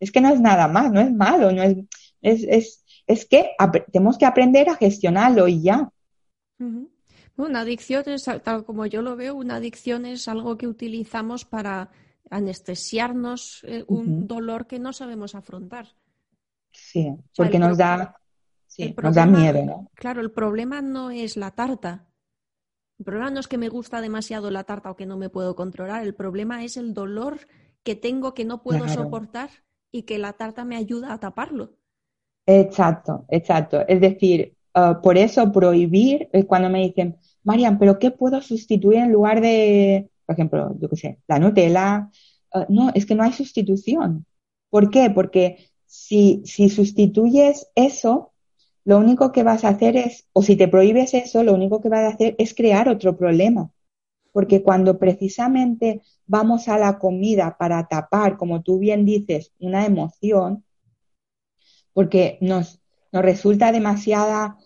Es 0.04 0.12
que 0.12 0.20
no 0.20 0.30
es 0.30 0.42
nada 0.42 0.68
más, 0.68 0.92
no 0.92 1.00
es 1.00 1.13
malo, 1.13 1.52
no 1.52 1.63
es, 1.63 1.78
es, 2.22 2.44
es, 2.44 2.84
es 3.08 3.26
que 3.26 3.52
tenemos 3.92 4.18
que 4.18 4.26
aprender 4.26 4.70
a 4.70 4.76
gestionarlo 4.76 5.48
y 5.48 5.62
ya. 5.62 5.89
Una 7.38 7.62
adicción 7.62 8.04
es, 8.08 8.26
tal 8.44 8.66
como 8.66 8.86
yo 8.86 9.02
lo 9.02 9.16
veo, 9.16 9.34
una 9.34 9.56
adicción 9.56 10.06
es 10.06 10.28
algo 10.28 10.58
que 10.58 10.68
utilizamos 10.68 11.46
para 11.46 11.89
anestesiarnos 12.30 13.63
eh, 13.63 13.86
un 13.88 14.28
dolor 14.28 14.68
que 14.68 14.78
no 14.78 14.92
sabemos 14.92 15.36
afrontar. 15.36 15.88
Sí, 16.72 17.16
porque 17.36 17.60
nos 17.60 17.78
da, 17.78 18.18
nos 19.02 19.16
da 19.16 19.26
miedo, 19.26 19.63
¿no? 19.63 19.92
Claro, 19.94 20.20
el 20.20 20.32
problema 20.32 20.82
no 20.82 21.12
es 21.12 21.38
la 21.38 21.52
tarta. 21.52 22.08
El 23.00 23.06
problema 23.06 23.30
no 23.30 23.39
es 23.39 23.48
que 23.48 23.58
me 23.58 23.70
gusta 23.70 24.02
demasiado 24.02 24.52
la 24.52 24.66
tarta 24.66 24.92
o 24.92 24.96
que 24.98 25.06
no 25.06 25.16
me 25.16 25.30
puedo 25.30 25.56
controlar. 25.56 26.04
El 26.04 26.13
problema 26.13 26.63
es 26.66 26.76
el 26.76 26.94
dolor 26.94 27.48
que 27.84 27.96
tengo 27.96 28.34
que 28.34 28.46
no 28.46 28.63
puedo 28.63 28.88
soportar 28.88 29.50
y 29.93 30.03
que 30.03 30.17
la 30.17 30.34
tarta 30.34 30.65
me 30.65 30.75
ayuda 30.75 31.13
a 31.13 31.19
taparlo. 31.19 31.77
Exacto, 32.45 33.25
exacto. 33.29 33.88
Es 33.88 34.01
decir, 34.01 34.58
uh, 34.75 35.01
por 35.01 35.17
eso 35.17 35.51
prohibir, 35.51 36.27
es 36.34 36.45
cuando 36.45 36.69
me 36.69 36.82
dicen, 36.82 37.15
Marian, 37.43 37.77
¿pero 37.77 37.99
qué 37.99 38.12
puedo 38.12 38.41
sustituir 38.41 38.99
en 38.99 39.12
lugar 39.12 39.39
de, 39.39 40.10
por 40.25 40.34
ejemplo, 40.34 40.75
yo 40.79 40.89
qué 40.89 40.95
sé, 40.97 41.19
la 41.27 41.39
Nutella. 41.39 42.10
Ah, 42.53 42.65
no, 42.69 42.91
es 42.93 43.06
que 43.06 43.15
no 43.15 43.23
hay 43.23 43.34
sustitución. 43.34 44.25
¿Por 44.69 44.89
qué? 44.89 45.10
Porque 45.12 45.69
si, 45.86 46.41
si 46.45 46.69
sustituyes 46.69 47.67
eso, 47.75 48.34
lo 48.86 48.97
único 48.97 49.32
que 49.32 49.43
vas 49.43 49.63
a 49.63 49.69
hacer 49.69 49.95
es, 49.95 50.25
o 50.34 50.41
si 50.41 50.56
te 50.56 50.67
prohíbes 50.67 51.13
eso, 51.13 51.43
lo 51.43 51.53
único 51.53 51.82
que 51.82 51.89
vas 51.89 52.01
a 52.01 52.15
hacer 52.15 52.36
es 52.39 52.53
crear 52.56 52.89
otro 52.89 53.15
problema. 53.15 53.71
Porque 54.34 54.62
cuando 54.62 55.00
precisamente 55.00 56.02
vamos 56.26 56.67
a 56.67 56.78
la 56.78 57.00
comida 57.00 57.56
para 57.58 57.88
tapar, 57.88 58.36
como 58.36 58.62
tú 58.62 58.80
bien 58.80 59.06
dices, 59.06 59.54
una 59.60 59.86
emoción, 59.86 60.65
porque 61.93 62.38
nos, 62.41 62.82
nos 63.12 63.24
resulta 63.24 63.72
demasiada, 63.72 64.58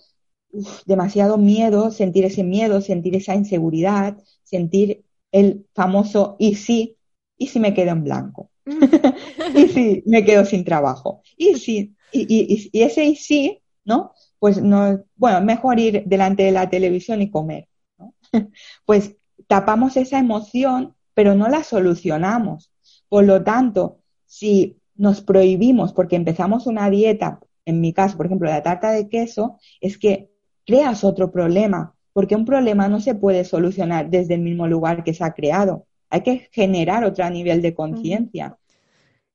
demasiado 0.86 1.38
miedo 1.38 1.92
sentir 1.92 2.26
ese 2.26 2.44
miedo, 2.44 2.82
sentir 2.82 3.16
esa 3.16 3.36
inseguridad, 3.36 4.18
sentir 4.44 5.04
el 5.32 5.66
famoso 5.74 6.36
y 6.40 6.56
si, 6.56 6.98
y 7.38 7.48
si 7.48 7.60
me 7.60 7.74
quedo 7.74 7.92
en 7.92 8.04
blanco, 8.04 8.50
mm. 8.66 8.84
y 9.58 9.68
si 9.68 10.04
me 10.06 10.24
quedo 10.24 10.46
sin 10.46 10.64
trabajo, 10.64 11.22
y 11.36 11.56
si, 11.56 11.96
y, 12.12 12.70
y, 12.72 12.82
ese 12.82 13.06
y 13.06 13.16
si, 13.16 13.62
¿no? 13.84 14.14
Pues 14.40 14.62
no, 14.62 15.04
bueno, 15.16 15.42
mejor 15.42 15.80
ir 15.80 16.04
delante 16.06 16.44
de 16.44 16.52
la 16.52 16.70
televisión 16.70 17.22
y 17.22 17.30
comer, 17.30 17.68
¿no? 17.98 18.14
Pues 18.86 19.16
tapamos 19.48 19.98
esa 19.98 20.20
emoción, 20.20 20.96
pero 21.14 21.36
no 21.36 21.48
la 21.50 21.64
solucionamos. 21.64 22.72
Por 23.10 23.26
lo 23.26 23.44
tanto, 23.44 24.00
si 24.26 24.78
nos 24.96 25.22
prohibimos 25.22 25.94
porque 25.94 26.16
empezamos 26.16 26.68
una 26.68 26.90
dieta, 26.90 27.40
en 27.66 27.82
mi 27.82 27.94
caso, 27.94 28.18
por 28.18 28.26
ejemplo, 28.26 28.50
la 28.50 28.64
tarta 28.64 28.92
de 28.92 29.10
queso, 29.10 29.58
es 29.82 29.98
que 29.98 30.30
creas 30.66 31.04
otro 31.04 31.32
problema, 31.32 31.94
porque 32.14 32.36
un 32.36 32.46
problema 32.46 32.88
no 32.88 33.00
se 33.00 33.16
puede 33.16 33.44
solucionar 33.46 34.10
desde 34.10 34.36
el 34.36 34.42
mismo 34.42 34.68
lugar 34.68 35.04
que 35.04 35.14
se 35.14 35.24
ha 35.24 35.34
creado. 35.34 35.86
Hay 36.10 36.22
que 36.22 36.50
generar 36.52 37.04
otro 37.04 37.30
nivel 37.30 37.62
de 37.62 37.76
conciencia, 37.76 38.58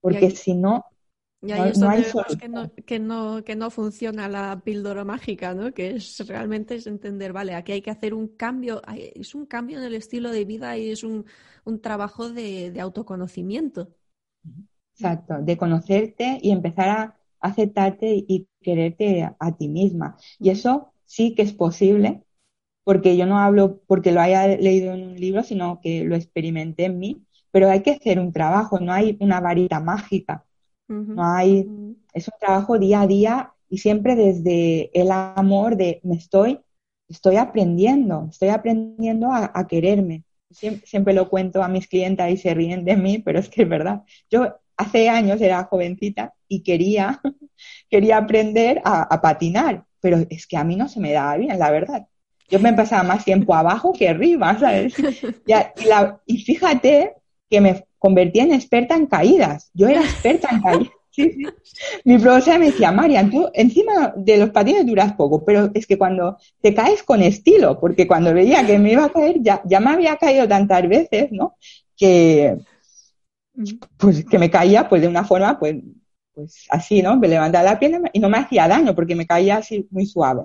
porque 0.01 0.31
si 0.31 0.55
no, 0.55 0.85
y 1.43 1.51
ahí 1.53 1.73
no, 1.77 1.89
hay 1.89 2.05
que 2.39 2.49
no, 2.49 2.73
que, 2.87 3.01
no, 3.01 3.43
que 3.45 3.57
no 3.57 3.71
funciona 3.71 4.29
la 4.29 4.61
píldora 4.65 5.05
mágica, 5.05 5.55
¿no? 5.55 5.73
Que 5.75 5.91
es 5.97 6.19
realmente 6.29 6.77
es 6.77 6.87
entender, 6.87 7.33
vale, 7.33 7.55
aquí 7.55 7.73
hay 7.73 7.83
que 7.83 7.91
hacer 7.91 8.15
un 8.15 8.29
cambio, 8.29 8.81
es 8.87 9.35
un 9.35 9.47
cambio 9.47 9.79
en 9.79 9.85
el 9.85 9.95
estilo 9.95 10.31
de 10.31 10.45
vida 10.45 10.79
y 10.79 10.91
es 10.91 11.03
un, 11.03 11.27
un 11.65 11.81
trabajo 11.81 12.31
de, 12.31 12.71
de 12.71 12.81
autoconocimiento. 12.81 13.93
exacto, 14.95 15.35
de 15.43 15.57
conocerte 15.57 16.39
y 16.43 16.51
empezar 16.51 16.89
a 16.89 17.19
aceptarte 17.41 18.15
y 18.29 18.49
quererte 18.61 19.29
a, 19.39 19.57
ti 19.57 19.69
misma. 19.69 20.17
Y 20.39 20.51
eso 20.51 20.93
sí 21.05 21.35
que 21.35 21.43
es 21.43 21.53
posible, 21.53 22.23
porque 22.85 23.17
yo 23.17 23.27
no 23.27 23.39
hablo 23.39 23.83
porque 23.87 24.13
lo 24.13 24.21
haya 24.21 24.47
leído 24.49 24.95
en 24.95 25.05
un 25.05 25.17
libro, 25.21 25.43
sino 25.43 25.81
que 25.83 26.05
lo 26.05 26.17
experimenté 26.17 26.87
en 26.87 26.99
mí, 26.99 27.27
pero 27.51 27.71
hay 27.71 27.83
que 27.83 27.93
hacer 27.93 28.19
un 28.21 28.33
trabajo, 28.33 28.81
no 28.81 28.93
hay 28.93 29.17
una 29.21 29.41
varita 29.41 29.81
mágica, 29.81 30.47
no 30.89 31.25
hay, 31.25 31.69
es 32.13 32.29
un 32.29 32.35
trabajo 32.39 32.79
día 32.79 33.03
a 33.03 33.07
día 33.07 33.53
y 33.69 33.79
siempre 33.79 34.17
desde 34.17 34.91
el 34.93 35.11
amor 35.11 35.77
de 35.77 36.01
me 36.03 36.17
estoy, 36.17 36.61
estoy 37.09 37.37
aprendiendo, 37.37 38.29
estoy 38.31 38.51
aprendiendo 38.51 39.31
a, 39.33 39.67
quererme. 39.67 40.25
Siempre, 40.51 41.15
lo 41.15 41.31
cuento 41.31 41.63
a 41.63 41.69
mis 41.69 41.89
clientes 41.89 42.31
y 42.31 42.37
se 42.37 42.53
ríen 42.53 42.85
de 42.85 42.97
mí, 42.97 43.19
pero 43.19 43.39
es 43.39 43.49
que 43.49 43.63
es 43.63 43.69
verdad. 43.69 44.03
Yo 44.31 44.57
hace 44.77 45.09
años 45.09 45.41
era 45.41 45.65
jovencita 45.65 46.35
y 46.49 46.63
quería, 46.63 47.21
quería 47.89 48.19
aprender 48.19 48.83
a, 48.85 49.21
patinar, 49.23 49.87
pero 50.01 50.19
es 50.29 50.47
que 50.47 50.59
a 50.59 50.65
mí 50.65 50.77
no 50.77 50.89
se 50.89 51.01
me 51.01 51.13
daba 51.13 51.39
bien, 51.39 51.59
la 51.59 51.71
verdad. 51.71 52.07
Yo 52.51 52.61
me 52.61 52.75
pasaba 52.75 53.03
más 53.03 53.25
tiempo 53.25 53.55
abajo 53.55 53.95
que 53.95 54.11
arriba, 54.11 54.59
¿sabes? 54.59 54.95
Y, 56.27 56.35
y 56.35 56.39
fíjate 56.43 57.15
que 57.49 57.61
me 57.61 57.87
convertí 58.03 58.41
en 58.41 58.53
experta 58.53 58.97
en 58.97 59.07
caídas. 59.07 59.71
Yo 59.75 59.87
era 59.87 60.01
experta 60.01 60.49
en 60.51 60.61
caídas. 60.61 60.89
Sí, 61.15 61.31
sí. 61.31 61.45
Mi 62.07 62.17
profesora 62.17 62.59
me 62.59 62.71
decía, 62.71 62.91
Marian, 62.91 63.31
tú 63.31 63.47
encima 63.53 64.15
de 64.17 64.39
los 64.39 64.49
patines 64.49 64.87
duras 64.87 65.13
poco, 65.13 65.45
pero 65.45 65.71
es 65.75 65.87
que 65.87 65.99
cuando 65.99 66.39
te 66.63 66.73
caes 66.73 67.03
con 67.03 67.21
estilo, 67.21 67.79
porque 67.79 68.07
cuando 68.07 68.33
veía 68.33 68.65
que 68.65 68.79
me 68.79 68.93
iba 68.93 69.05
a 69.05 69.11
caer, 69.11 69.37
ya, 69.43 69.61
ya 69.67 69.79
me 69.79 69.91
había 69.91 70.17
caído 70.17 70.49
tantas 70.49 70.89
veces, 70.89 71.31
¿no? 71.31 71.57
Que, 71.95 72.57
pues, 73.99 74.25
que 74.25 74.39
me 74.39 74.51
caía 74.51 74.89
pues 74.89 75.03
de 75.03 75.09
una 75.09 75.23
forma, 75.23 75.59
pues, 75.59 75.77
pues 76.33 76.65
así, 76.71 77.03
¿no? 77.03 77.19
Me 77.19 77.29
levantaba 77.29 77.65
la 77.65 77.79
pierna 77.79 78.09
y 78.11 78.19
no 78.19 78.31
me 78.31 78.39
hacía 78.39 78.67
daño 78.67 78.95
porque 78.95 79.15
me 79.15 79.27
caía 79.27 79.59
así 79.59 79.87
muy 79.91 80.07
suave. 80.07 80.45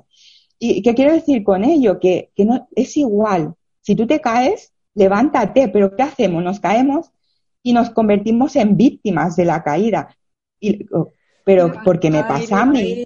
¿Y 0.60 0.82
qué 0.82 0.94
quiero 0.94 1.14
decir 1.14 1.46
con 1.46 1.64
ello? 1.64 1.98
Que, 1.98 2.30
que 2.36 2.44
no, 2.44 2.68
es 2.76 2.98
igual. 2.98 3.54
Si 3.80 3.96
tú 3.96 4.06
te 4.06 4.20
caes, 4.20 4.74
levántate, 4.96 5.70
pero 5.70 5.96
¿qué 5.96 6.04
hacemos? 6.04 6.44
Nos 6.44 6.60
caemos 6.60 7.12
y 7.68 7.74
nos 7.74 7.90
convertimos 7.90 8.56
en 8.56 8.78
víctimas 8.78 9.36
de 9.36 9.44
la 9.44 9.62
caída. 9.62 10.16
Y, 10.58 10.88
oh, 10.94 11.12
pero 11.44 11.74
porque 11.84 12.10
me 12.10 12.24
pasa 12.24 12.62
a 12.62 12.66
mí. 12.66 13.06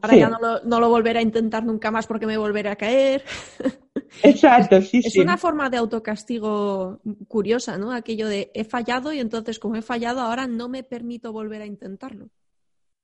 Ahora 0.00 0.16
ya 0.16 0.30
no 0.30 0.38
lo, 0.38 0.64
no 0.64 0.80
lo, 0.80 0.88
volveré 0.88 1.18
a 1.18 1.22
intentar 1.22 1.66
nunca 1.66 1.90
más 1.90 2.06
porque 2.06 2.26
me 2.26 2.38
volveré 2.38 2.70
a 2.70 2.76
caer. 2.76 3.22
Exacto, 4.22 4.80
sí, 4.80 5.02
sí. 5.02 5.08
Es 5.08 5.16
una 5.18 5.36
forma 5.36 5.68
de 5.68 5.76
autocastigo 5.76 7.00
curiosa, 7.28 7.76
¿no? 7.76 7.92
Aquello 7.92 8.26
de 8.26 8.50
he 8.54 8.64
fallado 8.64 9.12
y 9.12 9.20
entonces 9.20 9.58
como 9.58 9.76
he 9.76 9.82
fallado 9.82 10.22
ahora 10.22 10.46
no 10.46 10.70
me 10.70 10.82
permito 10.82 11.30
volver 11.30 11.60
a 11.60 11.66
intentarlo. 11.66 12.30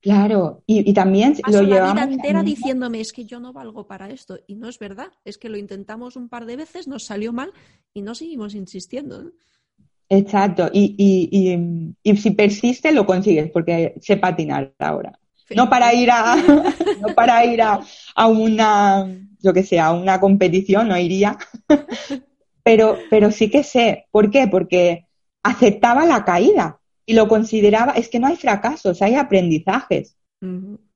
Claro, 0.01 0.63
y, 0.67 0.95
también 0.95 1.37
lo 1.47 1.61
llevamos... 1.61 1.95
la 1.95 2.07
vida 2.07 2.15
entera 2.15 2.43
diciéndome 2.43 3.03
es 3.03 3.13
que 3.13 3.27
yo 3.27 3.39
no 3.39 3.53
valgo 3.53 3.87
para 3.87 4.09
esto 4.09 4.41
y 4.47 4.55
no 4.55 4.71
es 4.71 4.79
verdad, 4.79 5.13
es 5.27 5.37
que 5.37 5.51
lo 5.51 5.59
intentamos 5.59 6.17
un 6.17 6.31
par 6.31 6.47
de 6.47 6.57
veces, 6.57 6.89
nos 6.89 7.05
salió 7.05 7.35
mal 7.35 7.53
y 7.93 8.01
no 8.01 8.15
seguimos 8.15 8.55
insistiendo. 8.55 9.33
Exacto, 10.13 10.69
y, 10.73 10.97
y, 10.99 12.03
y, 12.03 12.17
si 12.17 12.33
persiste 12.33 12.91
lo 12.91 13.07
consigues 13.07 13.49
porque 13.53 13.95
sé 14.01 14.17
patinar 14.17 14.75
ahora. 14.81 15.17
No 15.55 15.71
para 15.71 15.95
ir 15.95 16.11
a, 16.11 16.35
no 17.01 17.15
para 17.15 17.45
ir 17.45 17.63
a, 17.63 17.81
a 18.17 18.27
una, 18.27 19.07
yo 19.39 19.53
que 19.53 19.63
sé, 19.63 19.79
a 19.79 19.93
una 19.93 20.19
competición, 20.19 20.89
no 20.89 20.99
iría, 20.99 21.39
pero, 22.65 22.99
pero 23.09 23.31
sí 23.31 23.51
que 23.51 23.63
sé. 23.63 24.07
¿Por 24.11 24.33
qué? 24.33 24.49
Porque 24.49 25.07
aceptaba 25.45 26.05
la 26.05 26.25
caída 26.25 26.81
y 27.07 27.15
lo 27.15 27.29
consideraba, 27.29 27.93
es 27.93 28.09
que 28.09 28.19
no 28.19 28.27
hay 28.27 28.37
fracasos, 28.37 29.03
hay 29.03 29.15
aprendizajes. 29.15 30.17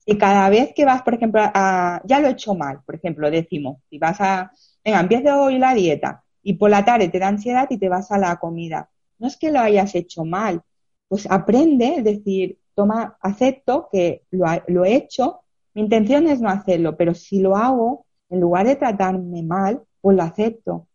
Y 0.07 0.18
cada 0.18 0.48
vez 0.48 0.72
que 0.74 0.85
vas, 0.85 1.03
por 1.03 1.14
ejemplo, 1.14 1.40
a, 1.42 2.00
ya 2.05 2.18
lo 2.18 2.27
he 2.27 2.33
hecho 2.33 2.55
mal, 2.57 2.81
por 2.85 2.96
ejemplo, 2.96 3.31
decimos, 3.31 3.79
si 3.88 3.98
vas 3.98 4.20
a, 4.20 4.50
venga, 4.85 4.98
empiezo 4.98 5.40
hoy 5.40 5.59
la 5.59 5.72
dieta 5.72 6.24
y 6.42 6.55
por 6.55 6.70
la 6.70 6.85
tarde 6.85 7.09
te 7.09 7.20
da 7.20 7.29
ansiedad 7.29 7.68
y 7.70 7.79
te 7.79 7.88
vas 7.88 8.11
a 8.11 8.18
la 8.18 8.37
comida. 8.37 8.90
No 9.25 9.29
es 9.29 9.39
que 9.39 9.51
lo 9.51 9.61
hayas 9.61 9.95
hecho 9.95 10.23
mal, 10.27 10.61
pues 11.09 11.27
aprende, 11.31 11.95
es 11.97 12.05
decir, 12.05 12.59
toma, 12.75 13.17
acepto 13.23 13.89
que 13.91 14.27
lo, 14.31 14.45
lo 14.69 14.85
he 14.85 14.97
hecho, 14.97 15.41
mi 15.73 15.81
intención 15.81 16.27
es 16.27 16.43
no 16.43 16.51
hacerlo, 16.51 16.95
pero 16.99 17.15
si 17.15 17.41
lo 17.41 17.57
hago, 17.57 18.05
en 18.29 18.41
lugar 18.41 18.67
de 18.67 18.77
tratarme 18.77 19.43
mal, 19.43 19.83
pues 20.03 20.15
lo 20.15 20.23
acepto. 20.23 20.89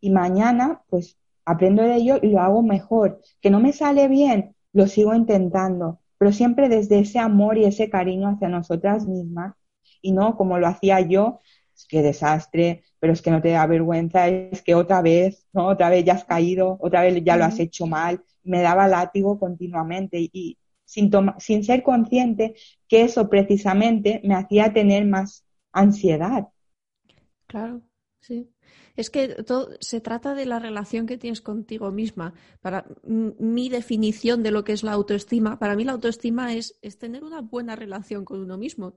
Y 0.00 0.10
mañana, 0.10 0.82
pues 0.88 1.18
aprendo 1.44 1.84
de 1.84 1.94
ello 1.94 2.18
y 2.20 2.30
lo 2.30 2.40
hago 2.40 2.64
mejor. 2.64 3.20
Que 3.40 3.48
no 3.48 3.60
me 3.60 3.72
sale 3.72 4.08
bien, 4.08 4.56
lo 4.72 4.88
sigo 4.88 5.14
intentando, 5.14 6.00
pero 6.18 6.32
siempre 6.32 6.68
desde 6.68 6.98
ese 6.98 7.20
amor 7.20 7.58
y 7.58 7.64
ese 7.64 7.88
cariño 7.88 8.26
hacia 8.26 8.48
nosotras 8.48 9.06
mismas 9.06 9.54
y 10.02 10.10
no 10.10 10.36
como 10.36 10.58
lo 10.58 10.66
hacía 10.66 10.98
yo, 11.00 11.42
que 11.88 12.02
desastre, 12.02 12.82
pero 13.00 13.12
es 13.12 13.22
que 13.22 13.30
no 13.30 13.40
te 13.42 13.50
da 13.50 13.66
vergüenza, 13.66 14.28
es 14.28 14.62
que 14.62 14.74
otra 14.74 15.02
vez, 15.02 15.46
¿no? 15.52 15.66
Otra 15.68 15.90
vez 15.90 16.04
ya 16.04 16.14
has 16.14 16.24
caído, 16.24 16.76
otra 16.80 17.02
vez 17.02 17.22
ya 17.24 17.36
lo 17.36 17.44
has 17.44 17.58
hecho 17.58 17.86
mal, 17.86 18.22
me 18.42 18.62
daba 18.62 18.88
látigo 18.88 19.38
continuamente 19.38 20.18
y 20.20 20.58
sin, 20.84 21.10
sin 21.38 21.64
ser 21.64 21.82
consciente 21.82 22.54
que 22.88 23.02
eso 23.02 23.28
precisamente 23.28 24.20
me 24.24 24.34
hacía 24.34 24.72
tener 24.72 25.04
más 25.06 25.44
ansiedad. 25.72 26.48
Claro, 27.46 27.82
sí. 28.20 28.50
Es 28.96 29.10
que 29.10 29.28
todo 29.28 29.70
se 29.80 30.00
trata 30.00 30.34
de 30.34 30.44
la 30.44 30.58
relación 30.58 31.06
que 31.06 31.18
tienes 31.18 31.40
contigo 31.40 31.92
misma. 31.92 32.34
Para 32.60 32.84
mi 33.04 33.68
definición 33.68 34.42
de 34.42 34.50
lo 34.50 34.64
que 34.64 34.72
es 34.72 34.82
la 34.82 34.92
autoestima, 34.92 35.58
para 35.58 35.76
mí 35.76 35.84
la 35.84 35.92
autoestima 35.92 36.54
es, 36.54 36.78
es 36.82 36.98
tener 36.98 37.22
una 37.22 37.40
buena 37.40 37.76
relación 37.76 38.24
con 38.24 38.40
uno 38.40 38.58
mismo. 38.58 38.94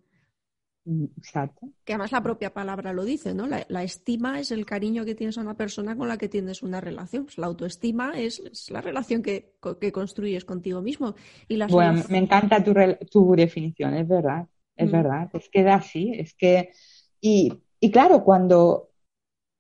Mm, 0.85 1.05
exacto. 1.17 1.67
Que 1.83 1.93
además 1.93 2.11
la 2.11 2.23
propia 2.23 2.53
palabra 2.53 2.93
lo 2.93 3.03
dice, 3.03 3.33
¿no? 3.33 3.47
La, 3.47 3.83
estima 3.83 4.39
es 4.39 4.51
el 4.51 4.65
cariño 4.65 5.05
que 5.05 5.15
tienes 5.15 5.37
a 5.37 5.41
una 5.41 5.55
persona 5.55 5.95
con 5.95 6.07
la 6.07 6.17
que 6.17 6.29
tienes 6.29 6.63
una 6.63 6.81
relación. 6.81 7.25
Pues 7.25 7.37
la 7.37 7.47
autoestima 7.47 8.19
es, 8.19 8.69
la 8.71 8.81
relación 8.81 9.21
que, 9.21 9.53
construyes 9.91 10.45
contigo 10.45 10.81
mismo. 10.81 11.15
Y 11.47 11.63
bueno, 11.67 12.03
me 12.09 12.17
encanta 12.17 12.63
tu, 12.63 12.73
tu, 13.09 13.35
definición, 13.35 13.93
es 13.93 14.07
verdad, 14.07 14.47
es 14.75 14.89
mm. 14.89 14.91
verdad. 14.91 15.29
Es 15.33 15.49
que 15.49 15.63
da 15.63 15.75
así, 15.75 16.13
es 16.15 16.33
que... 16.33 16.71
Y, 17.19 17.53
y 17.79 17.91
claro, 17.91 18.23
cuando 18.23 18.89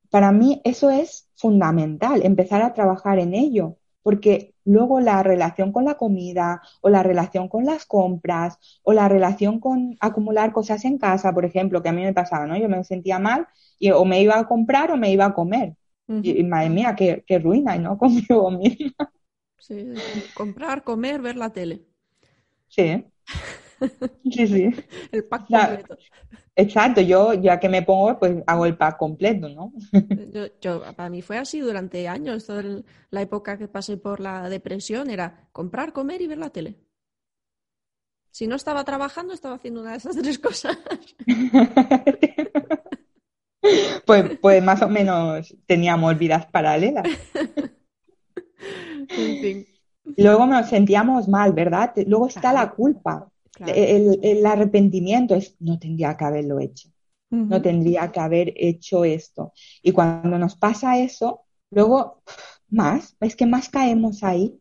para 0.09 0.31
mí 0.31 0.61
eso 0.63 0.89
es 0.89 1.29
fundamental, 1.35 2.21
empezar 2.23 2.61
a 2.61 2.73
trabajar 2.73 3.19
en 3.19 3.33
ello, 3.33 3.77
porque 4.03 4.50
luego 4.65 4.99
la 4.99 5.23
relación 5.23 5.71
con 5.71 5.85
la 5.85 5.95
comida 5.95 6.61
o 6.81 6.89
la 6.89 7.03
relación 7.03 7.47
con 7.47 7.65
las 7.65 7.85
compras 7.85 8.57
o 8.83 8.93
la 8.93 9.07
relación 9.09 9.59
con 9.59 9.97
acumular 9.99 10.51
cosas 10.53 10.85
en 10.85 10.97
casa, 10.97 11.33
por 11.33 11.45
ejemplo, 11.45 11.81
que 11.81 11.89
a 11.89 11.93
mí 11.93 12.03
me 12.03 12.13
pasaba, 12.13 12.47
¿no? 12.47 12.57
Yo 12.57 12.69
me 12.69 12.83
sentía 12.83 13.19
mal 13.19 13.47
y 13.79 13.91
o 13.91 14.05
me 14.05 14.21
iba 14.21 14.37
a 14.37 14.47
comprar 14.47 14.91
o 14.91 14.97
me 14.97 15.11
iba 15.11 15.25
a 15.25 15.33
comer. 15.33 15.75
y, 16.07 16.43
madre 16.43 16.69
mía, 16.69 16.95
qué, 16.95 17.23
qué 17.25 17.39
ruina, 17.39 17.75
¿no? 17.77 17.97
Conmigo 17.97 18.51
misma. 18.51 19.11
Sí, 19.59 19.93
comprar, 20.33 20.83
comer, 20.83 21.21
ver 21.21 21.37
la 21.37 21.51
tele. 21.51 21.81
Sí. 22.67 23.05
Sí, 24.31 24.47
sí. 24.47 24.71
El 25.11 25.25
pack 25.25 25.47
completo. 25.47 25.97
Exacto, 26.55 27.01
yo 27.01 27.33
ya 27.33 27.59
que 27.59 27.69
me 27.69 27.81
pongo, 27.81 28.19
pues 28.19 28.43
hago 28.45 28.65
el 28.65 28.77
pack 28.77 28.97
completo, 28.97 29.47
¿no? 29.49 29.73
Yo, 30.61 30.81
para 30.95 31.09
mí 31.09 31.21
fue 31.21 31.37
así 31.37 31.61
durante 31.61 32.07
años, 32.09 32.45
toda 32.45 32.63
la 33.09 33.21
época 33.21 33.57
que 33.57 33.69
pasé 33.69 33.97
por 33.97 34.19
la 34.19 34.49
depresión 34.49 35.09
era 35.09 35.47
comprar, 35.53 35.93
comer 35.93 36.21
y 36.21 36.27
ver 36.27 36.37
la 36.37 36.49
tele. 36.49 36.77
Si 38.31 38.47
no 38.47 38.55
estaba 38.55 38.83
trabajando, 38.83 39.33
estaba 39.33 39.55
haciendo 39.55 39.81
una 39.81 39.91
de 39.91 39.97
esas 39.97 40.15
tres 40.17 40.39
cosas. 40.39 40.77
pues, 44.05 44.37
pues 44.39 44.63
más 44.63 44.81
o 44.81 44.89
menos 44.89 45.55
teníamos 45.65 46.17
vidas 46.17 46.45
paralelas. 46.47 47.07
en 49.09 49.41
fin. 49.41 49.65
Luego 50.17 50.45
nos 50.45 50.67
sentíamos 50.69 51.27
mal, 51.27 51.53
¿verdad? 51.53 51.93
Luego 52.07 52.27
está 52.27 52.51
la 52.53 52.71
culpa. 52.71 53.30
El, 53.59 54.45
arrepentimiento 54.45 55.35
es, 55.35 55.55
no 55.59 55.77
tendría 55.77 56.15
que 56.15 56.25
haberlo 56.25 56.59
hecho, 56.59 56.89
no 57.29 57.61
tendría 57.61 58.11
que 58.11 58.19
haber 58.19 58.53
hecho 58.55 59.05
esto. 59.05 59.53
Y 59.81 59.91
cuando 59.91 60.37
nos 60.37 60.55
pasa 60.55 60.97
eso, 60.99 61.41
luego 61.69 62.23
más, 62.69 63.15
es 63.19 63.35
que 63.35 63.45
más 63.45 63.69
caemos 63.69 64.23
ahí. 64.23 64.57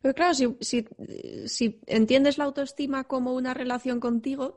Pero 0.00 0.14
claro, 0.14 0.34
si, 0.34 0.56
si, 0.60 0.86
si 1.46 1.80
entiendes 1.86 2.38
la 2.38 2.44
autoestima 2.44 3.04
como 3.04 3.34
una 3.34 3.54
relación 3.54 4.00
contigo, 4.00 4.56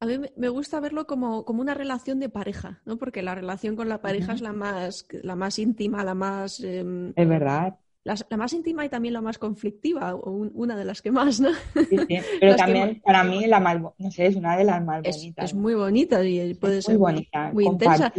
a 0.00 0.06
mí 0.06 0.18
me 0.36 0.48
gusta 0.48 0.78
verlo 0.78 1.06
como, 1.06 1.44
como, 1.44 1.60
una 1.60 1.74
relación 1.74 2.20
de 2.20 2.28
pareja, 2.28 2.80
¿no? 2.84 2.98
Porque 2.98 3.22
la 3.22 3.34
relación 3.34 3.74
con 3.74 3.88
la 3.88 4.00
pareja 4.00 4.32
es 4.34 4.40
la 4.40 4.52
más, 4.52 5.06
la 5.10 5.34
más 5.34 5.58
íntima, 5.58 6.04
la 6.04 6.14
más... 6.14 6.60
Em, 6.60 7.12
es 7.16 7.28
verdad 7.28 7.78
la 8.30 8.36
más 8.36 8.52
íntima 8.52 8.84
y 8.84 8.88
también 8.88 9.14
la 9.14 9.20
más 9.20 9.38
conflictiva, 9.38 10.14
o 10.14 10.30
una 10.30 10.76
de 10.76 10.84
las 10.84 11.02
que 11.02 11.10
más, 11.10 11.40
¿no? 11.40 11.50
Sí, 11.74 11.96
sí. 12.08 12.18
Pero 12.40 12.56
también 12.56 13.00
para 13.04 13.24
mí 13.24 13.46
la 13.46 13.60
más, 13.60 13.80
no 13.80 14.10
sé, 14.10 14.26
es 14.26 14.36
una 14.36 14.56
de 14.56 14.64
las 14.64 14.84
más 14.84 15.02
bonitas. 15.02 15.44
Es 15.44 15.54
muy 15.54 15.74
bonita 15.74 16.24
y 16.24 16.54
puede 16.54 16.82
ser 16.82 16.98
muy, 16.98 17.12
bonita, 17.12 17.52
muy 17.52 17.64
intensa. 17.66 18.12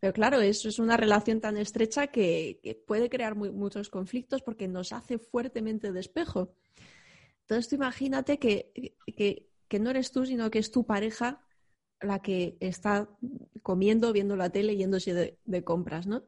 Pero 0.00 0.12
claro, 0.12 0.40
eso 0.40 0.68
es 0.68 0.78
una 0.78 0.96
relación 0.96 1.40
tan 1.40 1.56
estrecha 1.56 2.08
que, 2.08 2.82
puede 2.86 3.08
crear 3.08 3.34
muchos 3.34 3.88
conflictos 3.88 4.42
porque 4.42 4.68
nos 4.68 4.92
hace 4.92 5.18
fuertemente 5.18 5.92
de 5.92 6.00
espejo. 6.00 6.54
Entonces 7.42 7.68
tú 7.68 7.76
imagínate 7.76 8.38
que, 8.38 8.94
que 9.68 9.78
no 9.78 9.90
eres 9.90 10.12
tú, 10.12 10.26
sino 10.26 10.50
que 10.50 10.58
es 10.58 10.70
tu 10.70 10.84
pareja 10.84 11.44
la 12.04 12.20
que 12.20 12.56
está 12.60 13.08
comiendo, 13.62 14.12
viendo 14.12 14.36
la 14.36 14.50
tele, 14.50 14.76
yéndose 14.76 15.38
de, 15.44 15.64
compras, 15.64 16.06
¿no? 16.06 16.24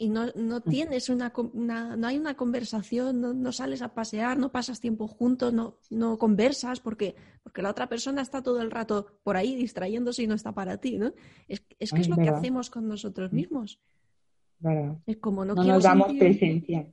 Y 0.00 0.10
no, 0.10 0.26
no 0.36 0.60
tienes 0.60 1.08
una, 1.08 1.32
no 1.52 2.06
hay 2.06 2.18
una 2.18 2.36
conversación, 2.36 3.20
no, 3.42 3.52
sales 3.52 3.82
a 3.82 3.94
pasear, 3.94 4.38
no 4.38 4.52
pasas 4.52 4.80
tiempo 4.80 5.08
juntos, 5.08 5.52
no, 5.52 5.78
no 5.90 6.18
conversas 6.18 6.78
porque, 6.78 7.16
porque 7.42 7.62
la 7.62 7.70
otra 7.70 7.88
persona 7.88 8.22
está 8.22 8.40
todo 8.40 8.62
el 8.62 8.70
rato 8.70 9.18
por 9.24 9.36
ahí 9.36 9.56
distrayéndose 9.56 10.22
y 10.22 10.28
no 10.28 10.36
está 10.36 10.52
para 10.52 10.76
ti, 10.78 10.98
¿no? 10.98 11.12
Es, 11.48 11.64
es 11.80 11.90
que 11.90 12.00
es, 12.00 12.08
lo 12.08 12.14
que 12.14 12.28
hacemos 12.28 12.70
con 12.70 12.86
nosotros 12.86 13.32
mismos. 13.32 13.80
Es 15.06 15.16
como 15.18 15.44
no, 15.44 15.54
quiero 15.54 15.74
nos 15.74 15.82
damos 15.82 16.12
presencia. 16.14 16.86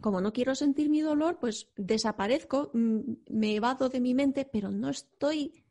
Como 0.00 0.20
no 0.20 0.32
quiero 0.32 0.54
sentir 0.54 0.90
mi 0.90 1.00
dolor, 1.00 1.38
pues 1.40 1.70
desaparezco, 1.76 2.70
mm, 2.74 3.00
me 3.30 3.54
evado 3.54 3.88
de 3.88 4.00
mi 4.00 4.14
mente, 4.14 4.48
pero 4.50 4.70
no 4.70 4.90
estoy 4.90 5.64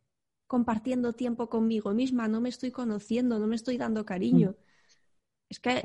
compartiendo 0.47 1.13
tiempo 1.13 1.49
conmigo 1.49 1.93
misma, 1.93 2.27
no 2.27 2.41
me 2.41 2.49
estoy 2.49 2.71
conociendo, 2.71 3.37
no 3.37 3.45
me 3.45 3.55
estoy 3.55 3.77
dando 3.77 4.05
cariño. 4.05 4.51
Mm. 4.51 4.68
Es 5.49 5.59
que 5.59 5.81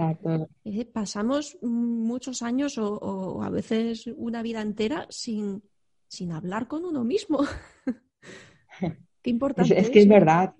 eh, 0.64 0.84
pasamos 0.84 1.56
muchos 1.62 2.42
años 2.42 2.76
o, 2.76 3.42
a 3.42 3.48
veces 3.48 4.06
una 4.16 4.42
vida 4.42 4.60
entera 4.60 5.06
sin, 5.08 5.62
sin 6.06 6.32
hablar 6.32 6.68
con 6.68 6.84
uno 6.84 7.02
mismo. 7.02 7.40
Qué 9.22 9.30
importante. 9.30 9.78
Es, 9.78 9.88
que 9.88 10.00
es 10.00 10.08
verdad. 10.08 10.54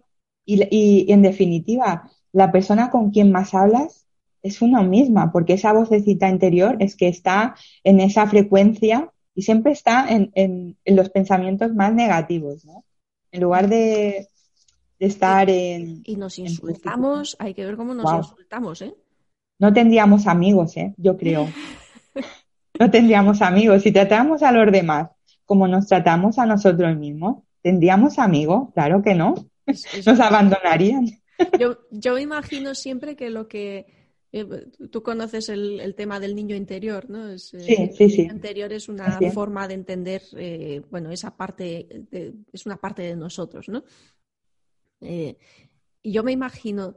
Y, 0.47 1.13
en 1.13 1.23
definitiva, 1.23 2.11
la 2.33 2.51
persona 2.51 2.91
con 2.91 3.11
quien 3.11 3.31
más 3.31 3.55
hablas 3.55 4.07
es 4.43 4.63
uno 4.63 4.83
misma, 4.85 5.33
porque 5.33 5.55
esa 5.55 5.73
vocecita 5.73 6.29
interior 6.29 6.77
es 6.81 6.97
que 6.97 7.09
está 7.09 7.55
en 7.83 8.01
esa 8.01 8.27
frecuencia 8.27 9.11
y 9.35 9.43
siempre 9.43 9.73
está 9.73 10.07
en, 10.09 10.31
en 10.35 10.97
los 10.97 11.11
pensamientos 11.11 11.75
más 11.75 11.95
negativos, 11.95 12.65
¿no? 12.65 12.85
en 13.35 13.41
lugar 13.43 13.69
de, 13.69 14.29
estar 15.05 15.49
en... 15.51 16.03
Y 16.05 16.17
nos 16.17 16.39
insultamos, 16.39 17.37
hay 17.39 17.55
que 17.55 17.65
ver 17.65 17.77
cómo 17.77 17.95
nos 17.95 18.13
insultamos, 18.13 18.83
¿eh? 18.83 18.95
No 19.59 19.73
tendríamos 19.73 20.27
amigos, 20.27 20.77
¿eh? 20.77 20.95
Yo 20.97 21.17
creo. 21.17 21.49
no 22.79 22.91
tendríamos 22.91 23.41
amigos. 23.43 23.83
Si 23.83 23.93
tratamos 23.93 24.43
a 24.43 24.53
los 24.53 24.71
demás 24.73 25.11
como 25.45 25.69
nos 25.69 25.87
tratamos 25.87 26.39
a 26.39 26.47
nosotros 26.47 26.97
mismos, 26.97 27.43
¿tendríamos 27.63 28.19
amigos? 28.19 28.73
Claro 28.75 29.03
que 29.03 29.15
no. 29.15 29.35
Nos 29.67 30.21
abandonarían. 30.21 31.07
yo, 31.59 31.79
yo 31.91 32.19
imagino 32.19 32.75
siempre 32.75 33.17
que 33.17 33.31
lo 33.31 33.49
que 33.49 33.87
eh, 34.33 34.47
tú 34.91 35.03
conoces 35.03 35.49
el, 35.49 35.95
tema 35.97 36.21
del 36.21 36.35
niño 36.35 36.57
interior, 36.57 37.09
¿no? 37.09 37.31
Eh, 37.31 37.39
sí, 37.39 37.59
sí, 37.59 37.89
sí. 37.97 38.05
El 38.05 38.27
niño 38.29 38.35
interior 38.35 38.73
es 38.73 38.89
una 38.89 39.19
forma 39.33 39.69
de 39.69 39.75
entender, 39.75 40.23
eh, 40.37 40.83
bueno, 40.91 41.11
esa 41.11 41.37
parte, 41.37 41.87
es 42.53 42.67
una 42.67 42.77
parte 42.77 43.03
de 43.03 43.17
nosotros, 43.17 43.69
¿no? 43.69 43.85
Y 45.01 45.37
yo 46.03 46.23
me 46.23 46.33
imagino, 46.33 46.97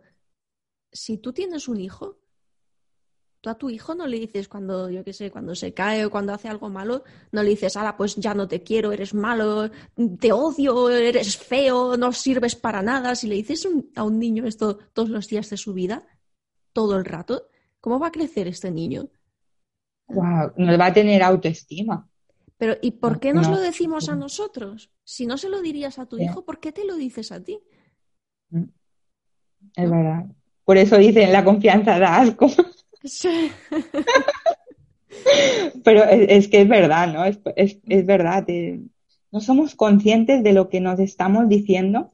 si 0.91 1.17
tú 1.17 1.33
tienes 1.33 1.67
un 1.67 1.79
hijo, 1.79 2.19
tú 3.41 3.49
a 3.49 3.57
tu 3.57 3.69
hijo 3.69 3.95
no 3.95 4.07
le 4.07 4.19
dices 4.19 4.47
cuando, 4.47 4.89
yo 4.89 5.03
qué 5.03 5.13
sé, 5.13 5.31
cuando 5.31 5.55
se 5.55 5.73
cae 5.73 6.05
o 6.05 6.11
cuando 6.11 6.33
hace 6.33 6.47
algo 6.47 6.69
malo, 6.69 7.03
no 7.31 7.43
le 7.43 7.51
dices, 7.51 7.77
ahora 7.77 7.95
pues 7.95 8.15
ya 8.15 8.33
no 8.33 8.47
te 8.47 8.63
quiero, 8.63 8.91
eres 8.91 9.13
malo, 9.13 9.69
te 10.19 10.31
odio, 10.31 10.89
eres 10.89 11.37
feo, 11.37 11.97
no 11.97 12.11
sirves 12.13 12.55
para 12.55 12.81
nada. 12.81 13.15
Si 13.15 13.27
le 13.27 13.35
dices 13.35 13.67
a 13.95 14.03
un 14.03 14.19
niño 14.19 14.45
esto 14.45 14.77
todos 14.93 15.09
los 15.09 15.27
días 15.27 15.49
de 15.49 15.57
su 15.57 15.73
vida, 15.73 16.07
todo 16.73 16.97
el 16.97 17.05
rato, 17.05 17.49
¿cómo 17.79 17.99
va 17.99 18.07
a 18.07 18.11
crecer 18.11 18.47
este 18.47 18.71
niño? 18.71 19.09
Wow, 20.07 20.53
no 20.55 20.77
va 20.77 20.87
a 20.87 20.93
tener 20.93 21.21
autoestima. 21.21 22.09
Pero 22.57 22.75
¿y 22.81 22.91
por 22.91 23.19
qué 23.19 23.33
nos 23.33 23.47
lo 23.49 23.59
decimos 23.59 24.09
a 24.09 24.15
nosotros? 24.15 24.89
Si 25.03 25.27
no 25.27 25.37
se 25.37 25.49
lo 25.49 25.61
dirías 25.61 25.99
a 25.99 26.07
tu 26.07 26.17
hijo, 26.17 26.43
¿por 26.43 26.59
qué 26.59 26.71
te 26.71 26.85
lo 26.85 26.95
dices 26.95 27.31
a 27.31 27.43
ti? 27.43 27.59
Es 29.77 29.89
verdad. 29.89 30.25
Por 30.65 30.75
eso 30.75 30.97
dicen 30.97 31.31
la 31.31 31.45
confianza 31.45 31.97
da 31.97 32.17
asco. 32.17 32.47
Sí. 33.03 33.51
Pero 35.85 36.03
es, 36.03 36.49
que 36.49 36.61
es 36.61 36.67
verdad, 36.67 37.07
¿no? 37.07 37.23
Es, 37.23 37.79
verdad. 38.05 38.43
Eh, 38.49 38.81
no 39.31 39.39
somos 39.39 39.75
conscientes 39.75 40.43
de 40.43 40.51
lo 40.51 40.67
que 40.67 40.81
nos 40.81 40.99
estamos 40.99 41.47
diciendo 41.47 42.11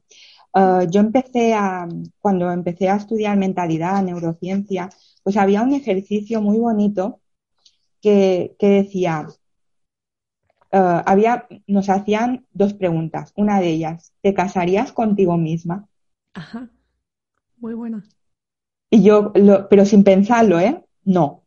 Ah, 0.54 0.84
yo 0.88 1.00
empecé 1.00 1.52
a, 1.52 1.88
cuando 2.20 2.50
empecé 2.52 2.88
a 2.88 2.96
estudiar 2.96 3.36
mentalidad, 3.36 4.02
neurociencia, 4.04 4.88
pues 5.24 5.36
había 5.36 5.62
un 5.62 5.74
ejercicio 5.74 6.40
muy 6.40 6.58
bonito 6.58 7.20
que, 8.00 8.54
decía, 8.60 9.26
ah, 10.70 11.02
había, 11.06 11.48
nos 11.66 11.90
hacían 11.90 12.46
dos 12.52 12.72
preguntas. 12.74 13.32
Una 13.34 13.60
de 13.60 13.70
ellas, 13.70 14.12
¿te 14.22 14.32
casarías 14.32 14.92
contigo 14.92 15.36
misma? 15.36 15.88
Ajá, 16.34 16.70
muy 17.64 17.72
buena. 17.72 18.04
Y 18.90 19.02
yo, 19.02 19.32
pero 19.70 19.86
sin 19.86 20.04
pensarlo, 20.04 20.60
¿eh? 20.60 20.84
No. 21.04 21.44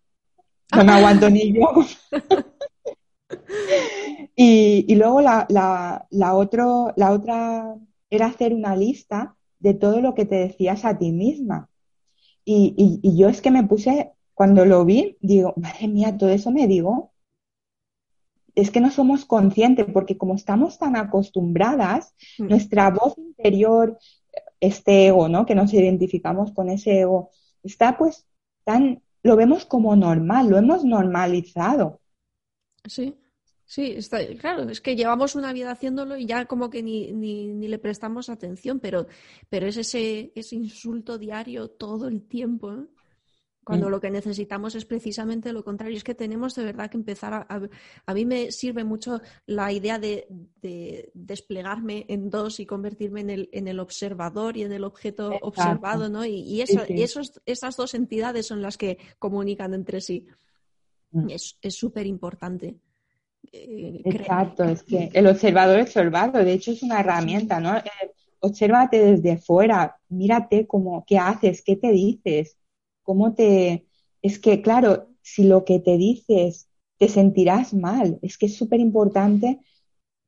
No 0.75 0.83
me 0.83 0.91
aguanto 0.93 1.29
ni 1.29 1.53
yo. 1.53 1.69
y, 4.35 4.95
luego 4.95 5.21
la, 5.21 5.45
la, 5.49 6.07
la, 6.09 6.33
otro, 6.33 6.91
la 6.95 7.11
otra 7.11 7.75
era 8.09 8.25
hacer 8.25 8.55
una 8.55 8.75
lista 8.75 9.35
de 9.59 9.75
todo 9.75 10.01
lo 10.01 10.15
que 10.15 10.25
te 10.25 10.37
decías 10.37 10.85
a 10.85 10.97
ti 10.97 11.11
misma. 11.11 11.69
Y, 12.43 13.15
yo 13.15 13.29
es 13.29 13.39
que 13.39 13.51
me 13.51 13.63
puse, 13.63 14.13
cuando 14.33 14.65
lo 14.65 14.85
vi, 14.85 15.17
digo, 15.21 15.53
madre 15.55 15.87
mía, 15.87 16.17
todo 16.17 16.31
eso 16.31 16.49
me 16.49 16.65
digo. 16.65 17.11
Es 18.55 18.71
que 18.71 18.79
no 18.79 18.89
somos 18.89 19.25
conscientes, 19.25 19.85
porque 19.93 20.17
como 20.17 20.33
estamos 20.33 20.79
tan 20.79 20.95
acostumbradas, 20.95 22.15
mm. 22.39 22.47
nuestra 22.47 22.89
voz 22.89 23.15
interior, 23.19 23.99
este 24.59 25.07
ego, 25.07 25.29
¿no? 25.29 25.45
Que 25.45 25.55
nos 25.55 25.73
identificamos 25.73 26.51
con 26.51 26.69
ese 26.69 27.01
ego, 27.01 27.31
está 27.63 27.97
pues 27.97 28.27
tan, 28.63 29.01
lo 29.23 29.35
vemos 29.35 29.65
como 29.65 29.95
normal, 29.95 30.49
lo 30.49 30.57
hemos 30.57 30.83
normalizado. 30.83 32.01
Sí. 32.85 33.15
Sí, 33.69 33.91
está, 33.97 34.25
claro, 34.37 34.63
es 34.69 34.79
que 34.79 34.95
llevamos 34.95 35.35
una 35.35 35.51
vida 35.51 35.71
haciéndolo 35.71 36.15
y 36.15 36.25
ya 36.25 36.45
como 36.45 36.69
que 36.69 36.81
ni, 36.81 37.11
ni, 37.11 37.67
le 37.67 37.77
prestamos 37.79 38.29
atención, 38.29 38.79
pero, 38.79 39.07
pero 39.49 39.67
es 39.67 39.75
ese, 39.75 40.31
ese 40.35 40.55
insulto 40.55 41.17
diario 41.17 41.67
todo 41.67 42.07
el 42.07 42.25
tiempo, 42.25 42.71
¿eh? 42.71 42.87
Cuando 43.67 43.87
mm. 43.87 43.91
lo 43.91 43.99
que 43.99 44.09
necesitamos 44.09 44.75
es 44.75 44.85
precisamente 44.85 45.51
lo 45.51 45.61
contrario. 45.61 45.97
Es 45.97 46.05
que 46.05 46.15
tenemos 46.15 46.55
de 46.55 46.63
verdad 46.63 46.89
que 46.89 46.95
empezar 46.95 47.33
a... 47.33 47.61
A, 48.05 48.13
mí 48.13 48.25
me 48.25 48.49
sirve 48.49 48.85
mucho 48.85 49.19
la 49.45 49.73
idea 49.73 49.99
de, 49.99 50.25
desplegarme 51.13 52.05
en 52.07 52.29
dos 52.29 52.61
y 52.61 52.65
convertirme 52.65 53.19
en 53.19 53.29
el, 53.29 53.49
en 53.51 53.67
el 53.67 53.81
observador 53.81 54.55
y 54.55 54.63
en 54.63 54.71
el 54.71 54.85
objeto 54.85 55.33
observado, 55.41 56.07
¿no? 56.07 56.25
Y, 56.25 56.61
eso, 56.61 56.81
y 56.87 57.01
esos, 57.01 57.41
esas 57.45 57.75
dos 57.75 57.93
entidades 57.93 58.47
son 58.47 58.61
las 58.61 58.77
que 58.77 58.97
comunican 59.19 59.73
entre 59.73 59.99
sí. 59.99 60.25
Mm. 61.11 61.27
Es 61.29 61.75
súper 61.75 62.07
importante. 62.07 62.77
Eh, 63.51 64.01
Exacto, 64.05 64.63
es 64.63 64.83
que 64.83 65.09
el 65.13 65.27
observador 65.27 65.79
es 65.79 65.87
observado, 65.87 66.43
de 66.43 66.53
hecho 66.53 66.71
es 66.71 66.83
una 66.83 67.01
herramienta, 67.01 67.59
¿no? 67.59 67.75
Eh, 67.77 67.83
obsérvate 68.39 68.97
desde 69.03 69.37
fuera, 69.37 69.97
mírate 70.07 70.67
cómo, 70.67 71.03
qué 71.05 71.17
haces, 71.17 71.61
qué 71.61 71.75
te 71.75 71.91
dices, 71.91 72.57
cómo 73.07 73.33
te... 73.33 73.87
Es 74.21 74.37
que, 74.37 74.61
claro, 74.61 75.07
si 75.21 75.43
lo 75.45 75.63
que 75.63 75.79
te 75.79 75.97
dices 75.97 76.67
te 76.97 77.07
sentirás 77.07 77.73
mal, 77.73 78.19
es 78.21 78.37
que 78.37 78.47
es 78.47 78.57
súper 78.57 78.81
importante 78.81 79.59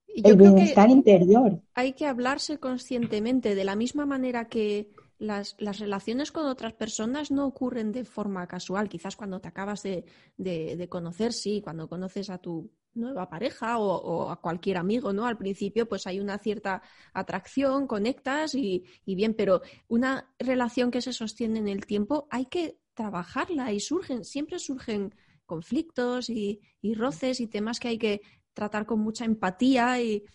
el 0.08 0.38
bienestar 0.38 0.89
interior. 0.89 1.62
Hay 1.74 1.92
que 1.94 2.06
hablarse 2.06 2.58
conscientemente, 2.58 3.54
de 3.54 3.65
la 3.65 3.76
misma 3.76 4.06
manera 4.06 4.48
que 4.48 4.92
las, 5.18 5.58
relaciones 5.60 6.32
con 6.32 6.46
otras 6.46 6.74
personas 6.74 7.32
no 7.32 7.48
ocurren 7.48 7.92
de 7.92 8.06
forma 8.06 8.48
casual. 8.48 8.88
Quizás 8.88 9.18
cuando 9.18 9.42
te 9.42 9.50
acabas 9.50 9.84
de, 9.84 10.06
de 10.38 10.88
conocer, 10.88 11.34
sí, 11.34 11.62
cuando 11.62 11.89
conoces 11.89 12.30
a 12.30 12.38
tu 12.38 12.72
nueva 12.93 13.30
pareja 13.30 13.78
o, 13.78 14.30
a 14.30 14.41
cualquier 14.41 14.78
amigo, 14.78 15.13
¿no? 15.13 15.25
Al 15.25 15.38
principio 15.38 15.88
pues 15.88 16.08
hay 16.08 16.19
una 16.19 16.38
cierta 16.38 16.82
atracción, 17.13 17.88
conectas 17.88 18.56
y, 18.56 18.84
bien, 19.06 19.34
pero 19.34 19.62
una 19.88 20.34
relación 20.38 20.91
que 20.91 21.02
se 21.02 21.13
sostiene 21.13 21.60
en 21.60 21.67
el 21.67 21.86
tiempo 21.86 22.28
hay 22.30 22.45
que 22.45 22.80
trabajarla 22.93 23.71
y 23.71 23.80
surgen, 23.80 24.25
siempre 24.25 24.60
surgen 24.60 25.15
conflictos 25.45 26.30
y, 26.30 26.62
roces 26.95 27.39
y 27.39 27.47
temas 27.47 27.80
que 27.80 27.89
hay 27.89 27.97
que 27.97 28.21
tratar 28.54 28.86
con 28.86 28.99
mucha 28.99 29.25
empatía 29.25 30.02
y, 30.02 30.25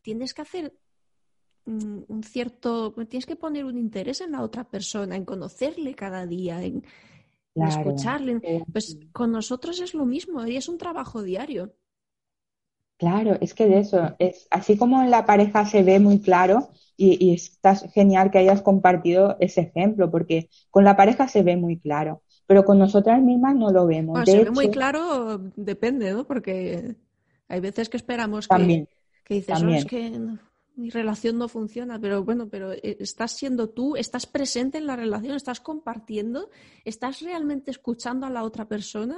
tienes 0.00 0.32
que 0.32 0.42
hacer 0.42 0.74
un 1.66 2.22
cierto, 2.24 2.92
tienes 3.08 3.26
que 3.26 3.36
poner 3.36 3.64
un 3.64 3.78
interés 3.78 4.20
en 4.20 4.32
la 4.32 4.42
otra 4.42 4.64
persona, 4.64 5.14
en 5.14 5.24
conocerle 5.24 5.94
cada 5.94 6.26
día, 6.26 6.62
en, 6.62 6.82
escucharle. 7.54 8.40
Pues 8.72 8.98
con 9.12 9.32
nosotros 9.32 9.80
es 9.80 9.94
lo 9.94 10.06
mismo 10.06 10.46
y 10.46 10.56
es 10.56 10.68
un 10.68 10.78
trabajo 10.78 11.22
diario. 11.22 11.74
Claro, 13.02 13.36
es 13.40 13.52
que 13.52 13.66
de 13.66 13.80
eso, 13.80 14.14
es 14.20 14.46
así 14.48 14.76
como 14.76 15.02
en 15.02 15.10
la 15.10 15.26
pareja 15.26 15.66
se 15.66 15.82
ve 15.82 15.98
muy 15.98 16.20
claro 16.20 16.70
y, 16.96 17.18
y 17.18 17.34
está 17.34 17.74
genial 17.74 18.30
que 18.30 18.38
hayas 18.38 18.62
compartido 18.62 19.36
ese 19.40 19.62
ejemplo, 19.62 20.08
porque 20.08 20.48
con 20.70 20.84
la 20.84 20.96
pareja 20.96 21.26
se 21.26 21.42
ve 21.42 21.56
muy 21.56 21.80
claro, 21.80 22.22
pero 22.46 22.64
con 22.64 22.78
nosotras 22.78 23.20
mismas 23.20 23.56
no 23.56 23.72
lo 23.72 23.88
vemos. 23.88 24.20
se 24.24 24.44
ve 24.44 24.50
muy 24.52 24.70
claro, 24.70 25.40
depende, 25.56 26.12
¿no? 26.12 26.24
Porque 26.28 26.94
hay 27.48 27.58
veces 27.58 27.88
que 27.88 27.96
esperamos 27.96 28.46
que, 28.46 28.86
que 29.24 29.34
dices, 29.34 29.60
oh, 29.60 29.68
es 29.68 29.84
que 29.84 30.12
mi 30.76 30.90
relación 30.90 31.38
no 31.38 31.48
funciona, 31.48 31.98
pero 31.98 32.22
bueno, 32.22 32.48
pero 32.48 32.72
eh, 32.72 32.98
estás 33.00 33.32
siendo 33.32 33.70
tú, 33.70 33.96
estás 33.96 34.26
presente 34.26 34.78
en 34.78 34.86
la 34.86 34.94
relación, 34.94 35.34
estás 35.34 35.58
compartiendo, 35.58 36.50
estás 36.84 37.20
realmente 37.20 37.72
escuchando 37.72 38.26
a 38.26 38.30
la 38.30 38.44
otra 38.44 38.68
persona. 38.68 39.16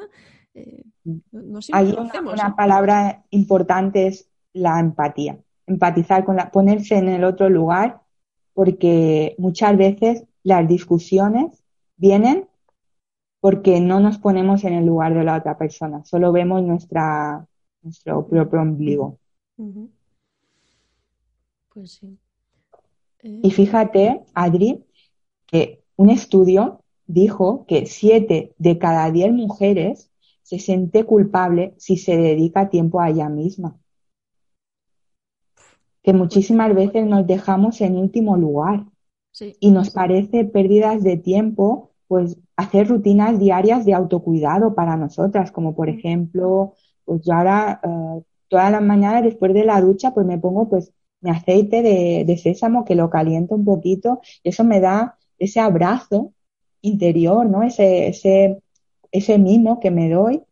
Eh, 0.55 0.85
no, 1.33 1.61
una, 2.33 2.57
palabra 2.57 3.25
importante 3.31 4.07
es 4.07 4.29
la 4.53 4.79
empatía, 4.79 5.39
empatizar 5.67 6.25
con 6.25 6.37
la, 6.37 6.51
ponerse 6.51 6.97
en 6.97 7.09
el 7.09 7.25
otro 7.25 7.51
lugar, 7.51 8.01
porque 8.53 9.35
muchas 9.37 9.77
veces 9.77 10.25
las 10.43 10.67
discusiones 10.69 11.65
vienen 11.97 12.49
porque 13.41 13.81
no 13.81 14.01
nos 14.01 14.19
ponemos 14.19 14.65
en 14.65 14.75
el 14.75 14.87
lugar 14.87 15.13
de 15.13 15.25
la 15.25 15.37
otra 15.37 15.59
persona, 15.59 16.05
solo 16.05 16.33
vemos 16.33 16.63
nuestra, 16.63 17.47
nuestro 17.83 18.27
propio 18.27 18.63
ombligo. 18.63 19.19
Pues 21.69 21.93
sí. 21.93 22.19
Y 23.23 23.51
fíjate, 23.51 24.23
Adri, 24.35 24.85
que 25.47 25.83
un 25.97 26.11
estudio 26.11 26.81
dijo 27.07 27.67
que 27.67 27.87
siete 27.87 28.55
de 28.59 28.79
cada 28.79 29.11
diez 29.11 29.33
mujeres 29.33 30.11
se 30.45 30.59
siente 30.59 31.05
culpable 31.05 31.75
si 31.79 31.97
se 31.97 32.17
dedica 32.17 32.69
tiempo 32.71 33.01
a 33.01 33.09
ella 33.11 33.29
misma. 33.29 33.77
Que 36.03 36.13
muchísimas 36.13 36.73
veces 36.75 37.07
nos 37.07 37.27
dejamos 37.27 37.81
en 37.81 37.97
último 37.97 38.37
lugar. 38.37 38.85
Y 39.59 39.73
nos 39.73 39.91
parece 39.91 40.45
pérdidas 40.45 41.03
de 41.03 41.17
tiempo, 41.17 41.91
pues 42.07 42.37
hacer 42.57 42.87
rutinas 42.87 43.41
diarias 43.41 43.85
de 43.85 43.95
autocuidado 43.95 44.77
para 44.77 44.97
nosotras, 44.97 45.51
como 45.51 45.75
por 45.75 45.89
ejemplo, 45.89 46.75
pues 47.05 47.23
yo 47.23 47.33
ahora 47.33 47.81
uh, 47.83 48.23
todas 48.47 48.71
las 48.71 48.83
mañanas 48.83 49.25
después 49.25 49.53
de 49.53 49.65
la 49.65 49.81
ducha, 49.81 50.15
pues 50.15 50.25
me 50.25 50.39
pongo 50.39 50.69
pues 50.69 50.93
mi 51.21 51.31
aceite 51.31 51.83
de, 51.83 52.37
sésamo 52.37 52.85
que 52.85 52.95
lo 52.95 53.11
caliento 53.11 53.55
un 53.57 53.65
poquito 53.65 54.21
y 54.45 54.51
eso 54.51 54.63
me 54.63 54.79
da 54.81 55.19
ese 55.39 55.59
abrazo 55.59 56.33
interior, 56.83 57.47
¿no? 57.47 57.63
Ese, 57.63 58.09
ese, 58.09 58.63
ese 59.15 59.39
mimo 59.39 59.79
que 59.79 59.93
me 59.93 60.11
doy 60.11 60.43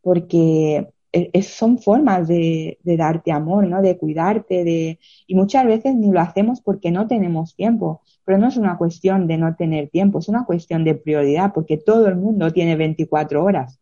porque 0.00 0.88
e, 1.12 1.42
son 1.42 1.78
formas 1.78 2.28
de, 2.28 2.78
darte 2.84 3.32
amor, 3.32 3.66
¿no? 3.66 3.82
De 3.82 3.98
cuidarte, 3.98 4.64
de... 4.64 5.00
Y 5.26 5.34
muchas 5.34 5.66
veces 5.66 5.94
ni 5.96 6.10
lo 6.10 6.20
hacemos 6.20 6.60
porque 6.60 6.92
no 6.92 7.08
tenemos 7.08 7.56
tiempo, 7.56 8.00
pero 8.24 8.38
no 8.38 8.46
es 8.46 8.56
una 8.56 8.78
cuestión 8.78 9.26
de 9.26 9.38
no 9.38 9.56
tener 9.56 9.90
tiempo, 9.90 10.20
es 10.20 10.28
una 10.28 10.44
cuestión 10.46 10.84
de 10.84 10.94
prioridad, 10.94 11.52
porque 11.52 11.78
todo 11.78 12.06
el 12.06 12.16
mundo 12.16 12.52
tiene 12.52 12.76
24 12.76 13.44
horas. 13.44 13.80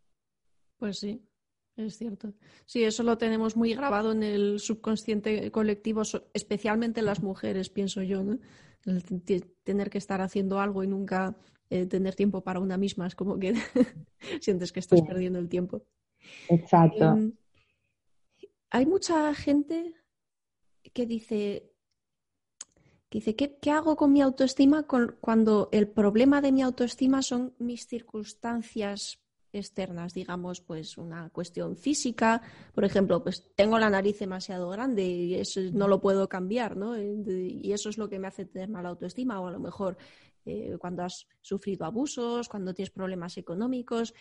Pues 0.78 0.98
sí. 0.98 1.22
Es 1.76 1.96
cierto. 1.96 2.34
Sí, 2.66 2.84
eso 2.84 3.02
lo 3.02 3.16
tenemos 3.16 3.56
muy 3.56 3.74
grabado 3.74 4.12
en 4.12 4.22
el 4.22 4.58
subconsciente 4.58 5.50
colectivo, 5.50 6.02
especialmente 6.34 7.00
las 7.00 7.22
mujeres, 7.22 7.70
pienso 7.70 8.02
yo, 8.02 8.22
¿no? 8.22 8.38
tener 9.62 9.90
que 9.90 9.98
estar 9.98 10.20
haciendo 10.20 10.58
algo 10.58 10.82
y 10.82 10.86
nunca 10.86 11.36
eh, 11.70 11.86
tener 11.86 12.14
tiempo 12.14 12.42
para 12.42 12.60
una 12.60 12.76
misma, 12.76 13.06
es 13.06 13.14
como 13.14 13.38
que 13.38 13.54
sientes 14.40 14.72
que 14.72 14.80
estás 14.80 15.00
perdiendo 15.02 15.38
el 15.38 15.48
tiempo. 15.48 15.82
Exacto. 16.48 17.04
Em, 17.04 17.32
hay 18.70 18.86
mucha 18.86 19.32
gente 19.34 19.94
que 20.92 21.06
dice, 21.06 21.72
que 23.08 23.18
dice, 23.18 23.36
¿qué, 23.36 23.56
¿qué, 23.60 23.70
hago 23.70 23.96
con 23.96 24.12
mi 24.12 24.20
autoestima 24.20 24.86
cuando 25.20 25.68
el 25.72 25.88
problema 25.88 26.40
de 26.40 26.52
mi 26.52 26.62
autoestima 26.62 27.22
son 27.22 27.54
mis 27.58 27.86
circunstancias 27.86 29.20
externas, 29.52 30.14
digamos, 30.14 30.60
pues 30.60 30.96
una 30.96 31.30
cuestión 31.30 31.76
física, 31.76 32.42
por 32.74 32.84
ejemplo, 32.84 33.22
pues 33.22 33.52
tengo 33.54 33.78
la 33.78 33.90
nariz 33.90 34.18
demasiado 34.18 34.68
grande 34.70 35.04
y 35.04 35.34
eso 35.34 35.60
no 35.72 35.88
lo 35.88 36.00
puedo 36.00 36.28
cambiar, 36.28 36.76
¿no? 36.76 36.96
Y 36.98 37.72
eso 37.72 37.88
es 37.88 37.98
lo 37.98 38.08
que 38.08 38.18
me 38.18 38.28
hace 38.28 38.44
tener 38.44 38.68
mala 38.68 38.90
autoestima 38.90 39.40
o 39.40 39.48
a 39.48 39.52
lo 39.52 39.58
mejor 39.58 39.96
eh, 40.44 40.76
cuando 40.78 41.02
has 41.02 41.26
sufrido 41.40 41.84
abusos, 41.84 42.48
cuando 42.48 42.74
tienes 42.74 42.90
problemas 42.90 43.36
económicos. 43.36 44.14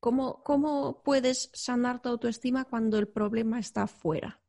¿Cómo, 0.00 0.42
¿Cómo 0.44 1.02
puedes 1.02 1.50
sanar 1.52 2.00
tu 2.00 2.08
autoestima 2.08 2.64
cuando 2.64 2.98
el 2.98 3.08
problema 3.08 3.58
está 3.58 3.86
fuera? 3.86 4.40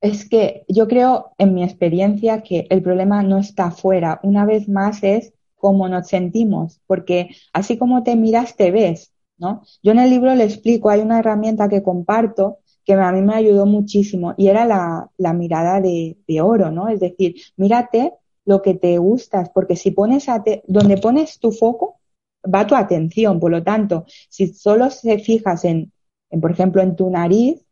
Es 0.00 0.28
que 0.28 0.64
yo 0.68 0.88
creo, 0.88 1.32
en 1.38 1.54
mi 1.54 1.62
experiencia, 1.62 2.42
que 2.42 2.66
el 2.70 2.82
problema 2.82 3.22
no 3.22 3.38
está 3.38 3.70
fuera. 3.70 4.20
Una 4.22 4.44
vez 4.44 4.68
más 4.68 5.02
es 5.02 5.32
cómo 5.54 5.88
nos 5.88 6.08
sentimos, 6.08 6.80
porque 6.88 7.36
así 7.52 7.78
como 7.78 8.02
te 8.02 8.16
miras, 8.16 8.56
te 8.56 8.72
ves, 8.72 9.12
¿no? 9.38 9.62
Yo 9.80 9.92
en 9.92 10.00
el 10.00 10.10
libro 10.10 10.34
le 10.34 10.44
explico, 10.44 10.90
hay 10.90 11.00
una 11.00 11.20
herramienta 11.20 11.68
que 11.68 11.84
comparto 11.84 12.58
que 12.84 12.94
a 12.94 13.12
mí 13.12 13.22
me 13.22 13.34
ayudó 13.34 13.66
muchísimo 13.66 14.34
y 14.36 14.48
era 14.48 14.64
la, 14.66 15.32
mirada 15.32 15.80
de, 15.80 16.16
oro, 16.42 16.70
¿no? 16.70 16.88
Es 16.88 17.00
decir, 17.00 17.36
mírate 17.56 18.14
lo 18.44 18.60
que 18.62 18.74
te 18.74 18.98
gustas, 18.98 19.50
porque 19.50 19.76
si 19.76 19.92
pones 19.92 20.28
a 20.28 20.42
donde 20.66 20.98
pones 20.98 21.38
tu 21.38 21.52
foco, 21.52 22.00
va 22.42 22.66
tu 22.66 22.74
atención. 22.74 23.38
Por 23.38 23.52
lo 23.52 23.62
tanto, 23.62 24.04
si 24.28 24.48
solo 24.48 24.90
se 24.90 25.18
fijas 25.18 25.64
en, 25.64 25.92
en, 26.30 26.40
por 26.40 26.50
ejemplo, 26.50 26.82
en 26.82 26.96
tu 26.96 27.08
nariz, 27.08 27.64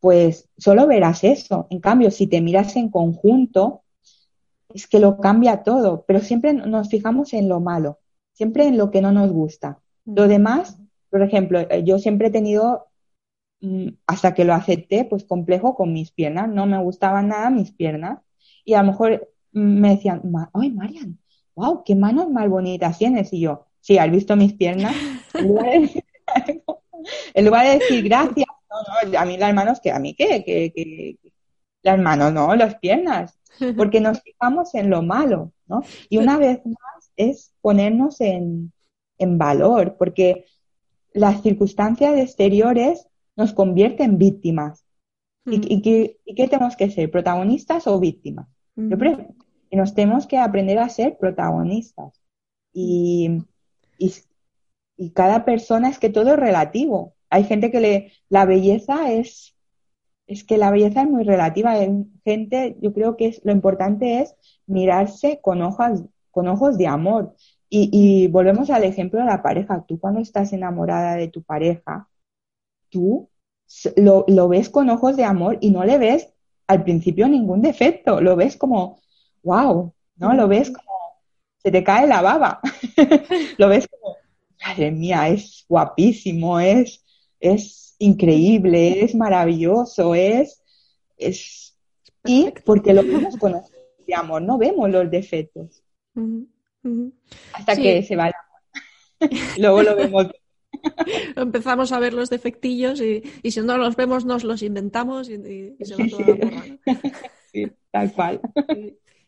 pues 0.00 0.48
solo 0.58 0.86
verás 0.86 1.24
eso. 1.24 1.66
En 1.70 1.80
cambio, 1.80 2.10
si 2.10 2.26
te 2.26 2.42
miras 2.42 2.76
en 2.76 2.90
conjunto, 2.90 3.84
es 4.74 4.86
que 4.88 4.98
lo 4.98 5.18
cambia 5.18 5.62
todo, 5.62 6.04
pero 6.06 6.20
siempre 6.20 6.52
nos 6.52 6.88
fijamos 6.88 7.32
en 7.32 7.48
lo 7.48 7.60
malo, 7.60 8.00
siempre 8.32 8.66
en 8.66 8.76
lo 8.76 8.90
que 8.90 9.00
no 9.00 9.12
nos 9.12 9.32
gusta. 9.32 9.78
Lo 10.04 10.26
mm. 10.26 10.28
demás, 10.28 10.76
por 11.10 11.22
ejemplo, 11.22 11.60
eh, 11.60 11.84
yo 11.84 11.98
siempre 11.98 12.28
he 12.28 12.30
tenido, 12.30 12.88
hasta 14.06 14.34
que 14.34 14.44
lo 14.44 14.54
acepté, 14.54 15.04
pues 15.04 15.24
complejo 15.24 15.74
con 15.74 15.92
mis 15.92 16.10
piernas, 16.12 16.48
no 16.48 16.66
me 16.66 16.78
gustaban 16.78 17.28
nada 17.28 17.50
mis 17.50 17.72
piernas. 17.72 18.20
Y 18.64 18.74
a 18.74 18.82
lo 18.82 18.92
mejor 18.92 19.30
mm, 19.52 19.80
me 19.80 19.90
decían, 19.90 20.22
ay 20.52 20.70
Marian, 20.70 21.18
wow, 21.54 21.82
qué 21.84 21.94
manos 21.94 22.30
más 22.30 22.48
bonitas 22.48 22.98
tienes 22.98 23.32
y 23.32 23.40
yo, 23.40 23.66
sí, 23.80 23.98
has 23.98 24.10
visto 24.10 24.36
mis 24.36 24.54
piernas, 24.54 24.94
en 27.34 27.44
lugar 27.44 27.66
de 27.66 27.78
decir, 27.78 28.04
gracias, 28.04 28.46
no, 28.70 29.10
no, 29.10 29.18
a 29.18 29.24
mí 29.24 29.36
las 29.36 29.54
manos, 29.54 29.80
que 29.80 29.90
a 29.92 29.98
mí 29.98 30.14
qué, 30.14 30.44
que, 30.44 30.72
que, 30.72 31.18
las 31.82 31.98
manos, 31.98 32.32
no, 32.32 32.54
las 32.56 32.76
piernas. 32.76 33.38
Porque 33.76 34.00
nos 34.00 34.20
fijamos 34.20 34.74
en 34.74 34.90
lo 34.90 35.02
malo, 35.02 35.52
¿no? 35.66 35.82
Y 36.08 36.18
una 36.18 36.38
vez 36.38 36.60
más 36.66 37.12
es 37.16 37.52
ponernos 37.60 38.20
en, 38.20 38.72
valor, 39.18 39.96
porque 39.96 40.44
las 41.12 41.40
circunstancias 41.42 42.18
exteriores 42.18 43.06
nos 43.36 43.52
convierten 43.52 44.12
en 44.12 44.18
víctimas. 44.18 44.84
¿Y, 45.46 45.82
qué, 45.82 46.48
tenemos 46.48 46.76
que 46.76 46.90
ser? 46.90 47.10
¿Protagonistas 47.10 47.86
o 47.86 48.00
víctimas? 48.00 48.48
y 48.76 49.76
nos 49.76 49.94
tenemos 49.94 50.26
que 50.26 50.38
aprender 50.38 50.78
a 50.78 50.88
ser 50.88 51.16
protagonistas. 51.18 52.20
Y, 52.72 53.42
y, 53.98 55.10
cada 55.10 55.44
persona 55.44 55.88
es 55.88 55.98
que 55.98 56.10
todo 56.10 56.32
es 56.32 56.38
relativo. 56.38 57.14
Hay 57.30 57.44
gente 57.44 57.70
que 57.70 57.80
le, 57.80 58.12
la 58.28 58.46
belleza 58.46 59.12
es 59.12 59.54
es 60.26 60.44
que 60.44 60.58
la 60.58 60.70
belleza 60.70 61.02
es 61.02 61.10
muy 61.10 61.24
relativa. 61.24 61.78
En 61.82 62.12
gente, 62.24 62.76
yo 62.80 62.92
creo 62.92 63.16
que 63.16 63.26
es, 63.28 63.40
lo 63.44 63.52
importante 63.52 64.20
es 64.20 64.34
mirarse 64.66 65.40
con 65.42 65.62
ojos, 65.62 66.04
con 66.30 66.48
ojos 66.48 66.78
de 66.78 66.86
amor. 66.86 67.34
Y, 67.76 68.28
volvemos 68.28 68.70
al 68.70 68.84
ejemplo 68.84 69.18
de 69.18 69.26
la 69.26 69.42
pareja. 69.42 69.84
Tú 69.86 69.98
cuando 69.98 70.20
estás 70.20 70.52
enamorada 70.52 71.16
de 71.16 71.26
tu 71.28 71.42
pareja, 71.42 72.08
tú 72.94 73.28
lo, 73.96 74.24
lo 74.28 74.48
ves 74.48 74.68
con 74.68 74.88
ojos 74.88 75.16
de 75.16 75.24
amor 75.24 75.58
y 75.60 75.70
no 75.70 75.84
le 75.84 75.98
ves 75.98 76.28
al 76.68 76.84
principio 76.84 77.28
ningún 77.28 77.60
defecto. 77.60 78.20
Lo 78.20 78.36
ves 78.36 78.56
como, 78.56 79.00
wow, 79.42 79.92
¿no? 80.16 80.34
Lo 80.34 80.46
ves 80.46 80.70
como, 80.70 81.18
se 81.58 81.72
te 81.72 81.82
cae 81.82 82.06
la 82.06 82.22
baba. 82.22 82.60
lo 83.58 83.68
ves 83.68 83.88
como, 83.88 84.16
madre 84.64 84.92
mía, 84.92 85.28
es 85.28 85.64
guapísimo, 85.68 86.60
es, 86.60 87.04
es 87.40 87.96
increíble, 87.98 89.04
es 89.04 89.14
maravilloso, 89.14 90.14
es, 90.14 90.62
es 91.16 91.76
y 92.24 92.52
porque 92.64 92.94
lo 92.94 93.02
vemos 93.02 93.36
con 93.36 93.60
de 94.06 94.14
amor, 94.14 94.40
no 94.42 94.56
vemos 94.56 94.88
los 94.90 95.10
defectos. 95.10 95.82
Hasta 97.52 97.76
que 97.76 98.02
se 98.02 98.16
va 98.16 98.28
el 98.28 98.34
amor. 98.34 99.40
Luego 99.58 99.82
lo 99.82 99.96
vemos. 99.96 100.26
Empezamos 101.36 101.92
a 101.92 101.98
ver 101.98 102.14
los 102.14 102.30
defectillos 102.30 103.00
y, 103.00 103.22
si 103.50 103.60
no 103.60 103.76
los 103.78 103.96
vemos 103.96 104.24
nos 104.24 104.44
los 104.44 104.62
inventamos 104.62 105.28
y, 105.28 105.36
se 105.80 105.96
va 105.96 106.08
todo 106.08 106.32
a 106.32 106.64
Sí, 107.52 107.70
tal 107.90 108.12
cual. 108.12 108.40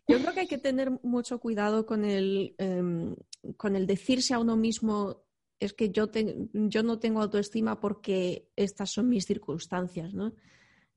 Yo 0.08 0.18
creo 0.18 0.34
que 0.34 0.40
hay 0.40 0.46
que 0.46 0.58
tener 0.58 0.90
mucho 1.02 1.38
cuidado 1.38 1.86
con 1.86 2.04
el, 2.04 2.54
em, 2.58 3.14
con 3.56 3.76
el 3.76 3.86
decirse 3.86 4.34
a 4.34 4.38
uno 4.38 4.56
mismo 4.56 5.24
es 5.58 5.72
que 5.72 5.90
yo, 5.90 6.10
yo 6.52 6.82
no 6.82 6.98
tengo 6.98 7.22
autoestima 7.22 7.80
porque 7.80 8.48
estas 8.56 8.90
son 8.90 9.08
mis 9.08 9.24
circunstancias, 9.24 10.12
¿no? 10.12 10.34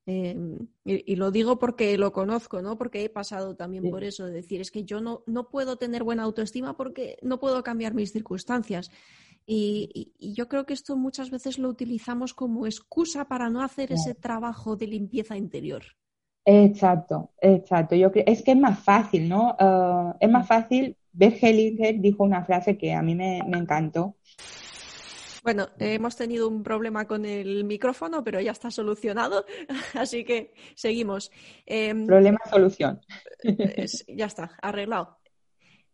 Em, 0.06 0.68
y, 0.86 1.16
lo 1.16 1.30
digo 1.30 1.60
porque 1.60 1.96
lo 1.98 2.12
conozco, 2.12 2.64
¿no? 2.64 2.78
Porque 2.78 3.04
he 3.04 3.10
pasado 3.10 3.56
también 3.56 3.90
por 3.92 4.04
eso, 4.04 4.26
de 4.26 4.32
decir, 4.32 4.60
es 4.60 4.72
que 4.72 4.84
yo 4.84 5.02
no, 5.02 5.24
no 5.28 5.50
puedo 5.50 5.78
tener 5.78 6.04
buena 6.04 6.24
autoestima 6.24 6.76
porque 6.76 7.18
no 7.22 7.40
puedo 7.40 7.64
cambiar 7.64 7.94
mis 7.94 8.12
circunstancias. 8.12 8.90
Y, 9.52 10.14
yo 10.36 10.48
creo 10.48 10.66
que 10.68 10.74
esto 10.74 10.96
muchas 10.96 11.32
veces 11.32 11.58
lo 11.58 11.70
utilizamos 11.70 12.36
como 12.36 12.68
excusa 12.68 13.26
para 13.26 13.50
no 13.50 13.64
hacer 13.64 13.92
ese 13.92 14.14
trabajo 14.14 14.76
de 14.76 14.86
limpieza 14.86 15.36
interior. 15.36 15.84
Exacto, 16.46 17.32
exacto. 17.42 17.96
Yo 17.96 18.12
creo, 18.12 18.26
es 18.28 18.44
que 18.44 18.52
es 18.52 18.58
más 18.58 18.80
fácil, 18.80 19.28
¿no? 19.28 19.56
Ah, 19.58 20.16
es 20.20 20.30
más 20.30 20.48
fácil. 20.48 20.96
Bert 21.12 21.42
Hellinger 21.42 22.00
dijo 22.00 22.24
una 22.24 22.46
frase 22.46 22.78
que 22.78 22.94
a 22.94 23.02
mí 23.02 23.16
me, 23.16 23.42
me 23.48 23.58
encantó, 23.58 24.16
bueno, 25.44 25.70
hemos 25.80 26.16
tenido 26.16 26.48
un 26.48 26.64
problema 26.64 27.08
con 27.08 27.26
el 27.26 27.64
micrófono, 27.64 28.24
pero 28.24 28.42
ya 28.42 28.52
está 28.52 28.70
solucionado, 28.70 29.46
así 29.96 30.24
que 30.24 30.54
seguimos. 30.76 31.32
Em, 31.66 32.06
problema 32.06 32.40
solución. 32.50 33.02
ya 34.08 34.26
está, 34.26 34.52
arreglado. 34.62 35.18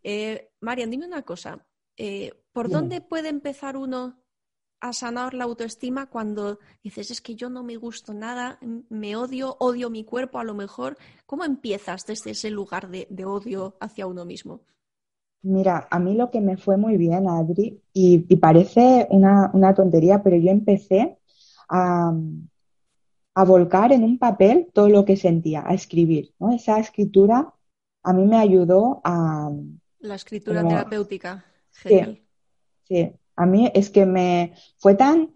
Eh, 0.03 0.49
Marian, 0.61 0.89
dime 0.89 1.05
una 1.05 1.21
cosa. 1.21 1.65
¿Por 2.55 2.69
dónde 2.69 3.01
puede 3.01 3.27
empezar 3.27 3.75
uno 3.75 4.15
a 4.79 4.93
sanar 4.93 5.33
la 5.33 5.43
autoestima 5.43 6.05
cuando 6.05 6.59
dices 6.81 7.11
es 7.11 7.19
que 7.19 7.35
yo 7.35 7.49
no 7.49 7.63
me 7.63 7.75
gusto 7.75 8.13
nada, 8.13 8.59
me 8.89 9.17
odio, 9.17 9.57
odio 9.59 9.89
mi 9.89 10.05
cuerpo 10.05 10.39
a 10.39 10.45
lo 10.45 10.53
mejor? 10.53 10.97
¿Cómo 11.25 11.43
empiezas 11.43 12.05
desde 12.05 12.31
ese 12.31 12.49
lugar 12.51 12.87
de 12.89 13.25
odio 13.25 13.75
hacia 13.81 14.07
uno 14.07 14.23
mismo? 14.23 14.61
Mira, 15.45 15.87
a 15.91 15.99
mí 15.99 16.15
lo 16.15 16.31
que 16.31 16.39
me 16.39 16.55
fue 16.55 16.77
muy 16.77 16.95
bien, 16.95 17.27
Adri, 17.27 17.79
y, 17.93 18.19
parece 18.37 19.05
una, 19.11 19.73
tontería, 19.75 20.23
pero 20.23 20.37
yo 20.37 20.49
empecé 20.49 21.19
a, 21.67 22.15
volcar 23.45 23.91
en 23.91 24.03
un 24.05 24.17
papel 24.17 24.71
todo 24.73 24.87
lo 24.87 25.03
que 25.03 25.17
sentía, 25.17 25.63
a 25.67 25.73
escribir, 25.73 26.33
¿no? 26.39 26.53
Esa 26.53 26.79
escritura 26.79 27.53
a 28.01 28.13
mí 28.13 28.25
me 28.25 28.37
ayudó 28.37 29.01
a... 29.03 29.51
La 29.99 30.15
escritura 30.15 30.65
terapéutica. 30.65 31.45
Genial. 31.73 32.15
Sí, 32.15 32.24
sí, 32.87 33.13
a 33.35 33.45
mí 33.45 33.71
es 33.73 33.89
que 33.89 34.05
me 34.05 34.53
fue 34.77 34.95
tan... 34.95 35.31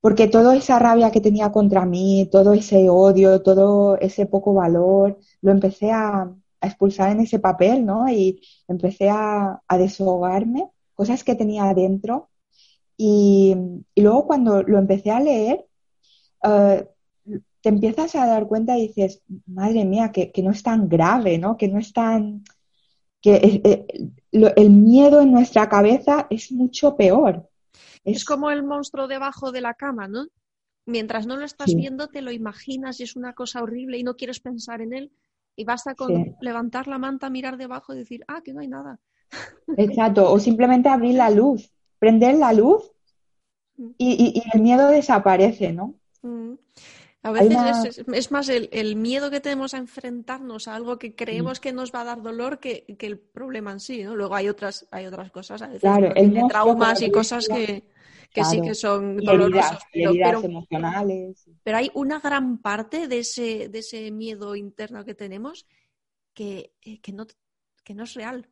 Porque 0.00 0.28
toda 0.28 0.56
esa 0.56 0.78
rabia 0.78 1.10
que 1.10 1.20
tenía 1.20 1.50
contra 1.50 1.84
mí, 1.84 2.28
todo 2.30 2.52
ese 2.54 2.88
odio, 2.88 3.42
todo 3.42 3.98
ese 3.98 4.26
poco 4.26 4.54
valor, 4.54 5.18
lo 5.42 5.50
empecé 5.50 5.90
a, 5.90 6.32
a 6.60 6.66
expulsar 6.66 7.12
en 7.12 7.20
ese 7.20 7.38
papel, 7.38 7.84
¿no? 7.84 8.08
Y 8.08 8.40
empecé 8.68 9.08
a, 9.10 9.62
desahogarme, 9.78 10.70
cosas 10.94 11.24
que 11.24 11.34
tenía 11.34 11.64
adentro. 11.64 12.30
Y, 12.96 13.56
luego 13.96 14.26
cuando 14.26 14.62
lo 14.62 14.78
empecé 14.78 15.10
a 15.10 15.20
leer, 15.20 15.66
eh, 16.44 16.86
te 17.60 17.68
empiezas 17.68 18.14
a 18.14 18.26
dar 18.26 18.46
cuenta 18.46 18.78
y 18.78 18.88
dices, 18.88 19.22
madre 19.46 19.84
mía, 19.84 20.12
que, 20.12 20.32
no 20.42 20.50
es 20.50 20.62
tan 20.62 20.88
grave, 20.88 21.38
¿no? 21.38 21.56
Que 21.56 21.68
no 21.68 21.78
es 21.78 21.92
tan... 21.92 22.44
que 23.20 23.34
eh, 23.64 23.86
el 24.32 24.70
miedo 24.70 25.20
en 25.20 25.32
nuestra 25.32 25.68
cabeza 25.68 26.26
es 26.30 26.52
mucho 26.52 26.96
peor. 26.96 27.48
Es... 28.04 28.24
como 28.24 28.50
el 28.50 28.62
monstruo 28.62 29.08
debajo 29.08 29.52
de 29.52 29.60
la 29.60 29.74
cama, 29.74 30.08
¿no? 30.08 30.26
Mientras 30.86 31.26
no 31.26 31.36
lo 31.36 31.44
estás 31.44 31.74
viendo, 31.74 32.08
te 32.08 32.22
lo 32.22 32.32
imaginas 32.32 32.98
y 32.98 33.02
es 33.02 33.14
una 33.14 33.34
cosa 33.34 33.62
horrible 33.62 33.98
y 33.98 34.04
no 34.04 34.16
quieres 34.16 34.40
pensar 34.40 34.80
en 34.80 34.94
él, 34.94 35.12
y 35.54 35.64
basta 35.64 35.94
con 35.94 36.36
levantar 36.40 36.86
la 36.86 36.98
manta, 36.98 37.28
mirar 37.28 37.58
debajo 37.58 37.92
y 37.92 37.98
decir, 37.98 38.24
ah, 38.28 38.40
que 38.42 38.54
no 38.54 38.60
hay 38.60 38.68
nada. 38.68 38.98
Exacto, 39.76 40.32
o 40.32 40.38
simplemente 40.38 40.88
abrir 40.88 41.16
la 41.16 41.30
luz, 41.30 41.70
prender 41.98 42.36
la 42.36 42.52
luz 42.52 42.90
mm. 43.76 43.90
y, 43.98 44.42
el 44.54 44.62
miedo 44.62 44.88
desaparece, 44.88 45.72
¿no? 45.72 45.94
Mm. 46.22 46.54
A 47.22 47.32
veces 47.32 48.00
es, 48.12 48.30
más 48.30 48.48
el, 48.48 48.96
miedo 48.96 49.30
que 49.30 49.40
tenemos 49.40 49.74
a 49.74 49.78
enfrentarnos 49.78 50.68
a 50.68 50.76
algo 50.76 50.98
que 50.98 51.16
creemos 51.16 51.58
que 51.58 51.72
nos 51.72 51.92
va 51.92 52.02
a 52.02 52.04
dar 52.04 52.22
dolor 52.22 52.60
que, 52.60 52.84
el 52.98 53.18
problema 53.18 53.72
en 53.72 53.80
sí, 53.80 54.04
¿no? 54.04 54.14
Luego 54.14 54.36
hay 54.36 54.48
otras, 54.48 54.86
hay 54.92 55.06
otras 55.06 55.30
cosas, 55.32 55.60
a 55.62 55.66
veces 55.66 55.80
claro, 55.80 56.12
traumas 56.48 57.02
y 57.02 57.10
cosas 57.10 57.48
que, 57.48 57.82
que 58.32 58.44
sí 58.44 58.60
que 58.60 58.74
son 58.74 59.16
dolorosos. 59.16 59.78
pero, 59.92 60.44
emocionales. 60.44 61.44
Pero 61.64 61.76
hay 61.76 61.90
una 61.94 62.20
gran 62.20 62.58
parte 62.58 63.08
de 63.08 63.18
ese, 63.18 63.68
de 63.68 63.80
ese 63.80 64.10
miedo 64.12 64.54
interno 64.54 65.04
que 65.04 65.14
tenemos 65.14 65.66
que, 66.34 66.72
que, 67.02 67.12
no, 67.12 67.26
que 67.82 67.94
no 67.94 68.04
es 68.04 68.14
real. 68.14 68.48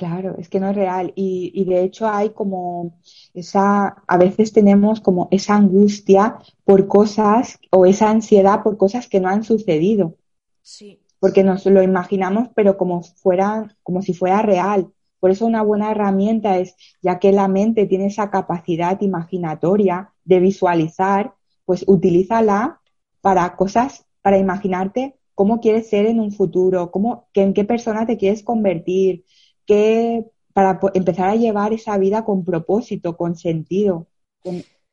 Claro, 0.00 0.36
es 0.38 0.48
que 0.48 0.60
no 0.60 0.70
es 0.70 0.76
real. 0.76 1.12
Y, 1.14 1.52
y, 1.54 1.66
de 1.66 1.82
hecho 1.82 2.08
hay 2.08 2.30
como 2.30 2.98
esa, 3.34 4.02
a 4.06 4.16
veces 4.16 4.50
tenemos 4.50 5.02
como 5.02 5.28
esa 5.30 5.56
angustia 5.56 6.38
por 6.64 6.88
cosas 6.88 7.58
o 7.70 7.84
esa 7.84 8.08
ansiedad 8.08 8.62
por 8.62 8.78
cosas 8.78 9.08
que 9.08 9.20
no 9.20 9.28
han 9.28 9.44
sucedido. 9.44 10.16
Sí. 10.62 11.02
Porque 11.18 11.44
nos 11.44 11.66
lo 11.66 11.82
imaginamos, 11.82 12.48
pero 12.54 12.78
como 12.78 13.02
fuera, 13.02 13.76
como 13.82 14.00
si 14.00 14.14
fuera 14.14 14.40
real. 14.40 14.90
Por 15.18 15.32
eso 15.32 15.44
una 15.44 15.60
buena 15.60 15.90
herramienta 15.90 16.56
es, 16.56 16.76
ya 17.02 17.18
que 17.18 17.30
la 17.30 17.46
mente 17.46 17.84
tiene 17.84 18.06
esa 18.06 18.30
capacidad 18.30 18.98
imaginatoria 19.02 20.14
de 20.24 20.40
visualizar, 20.40 21.34
pues 21.66 21.84
utilízala 21.86 22.80
para 23.20 23.54
cosas, 23.54 24.06
para 24.22 24.38
imaginarte 24.38 25.18
cómo 25.34 25.60
quieres 25.60 25.90
ser 25.90 26.06
en 26.06 26.20
un 26.20 26.32
futuro, 26.32 26.90
cómo, 26.90 27.28
en 27.34 27.52
qué 27.52 27.64
persona 27.64 28.06
te 28.06 28.16
quieres 28.16 28.42
convertir, 28.42 29.26
qué, 29.66 30.26
para 30.52 30.80
empezar 30.94 31.30
a 31.30 31.36
llevar 31.36 31.72
esa 31.72 31.96
vida 31.98 32.24
con 32.24 32.44
propósito, 32.44 33.16
con 33.16 33.36
sentido. 33.36 34.06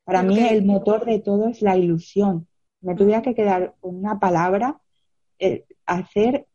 para 0.03 0.23
mí 0.23 0.39
el 0.39 0.65
motor 0.65 1.05
de 1.05 1.19
todo 1.19 1.47
es 1.49 1.61
la 1.61 1.77
ilusión. 1.77 2.47
Me 2.81 2.95
tuviera 2.95 3.21
que 3.21 3.35
quedar 3.35 3.75
con 3.79 3.95
una 3.95 4.19
palabra, 4.19 4.79
eh, 5.39 5.65
hacer 5.85 6.47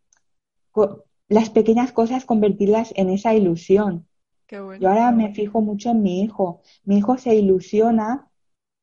las 1.28 1.50
pequeñas 1.50 1.92
cosas 1.92 2.24
convertirlas 2.24 2.92
en 2.96 3.10
esa 3.10 3.34
ilusión. 3.34 4.06
Yo 4.50 4.88
ahora 4.88 5.12
me 5.12 5.32
fijo 5.34 5.62
mucho 5.62 5.90
en 5.90 6.02
mi 6.02 6.22
hijo. 6.22 6.60
Mi 6.84 6.98
hijo 6.98 7.16
se 7.16 7.34
ilusiona 7.34 8.28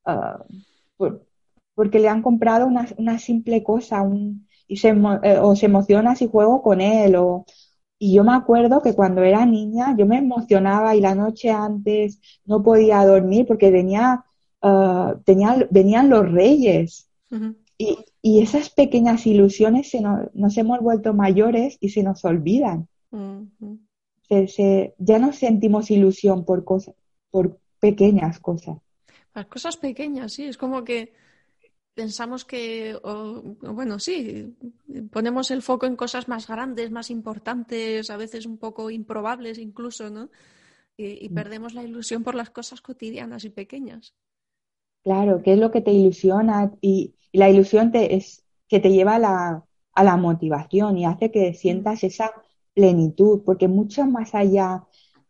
ah, 0.05 0.43
porque 1.75 1.99
le 1.99 2.09
han 2.09 2.21
comprado 2.21 2.67
una, 2.67 3.19
simple 3.19 3.63
cosa 3.63 4.03
y 4.67 4.77
se, 4.77 4.89
eh, 4.89 5.39
o 5.39 5.55
se 5.55 5.67
emociona 5.67 6.15
si 6.15 6.27
juego 6.27 6.61
con 6.61 6.81
él. 6.81 7.15
O, 7.15 7.45
y 7.99 8.13
yo 8.13 8.23
me 8.23 8.33
acuerdo 8.33 8.81
que 8.81 8.95
cuando 8.95 9.21
era 9.21 9.45
niña 9.45 9.93
yo 9.97 10.05
me 10.05 10.17
emocionaba 10.17 10.95
y 10.95 11.01
la 11.01 11.13
noche 11.13 11.51
antes 11.51 12.21
no 12.45 12.63
podía 12.63 13.05
dormir 13.05 13.45
porque 13.45 13.69
venía, 13.69 14.23
ah, 14.61 15.15
tenía, 15.25 15.67
venían 15.69 16.09
los 16.09 16.31
reyes. 16.31 17.09
y, 17.77 17.97
y 18.21 18.41
esas 18.41 18.69
pequeñas 18.69 19.27
ilusiones 19.27 19.89
se 19.89 20.01
nos, 20.01 20.57
hemos 20.57 20.79
vuelto 20.79 21.13
mayores 21.13 21.77
y 21.79 21.89
se 21.89 22.03
nos 22.03 22.23
olvidan. 22.25 22.87
ya 24.97 25.19
no 25.19 25.33
sentimos 25.33 25.91
ilusión 25.91 26.45
por 26.45 26.63
cosas, 26.63 26.95
por 27.29 27.59
pequeñas 27.79 28.39
cosas. 28.39 28.77
Las 29.33 29.45
cosas 29.47 29.77
pequeñas, 29.77 30.33
sí, 30.33 30.45
es 30.45 30.57
como 30.57 30.83
que 30.83 31.13
pensamos 31.93 32.45
que, 32.45 32.97
bueno, 33.61 33.99
sí, 33.99 34.55
ponemos 35.11 35.51
el 35.51 35.61
foco 35.61 35.85
en 35.85 35.95
cosas 35.95 36.27
más 36.27 36.47
grandes, 36.47 36.91
más 36.91 37.09
importantes, 37.09 38.09
a 38.09 38.17
veces 38.17 38.45
un 38.45 38.57
poco 38.57 38.89
improbables 38.89 39.57
incluso, 39.57 40.09
¿no? 40.09 40.29
y 40.97 41.29
mm. 41.29 41.33
perdemos 41.33 41.73
la 41.73 41.83
ilusión 41.83 42.23
por 42.23 42.35
las 42.35 42.49
cosas 42.49 42.81
cotidianas 42.81 43.45
y 43.45 43.49
pequeñas. 43.49 44.13
Claro, 45.03 45.41
¿qué 45.41 45.53
es 45.53 45.59
lo 45.59 45.71
que 45.71 45.81
te 45.81 45.91
ilusiona? 45.91 46.71
Y, 46.81 47.15
la 47.31 47.49
ilusión 47.49 47.91
te, 47.91 48.15
es 48.15 48.43
que 48.67 48.79
te 48.79 48.91
lleva 48.91 49.15
a 49.15 49.19
la, 49.19 49.63
a 49.93 50.03
la 50.03 50.17
motivación 50.17 50.97
y 50.97 51.05
hace 51.05 51.31
que 51.31 51.53
sientas 51.53 52.03
esa 52.03 52.31
plenitud, 52.73 53.43
porque 53.45 53.67
mucho 53.67 54.05
más 54.05 54.33
allá 54.33 54.85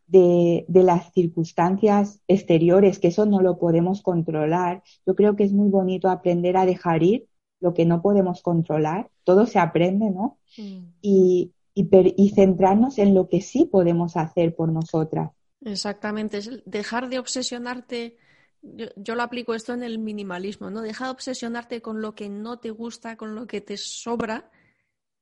de, 0.06 0.64
de, 0.66 0.82
las 0.82 1.12
circunstancias 1.12 2.20
exteriores, 2.26 2.98
que 2.98 3.08
eso 3.08 3.26
no 3.26 3.42
lo 3.42 3.58
podemos 3.58 4.02
controlar, 4.02 4.82
yo 5.06 5.14
creo 5.14 5.36
que 5.36 5.44
es 5.44 5.52
muy 5.52 5.68
bonito 5.68 6.08
aprender 6.08 6.56
a 6.56 6.66
dejar 6.66 7.02
ir 7.02 7.28
lo 7.60 7.74
que 7.74 7.84
no 7.84 8.02
podemos 8.02 8.42
controlar, 8.42 9.10
todo 9.24 9.46
se 9.46 9.58
aprende, 9.58 10.10
¿no? 10.10 10.38
Mm. 10.56 10.94
Y, 11.02 11.52
y, 11.74 11.88
y 12.16 12.30
centrarnos 12.30 12.98
en 12.98 13.14
lo 13.14 13.28
que 13.28 13.40
sí 13.40 13.66
podemos 13.66 14.16
hacer 14.16 14.54
por 14.54 14.70
nosotras. 14.70 15.30
Exactamente, 15.62 16.38
es 16.38 16.62
dejar 16.64 17.08
de 17.08 17.18
obsesionarte 17.18 18.16
yo, 18.62 19.14
lo 19.14 19.22
aplico 19.22 19.54
esto 19.54 19.72
en 19.72 19.82
el 19.82 19.98
minimalismo, 19.98 20.70
¿no? 20.70 20.82
Deja 20.82 21.06
de 21.06 21.10
obsesionarte 21.12 21.80
con 21.80 22.02
lo 22.02 22.14
que 22.14 22.28
no 22.28 22.58
te 22.58 22.70
gusta, 22.70 23.16
con 23.16 23.34
lo 23.34 23.46
que 23.46 23.60
te 23.60 23.76
sobra 23.76 24.50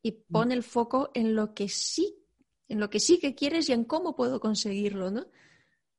y 0.03 0.13
mm. 0.13 0.33
pon 0.33 0.53
el 0.53 0.63
foco 0.63 1.11
en 1.15 1.35
lo 1.35 1.55
que 1.55 1.69
sí, 1.69 2.17
en 2.69 2.81
lo 2.81 2.91
que 2.91 3.01
sí 3.01 3.19
que 3.19 3.35
quieres 3.35 3.69
y 3.69 3.73
en 3.73 3.85
cómo 3.85 4.17
puedo 4.17 4.41
conseguirlo, 4.41 5.11
¿no? 5.11 5.27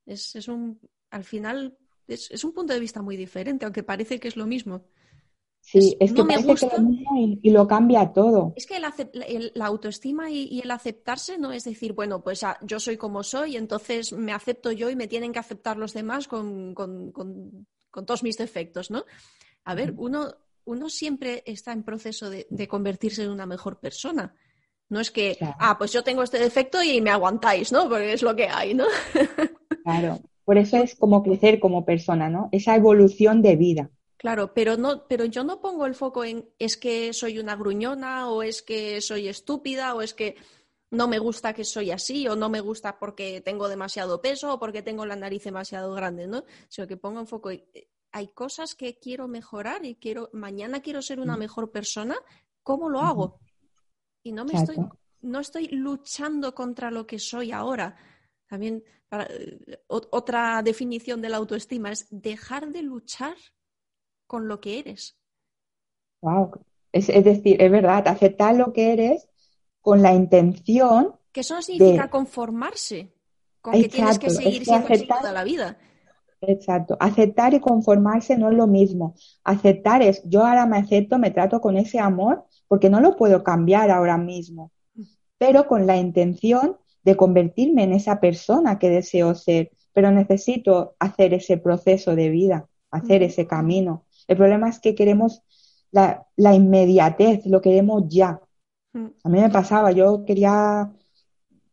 Es, 0.05 0.35
es 0.35 0.47
un, 0.47 0.81
al 1.11 1.23
final, 1.23 1.77
es, 2.07 2.29
es, 2.31 2.43
un 2.43 2.53
punto 2.53 2.73
de 2.73 2.79
vista 2.79 3.01
muy 3.01 3.15
diferente, 3.15 3.65
aunque 3.65 3.83
parece 3.83 4.19
que 4.19 4.27
es 4.27 4.35
lo 4.35 4.45
mismo. 4.45 4.85
Sí, 5.61 5.95
es, 5.99 6.13
que 6.13 6.23
parece 6.23 6.55
que 6.55 6.77
lo 6.77 6.81
mismo 6.81 7.11
y, 7.15 7.49
lo 7.51 7.67
cambia 7.67 8.11
todo. 8.11 8.53
Es 8.55 8.65
que 8.65 8.79
la 8.79 9.65
autoestima 9.65 10.31
y, 10.31 10.59
el 10.61 10.71
aceptarse 10.71 11.37
no 11.37 11.51
es 11.51 11.63
decir, 11.63 11.93
bueno, 11.93 12.23
pues 12.23 12.43
ah, 12.43 12.57
yo 12.63 12.79
soy 12.79 12.97
como 12.97 13.21
soy, 13.23 13.55
entonces 13.55 14.13
me 14.13 14.31
acepto 14.31 14.71
yo 14.71 14.89
y 14.89 14.95
me 14.95 15.07
tienen 15.07 15.31
que 15.31 15.39
aceptar 15.39 15.77
los 15.77 15.93
demás 15.93 16.27
con, 16.27 16.73
todos 17.93 18.23
mis 18.23 18.37
defectos, 18.37 18.89
¿no? 18.89 19.05
A 19.63 19.75
ver, 19.75 19.93
uno, 19.97 20.33
uno 20.65 20.89
siempre 20.89 21.43
está 21.45 21.71
en 21.71 21.83
proceso 21.83 22.29
de, 22.31 22.67
convertirse 22.67 23.23
en 23.23 23.29
una 23.29 23.45
mejor 23.45 23.79
persona. 23.79 24.33
No 24.89 24.99
es 24.99 25.11
que, 25.11 25.37
ah, 25.41 25.77
pues 25.77 25.93
yo 25.93 26.03
tengo 26.03 26.23
este 26.23 26.39
defecto 26.39 26.81
y 26.81 26.99
me 26.99 27.11
aguantáis, 27.11 27.71
¿no? 27.71 27.87
Porque 27.87 28.13
es 28.13 28.23
lo 28.23 28.35
que 28.35 28.47
hay, 28.47 28.73
¿no? 28.73 28.85
claro, 29.83 30.19
por 30.45 30.57
eso 30.57 30.77
es 30.77 30.95
como 30.95 31.21
crecer 31.21 31.59
como 31.59 31.85
persona, 31.85 32.27
¿no? 32.27 32.49
Esa 32.51 32.75
evolución 32.75 33.43
de 33.43 33.55
vida. 33.55 33.91
Claro, 34.19 34.53
pero 34.53 34.75
no, 34.75 35.07
pero 35.07 35.23
yo 35.23 35.45
no 35.45 35.61
pongo 35.61 35.85
el 35.85 35.95
foco 35.95 36.25
en 36.25 36.49
es 36.59 36.75
que 36.75 37.13
soy 37.13 37.39
una 37.39 37.55
gruñona 37.55 38.29
o 38.29 38.43
es 38.43 38.61
que 38.61 38.99
soy 38.99 39.29
estúpida 39.29 39.95
o 39.95 40.01
es 40.01 40.13
que 40.13 40.35
no 40.91 41.07
me 41.07 41.19
gusta 41.19 41.53
que 41.53 41.63
soy 41.63 41.91
así 41.91 42.27
o 42.27 42.35
no 42.35 42.49
me 42.49 42.59
gusta 42.59 42.99
porque 42.99 43.39
tengo 43.39 43.69
demasiado 43.69 44.21
peso 44.21 44.53
o 44.53 44.59
porque 44.59 44.81
tengo 44.81 45.05
la 45.05 45.15
nariz 45.15 45.45
demasiado 45.45 45.93
grande, 45.93 46.27
¿no? 46.27 46.43
Sino 46.67 46.85
que 46.85 46.97
pongo 46.97 47.21
en 47.21 47.27
foco 47.27 47.51
eh, 47.51 47.63
hay 48.11 48.27
cosas 48.27 48.75
que 48.75 48.99
quiero 48.99 49.29
mejorar 49.29 49.85
y 49.85 49.95
quiero 49.95 50.29
mañana 50.33 50.81
quiero 50.81 51.01
ser 51.01 51.21
una 51.21 51.37
mm. 51.37 51.39
mejor 51.39 51.71
persona, 51.71 52.17
¿cómo 52.61 52.89
lo 52.89 52.99
hago? 52.99 53.39
Y 54.21 54.33
no 54.33 54.43
me 54.43 54.55
estoy 54.55 54.75
no 55.21 55.39
estoy 55.39 55.69
luchando 55.69 56.53
contra 56.53 56.91
lo 56.91 57.07
que 57.07 57.19
soy 57.19 57.53
ahora. 57.53 57.95
También 58.47 58.83
eh, 59.11 59.81
otra 59.87 60.61
definición 60.61 61.21
de 61.21 61.29
la 61.29 61.37
autoestima 61.37 61.93
es 61.93 62.05
dejar 62.09 62.67
de 62.67 62.81
luchar 62.81 63.37
con 64.29 64.47
lo 64.47 64.61
que 64.61 64.77
eres. 64.77 65.17
Wow. 66.21 66.51
Es, 66.91 67.07
decir, 67.07 67.59
es 67.59 67.71
verdad, 67.71 68.07
aceptar 68.07 68.55
lo 68.55 68.73
que 68.73 68.93
eres 68.93 69.27
con 69.81 70.03
la 70.03 70.13
intención. 70.13 71.15
Que 71.31 71.41
eso 71.41 71.55
no 71.55 71.63
significa 71.63 72.11
conformarse 72.11 73.11
con 73.59 73.73
que 73.73 73.89
tienes 73.89 74.19
que 74.19 74.29
seguir 74.29 74.63
siendo 74.63 74.85
aceptar... 74.85 75.17
toda 75.17 75.31
la 75.33 75.43
vida. 75.43 75.77
Exacto. 76.41 76.95
Aceptar 76.99 77.55
y 77.55 77.59
conformarse 77.59 78.37
no 78.37 78.49
es 78.51 78.55
lo 78.55 78.67
mismo. 78.67 79.15
Aceptar 79.43 80.03
es, 80.03 80.21
yo 80.23 80.45
ahora 80.45 80.67
me 80.67 80.77
acepto, 80.77 81.17
me 81.17 81.31
trato 81.31 81.59
con 81.59 81.75
ese 81.75 81.99
amor, 81.99 82.45
porque 82.67 82.91
no 82.91 83.01
lo 83.01 83.15
puedo 83.15 83.43
cambiar 83.43 83.89
ahora 83.89 84.19
mismo, 84.19 84.71
pero 85.39 85.65
con 85.65 85.87
la 85.87 85.97
intención 85.97 86.77
de 87.03 87.17
convertirme 87.17 87.83
en 87.83 87.93
esa 87.93 88.19
persona 88.19 88.77
que 88.77 88.89
deseo 88.89 89.33
ser, 89.33 89.71
pero 89.91 90.11
necesito 90.11 90.95
hacer 90.99 91.33
ese 91.33 91.57
proceso 91.57 92.15
de 92.15 92.29
vida, 92.29 92.69
hacer 92.91 93.23
ese 93.23 93.47
camino. 93.47 94.05
El 94.29 94.37
problema 94.37 94.69
es 94.69 94.79
que 94.79 94.93
queremos 94.93 95.41
la, 95.91 96.27
inmediatez, 96.37 97.47
lo 97.47 97.61
queremos 97.61 98.03
ya. 98.07 98.39
Mm. 98.93 99.07
A 99.23 99.29
mí 99.29 99.39
me 99.41 99.49
pasaba, 99.49 99.91
yo 99.91 100.23
quería 100.23 100.93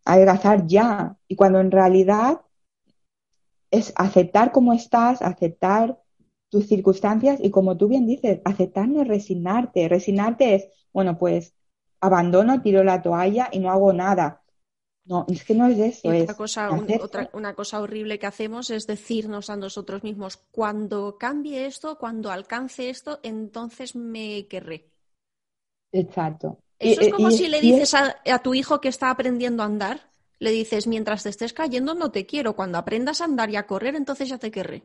adelgazar 0.07 0.67
ya 0.67 1.19
y 1.29 1.37
cuando 1.37 1.61
en 1.61 1.71
realidad 1.71 2.41
es 3.71 3.93
aceptar 3.97 4.53
cómo 4.53 4.73
estás, 4.73 5.21
aceptar 5.21 6.01
tus 6.49 6.67
circunstancias 6.67 7.41
y 7.43 7.51
como 7.51 7.77
tú 7.77 7.89
bien 7.89 8.07
dices, 8.07 8.41
aceptar 8.47 8.89
no 8.89 9.03
es 9.03 9.09
resignarte. 9.09 9.89
Resignarte 9.89 10.55
es, 10.55 10.69
bueno, 10.95 11.19
pues 11.19 11.55
abandono, 12.01 12.63
tiro 12.63 12.85
la 12.85 13.03
toalla 13.03 13.51
y 13.53 13.59
no 13.59 13.71
hago 13.71 13.93
nada. 13.93 14.43
No, 15.07 15.25
es 15.29 15.45
que 15.45 15.55
no 15.55 15.69
es 15.69 15.79
eso. 15.79 16.09
otra 16.09 16.35
cosa, 16.35 16.71
una 17.33 17.55
cosa 17.55 17.81
horrible 17.81 18.19
que 18.19 18.27
hacemos 18.27 18.71
es 18.71 18.87
decirnos 18.87 19.51
a 19.51 19.57
nosotros 19.57 20.03
mismos, 20.03 20.37
cuando 20.51 21.17
cambie 21.17 21.67
esto, 21.67 21.97
cuando 21.97 22.33
alcance 22.33 22.91
esto, 22.91 23.21
entonces 23.23 23.95
me 23.95 24.47
querré. 24.49 24.91
Exacto. 25.93 26.59
Eso 26.79 27.01
es 27.01 27.13
como 27.13 27.31
si 27.31 27.49
le 27.49 27.61
dices 27.61 27.95
a, 27.95 28.39
tu 28.41 28.55
hijo 28.55 28.81
que 28.81 28.89
está 28.89 29.11
aprendiendo 29.11 29.63
a 29.63 29.67
andar, 29.67 30.11
le 30.39 30.51
dices, 30.51 30.87
mientras 30.87 31.23
te 31.23 31.31
estés 31.31 31.53
cayendo 31.53 31.95
no 31.95 32.11
te 32.11 32.27
quiero, 32.27 32.55
cuando 32.55 32.77
aprendas 32.77 33.21
a 33.21 33.25
andar 33.25 33.49
y 33.51 33.57
a 33.57 33.67
correr, 33.67 33.95
entonces 33.95 34.29
ya 34.29 34.39
te 34.39 34.51
querré. 34.51 34.83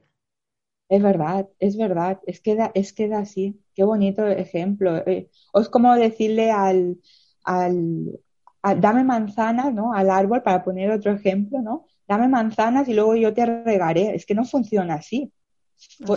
Es 0.87 1.01
verdad, 1.01 1.49
es 1.59 1.77
verdad, 1.77 2.19
es 2.27 2.41
que 2.41 2.55
da, 2.55 2.71
es 2.75 2.93
que 2.93 3.07
da 3.07 3.19
así. 3.19 3.61
Qué 3.73 3.83
bonito 3.83 4.27
ejemplo. 4.27 4.97
Eh, 5.07 5.29
es 5.53 5.69
como 5.69 5.95
decirle 5.95 6.51
al, 6.51 6.97
al, 7.43 8.19
dame 8.63 9.03
manzanas, 9.03 9.73
¿no? 9.73 9.93
Al 9.93 10.09
árbol, 10.09 10.41
para 10.41 10.63
poner 10.63 10.91
otro 10.91 11.11
ejemplo, 11.11 11.61
¿no? 11.61 11.85
Dame 12.07 12.27
manzanas 12.27 12.87
y 12.87 12.93
luego 12.93 13.15
yo 13.15 13.33
te 13.33 13.45
regaré. 13.45 14.15
Es 14.15 14.25
que 14.25 14.35
no 14.35 14.45
funciona 14.45 14.95
así. 14.95 15.31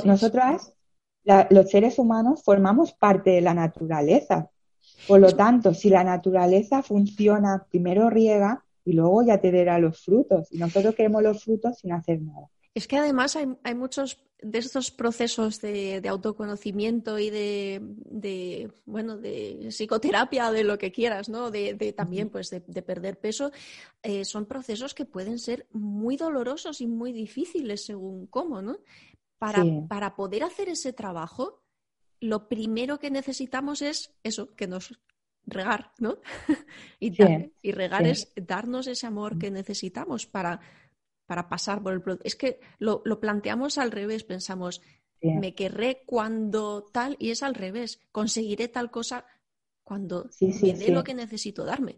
Nosotras, 0.05 0.75
los 1.51 1.71
seres 1.71 1.99
humanos, 1.99 2.43
formamos 2.43 2.93
parte 2.93 3.31
de 3.31 3.41
la 3.41 3.55
naturaleza. 3.55 4.51
Por 5.09 5.21
lo 5.21 5.33
tanto, 5.33 5.73
si 5.75 5.89
la 5.89 6.05
naturaleza 6.05 6.83
funciona, 6.83 7.67
primero 7.71 8.11
riega 8.11 8.65
y 8.85 8.93
luego 8.93 9.23
ya 9.23 9.39
te 9.39 9.51
dará 9.51 9.79
los 9.79 10.03
frutos. 10.03 10.53
Y 10.53 10.59
nosotros 10.59 10.95
queremos 10.95 11.23
los 11.23 11.43
frutos 11.43 11.79
sin 11.79 11.93
hacer 11.93 12.21
nada. 12.21 12.49
Es 12.75 12.89
que 12.89 12.97
además 12.97 13.37
hay, 13.37 13.47
hay 13.63 13.75
muchos 13.75 14.25
de 14.45 14.59
estos 14.59 14.91
procesos 14.91 15.61
de, 15.63 16.03
autoconocimiento 16.07 17.19
y 17.19 17.31
de, 17.31 18.71
bueno, 18.85 19.17
de 19.17 19.69
psicoterapia, 19.71 20.51
de 20.53 20.65
lo 20.65 20.77
que 20.77 20.93
quieras, 20.93 21.31
¿no? 21.31 21.51
De, 21.51 21.95
también, 21.97 22.29
pues, 22.29 22.51
de, 22.51 22.61
perder 22.61 23.19
peso, 23.19 23.53
eh, 24.03 24.27
son 24.27 24.45
procesos 24.45 24.93
que 24.93 25.07
pueden 25.07 25.39
ser 25.39 25.67
muy 25.73 26.19
dolorosos 26.19 26.83
y 26.83 26.87
muy 26.87 27.13
difíciles 27.13 27.87
según 27.87 28.27
cómo, 28.27 28.61
¿no? 28.61 28.77
Para, 29.39 29.65
para 29.89 30.15
poder 30.15 30.43
hacer 30.45 30.69
ese 30.69 30.93
trabajo, 30.93 31.63
lo 32.21 32.49
primero 32.49 32.99
que 32.99 33.11
necesitamos 33.11 33.81
es 33.81 34.13
eso, 34.23 34.55
que 34.55 34.67
nos 34.67 35.01
regar, 35.47 35.93
¿no? 35.99 36.19
y, 37.01 37.13
y, 37.63 37.73
regar 37.73 38.07
es 38.07 38.33
darnos 38.37 38.87
ese 38.89 39.07
amor 39.07 39.39
que 39.39 39.51
necesitamos 39.51 40.27
para 40.27 40.61
para 41.27 41.49
pasar 41.49 41.83
por 41.83 41.93
el 41.93 42.03
producto. 42.03 42.27
Es 42.27 42.37
que 42.37 42.61
lo, 42.79 43.03
planteamos 43.21 43.79
al 43.79 43.91
revés, 43.91 44.25
pensamos, 44.25 44.83
me 45.23 45.55
querré 45.55 46.03
cuando 46.05 46.85
tal, 46.93 47.17
y 47.19 47.31
es 47.31 47.43
al 47.43 47.55
revés, 47.55 48.01
conseguiré 48.13 48.69
tal 48.69 48.91
cosa 48.91 49.25
cuando 49.83 50.29
me 50.41 50.73
dé 50.75 50.91
lo 50.91 51.03
que 51.03 51.15
necesito 51.15 51.65
darme. 51.65 51.97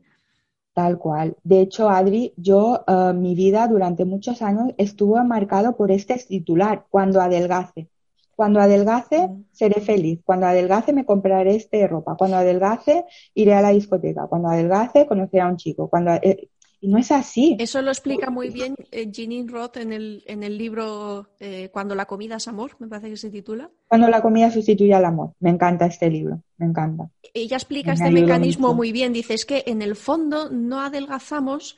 Tal 0.77 0.99
cual. 0.99 1.37
De 1.43 1.63
hecho, 1.63 1.89
Adri, 1.89 2.35
yo, 2.37 2.85
eh, 2.87 3.13
mi 3.15 3.35
vida 3.35 3.67
durante 3.67 4.05
muchos 4.05 4.43
años 4.43 4.75
estuvo 4.77 5.17
marcado 5.25 5.75
por 5.75 5.91
este 5.91 6.17
titular, 6.19 6.85
cuando 6.91 7.21
adelgace. 7.23 7.89
Cuando 8.35 8.61
adelgace, 8.61 9.27
mm. 9.27 9.45
seré 9.53 9.81
feliz. 9.81 10.21
Cuando 10.23 10.45
adelgace, 10.45 10.93
me 10.93 11.07
compraré 11.07 11.57
este 11.57 11.89
ropa. 11.89 12.15
Cuando 12.17 12.37
adelgace, 12.37 13.07
iré 13.33 13.55
a 13.55 13.63
la 13.63 13.71
discoteca. 13.71 14.27
Cuando 14.27 14.49
adelgace, 14.49 15.07
conoceré 15.07 15.41
a 15.41 15.49
un 15.49 15.57
chico. 15.57 15.89
Cuando, 15.89 16.13
eh, 16.13 16.51
y 16.87 16.89
no 16.89 16.99
es 16.99 17.11
así. 17.11 17.57
Eso 17.59 17.83
lo 17.83 17.91
explica 17.91 18.31
muy 18.31 18.49
bien 18.49 18.77
eh, 18.93 19.11
Jeanine 19.11 19.51
Roth 19.51 19.77
en 19.77 19.93
el, 19.93 20.23
en 20.29 20.45
el 20.45 20.57
libro 20.57 21.31
eh, 21.41 21.69
Cuando 21.73 21.97
la 21.97 22.07
comida 22.07 22.37
es 22.37 22.47
amor, 22.47 22.77
me 22.79 22.87
parece 22.87 23.11
que 23.11 23.17
se 23.17 23.29
titula. 23.29 23.69
Cuando 23.89 24.09
la 24.09 24.23
comida 24.23 24.53
sustituye 24.53 24.95
al 24.95 25.05
amor. 25.05 25.33
Me 25.41 25.51
encanta 25.51 25.87
este 25.87 26.09
libro, 26.09 26.45
me 26.59 26.67
encanta. 26.67 27.11
Ella 27.35 27.57
explica 27.57 27.95
este 27.95 28.13
mecanismo 28.13 28.73
muy 28.73 28.93
bien. 28.93 29.13
Dice, 29.13 29.35
es 29.35 29.45
que 29.45 29.65
en 29.67 29.83
el 29.83 29.97
fondo 29.97 30.49
no 30.49 30.81
adelgazamos 30.81 31.77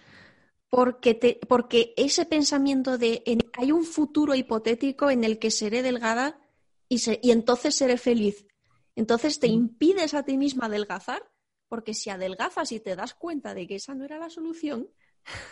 porque, 0.68 1.14
te, 1.14 1.40
porque 1.48 1.94
ese 1.96 2.26
pensamiento 2.26 2.98
de 2.98 3.22
hay 3.56 3.72
un 3.72 3.84
futuro 3.84 4.34
hipotético 4.34 5.11
en 5.11 5.24
el 5.24 5.38
que 5.38 5.50
seré 5.50 5.82
delgada 5.82 6.38
y, 6.86 7.00
y 7.22 7.30
entonces 7.30 7.74
seré 7.74 7.96
feliz. 7.96 8.46
Entonces 8.94 9.40
te 9.40 9.46
impides 9.46 10.12
a 10.12 10.22
ti 10.22 10.36
misma 10.36 10.66
adelgazar 10.66 11.22
porque 11.68 11.94
si 11.94 12.11
adelgazas 12.11 12.72
y 12.72 12.80
te 12.80 12.96
das 12.96 13.14
cuenta 13.14 13.54
de 13.54 13.66
que 13.66 13.76
esa 13.76 13.94
no 13.94 14.04
era 14.04 14.18
la 14.18 14.30
solución, 14.30 14.80
mm. 14.80 14.86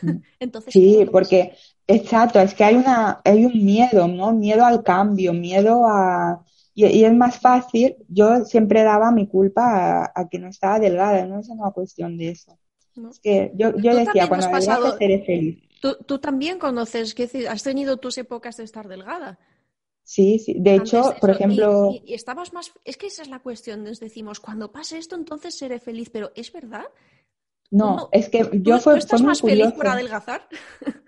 entonces... 0.40 0.72
Sí, 0.72 1.06
porque, 1.10 1.54
exacto, 1.86 2.40
es 2.40 2.54
que 2.54 2.64
hay, 2.64 2.76
una, 2.76 3.20
hay 3.24 3.44
un 3.44 3.64
miedo, 3.64 4.08
¿no? 4.08 4.32
Miedo 4.32 4.64
al 4.64 4.82
cambio, 4.82 5.32
miedo 5.32 5.86
a... 5.86 6.44
Y, 6.74 7.04
es 7.04 7.14
más 7.14 7.38
fácil, 7.38 7.96
yo 8.08 8.44
siempre 8.44 8.82
daba 8.82 9.10
mi 9.10 9.26
culpa 9.26 10.12
a, 10.14 10.28
que 10.28 10.38
no 10.38 10.48
estaba 10.48 10.78
delgada, 10.78 11.24
no 11.24 11.40
es 11.40 11.48
una 11.48 11.70
cuestión 11.70 12.18
de 12.18 12.30
eso. 12.30 12.58
Es 13.10 13.18
que 13.18 13.52
yo, 13.54 13.74
yo 13.78 13.94
decía, 13.94 14.28
cuando 14.28 14.50
pasado, 14.50 14.96
seré 14.98 15.24
feliz. 15.24 15.58
Tú, 15.80 15.96
tú 16.06 16.18
también 16.18 16.58
conoces, 16.58 17.14
que 17.14 17.46
has 17.48 17.62
tenido 17.62 17.96
tus 17.96 18.18
épocas 18.18 18.58
de 18.58 18.64
estar 18.64 18.88
delgada. 18.88 19.38
Sí, 20.06 20.38
sí. 20.38 20.54
De 20.56 20.76
hecho, 20.76 21.14
por 21.20 21.30
ejemplo. 21.30 21.90
Y, 22.04 22.14
estabas 22.14 22.52
más. 22.52 22.72
Es 22.84 22.96
que 22.96 23.08
esa 23.08 23.22
es 23.22 23.28
la 23.28 23.40
cuestión. 23.40 23.82
Nos 23.82 23.98
decimos, 23.98 24.38
cuando 24.38 24.70
pase 24.70 24.98
esto, 24.98 25.16
entonces 25.16 25.58
seré 25.58 25.80
feliz. 25.80 26.10
Pero 26.10 26.30
¿es 26.36 26.52
verdad? 26.52 26.86
No, 27.70 28.08
es 28.12 28.28
que 28.28 28.48
yo 28.52 28.78
fue, 28.78 28.98
estás 28.98 29.22
más 29.22 29.40
feliz 29.40 29.72
por 29.72 29.88
adelgazar? 29.88 30.42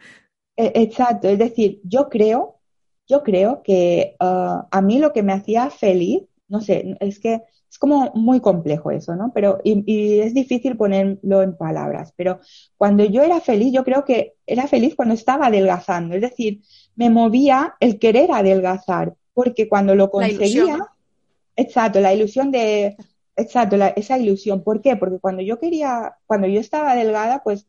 E, 0.61 0.73
exacto. 0.75 1.29
Es 1.29 1.39
decir, 1.39 1.81
yo 1.85 2.09
creo, 2.09 2.59
yo 3.07 3.23
creo 3.23 3.63
que 3.63 4.17
uh, 4.21 4.67
a 4.69 4.83
mí 4.83 4.99
lo 4.99 5.13
que 5.13 5.23
me 5.23 5.33
hacía 5.33 5.71
feliz, 5.71 6.23
no 6.49 6.61
sé, 6.61 6.97
es 6.99 7.21
que 7.21 7.43
es 7.71 7.79
como 7.79 8.11
muy 8.15 8.41
complejo 8.41 8.91
eso, 8.91 9.15
¿no? 9.15 9.31
Pero, 9.33 9.61
y, 9.63 9.85
y, 9.87 10.19
es 10.19 10.35
difícil 10.35 10.77
ponerlo 10.77 11.43
en 11.43 11.57
palabras, 11.57 12.13
pero 12.17 12.41
cuando 12.77 13.05
yo 13.05 13.23
era 13.23 13.41
feliz, 13.41 13.73
yo 13.73 13.85
creo 13.85 14.05
que 14.05 14.35
era 14.47 14.67
feliz 14.67 14.97
cuando 14.97 15.15
estaba 15.15 15.47
adelgazando, 15.47 16.17
es 16.17 16.23
decir, 16.23 16.63
me 16.97 17.09
movía 17.09 17.77
el 17.79 18.01
querer 18.01 18.33
adelgazar, 18.33 19.15
porque 19.35 19.69
cuando 19.69 19.95
lo 19.95 20.11
conseguía, 20.11 20.79
exacto, 21.55 22.01
la 22.01 22.15
ilusión 22.15 22.51
de, 22.51 22.97
exacto, 23.39 23.76
esa 23.97 24.18
ilusión. 24.18 24.62
¿Por 24.62 24.82
qué? 24.82 24.97
Porque 24.97 25.18
cuando 25.18 25.43
yo 25.43 25.59
quería, 25.59 26.16
cuando 26.26 26.47
yo 26.47 26.61
estaba 26.61 26.95
delgada, 26.95 27.43
pues, 27.43 27.66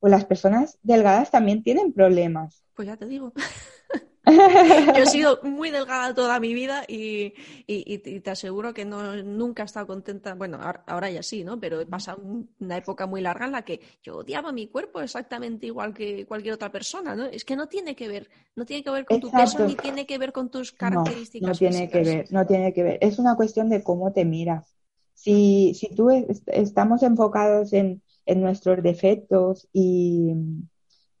pues 0.00 0.10
las 0.10 0.24
personas 0.24 0.78
delgadas 0.82 1.30
también 1.30 1.62
tienen 1.62 1.92
problemas. 1.92 2.64
Pues 2.74 2.88
ya 2.88 2.96
te 2.96 3.06
digo. 3.06 3.32
Yo 4.96 5.02
he 5.02 5.06
sido 5.06 5.40
muy 5.42 5.70
delgada 5.70 6.14
toda 6.14 6.38
mi 6.38 6.54
vida 6.54 6.84
y, 6.86 7.34
te 7.66 8.30
aseguro 8.30 8.72
que 8.72 8.84
no, 8.84 9.16
nunca 9.16 9.62
he 9.62 9.66
estado 9.66 9.86
contenta. 9.86 10.34
Bueno, 10.34 10.60
ahora 10.86 11.10
ya 11.10 11.22
sí, 11.22 11.42
¿no? 11.42 11.58
Pero 11.58 11.80
he 11.80 11.86
pasado 11.86 12.22
una 12.60 12.76
época 12.76 13.06
muy 13.06 13.20
larga 13.20 13.46
en 13.46 13.52
la 13.52 13.62
que 13.62 13.80
yo 14.02 14.18
odiaba 14.18 14.52
mi 14.52 14.68
cuerpo 14.68 15.00
exactamente 15.00 15.66
igual 15.66 15.92
que 15.92 16.24
cualquier 16.26 16.54
otra 16.54 16.70
persona, 16.70 17.16
¿no? 17.16 17.24
Es 17.24 17.44
que 17.44 17.56
no 17.56 17.66
tiene 17.66 17.96
que 17.96 18.06
ver, 18.06 18.30
no 18.54 18.64
tiene 18.64 18.84
que 18.84 18.90
ver 18.90 19.04
con 19.04 19.20
tu 19.20 19.30
peso 19.30 19.66
ni 19.66 19.74
tiene 19.74 20.06
que 20.06 20.18
ver 20.18 20.32
con 20.32 20.50
tus 20.50 20.72
características. 20.72 21.48
No, 21.48 21.54
tiene 21.54 21.88
que 21.90 22.04
ver, 22.04 22.26
no 22.30 22.46
tiene 22.46 22.72
que 22.72 22.82
ver. 22.82 22.98
Es 23.00 23.18
una 23.18 23.34
cuestión 23.34 23.68
de 23.68 23.82
cómo 23.82 24.12
te 24.12 24.24
miras. 24.24 24.76
Si, 25.22 25.74
si 25.74 25.94
tú 25.94 26.10
estamos 26.46 27.02
enfocados 27.02 27.72
en, 27.72 28.02
en 28.26 28.40
nuestros 28.40 28.82
defectos 28.82 29.68
y 29.72 30.32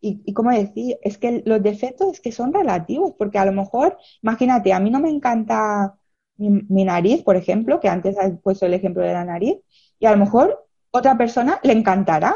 y, 0.02 0.20
y 0.26 0.34
como 0.34 0.50
decir, 0.50 0.98
es 1.02 1.16
que 1.16 1.42
los 1.46 1.62
defectos 1.62 2.14
es 2.14 2.20
que 2.20 2.32
son 2.32 2.52
relativos, 2.52 3.14
porque 3.16 3.38
a 3.38 3.44
lo 3.46 3.52
mejor, 3.52 3.96
imagínate, 4.20 4.72
a 4.72 4.80
mí 4.80 4.90
no 4.90 5.00
me 5.00 5.08
encanta 5.08 5.96
mi, 6.36 6.84
nariz, 6.84 7.22
por 7.22 7.36
ejemplo, 7.36 7.78
que 7.80 7.88
antes 7.88 8.18
has 8.18 8.32
puesto 8.40 8.66
el 8.66 8.74
ejemplo 8.74 9.04
de 9.04 9.12
la 9.12 9.24
nariz, 9.24 9.58
y 10.00 10.06
a 10.06 10.12
lo 10.12 10.18
mejor 10.18 10.66
otra 10.90 11.16
persona 11.16 11.60
le 11.62 11.72
encantará. 11.72 12.34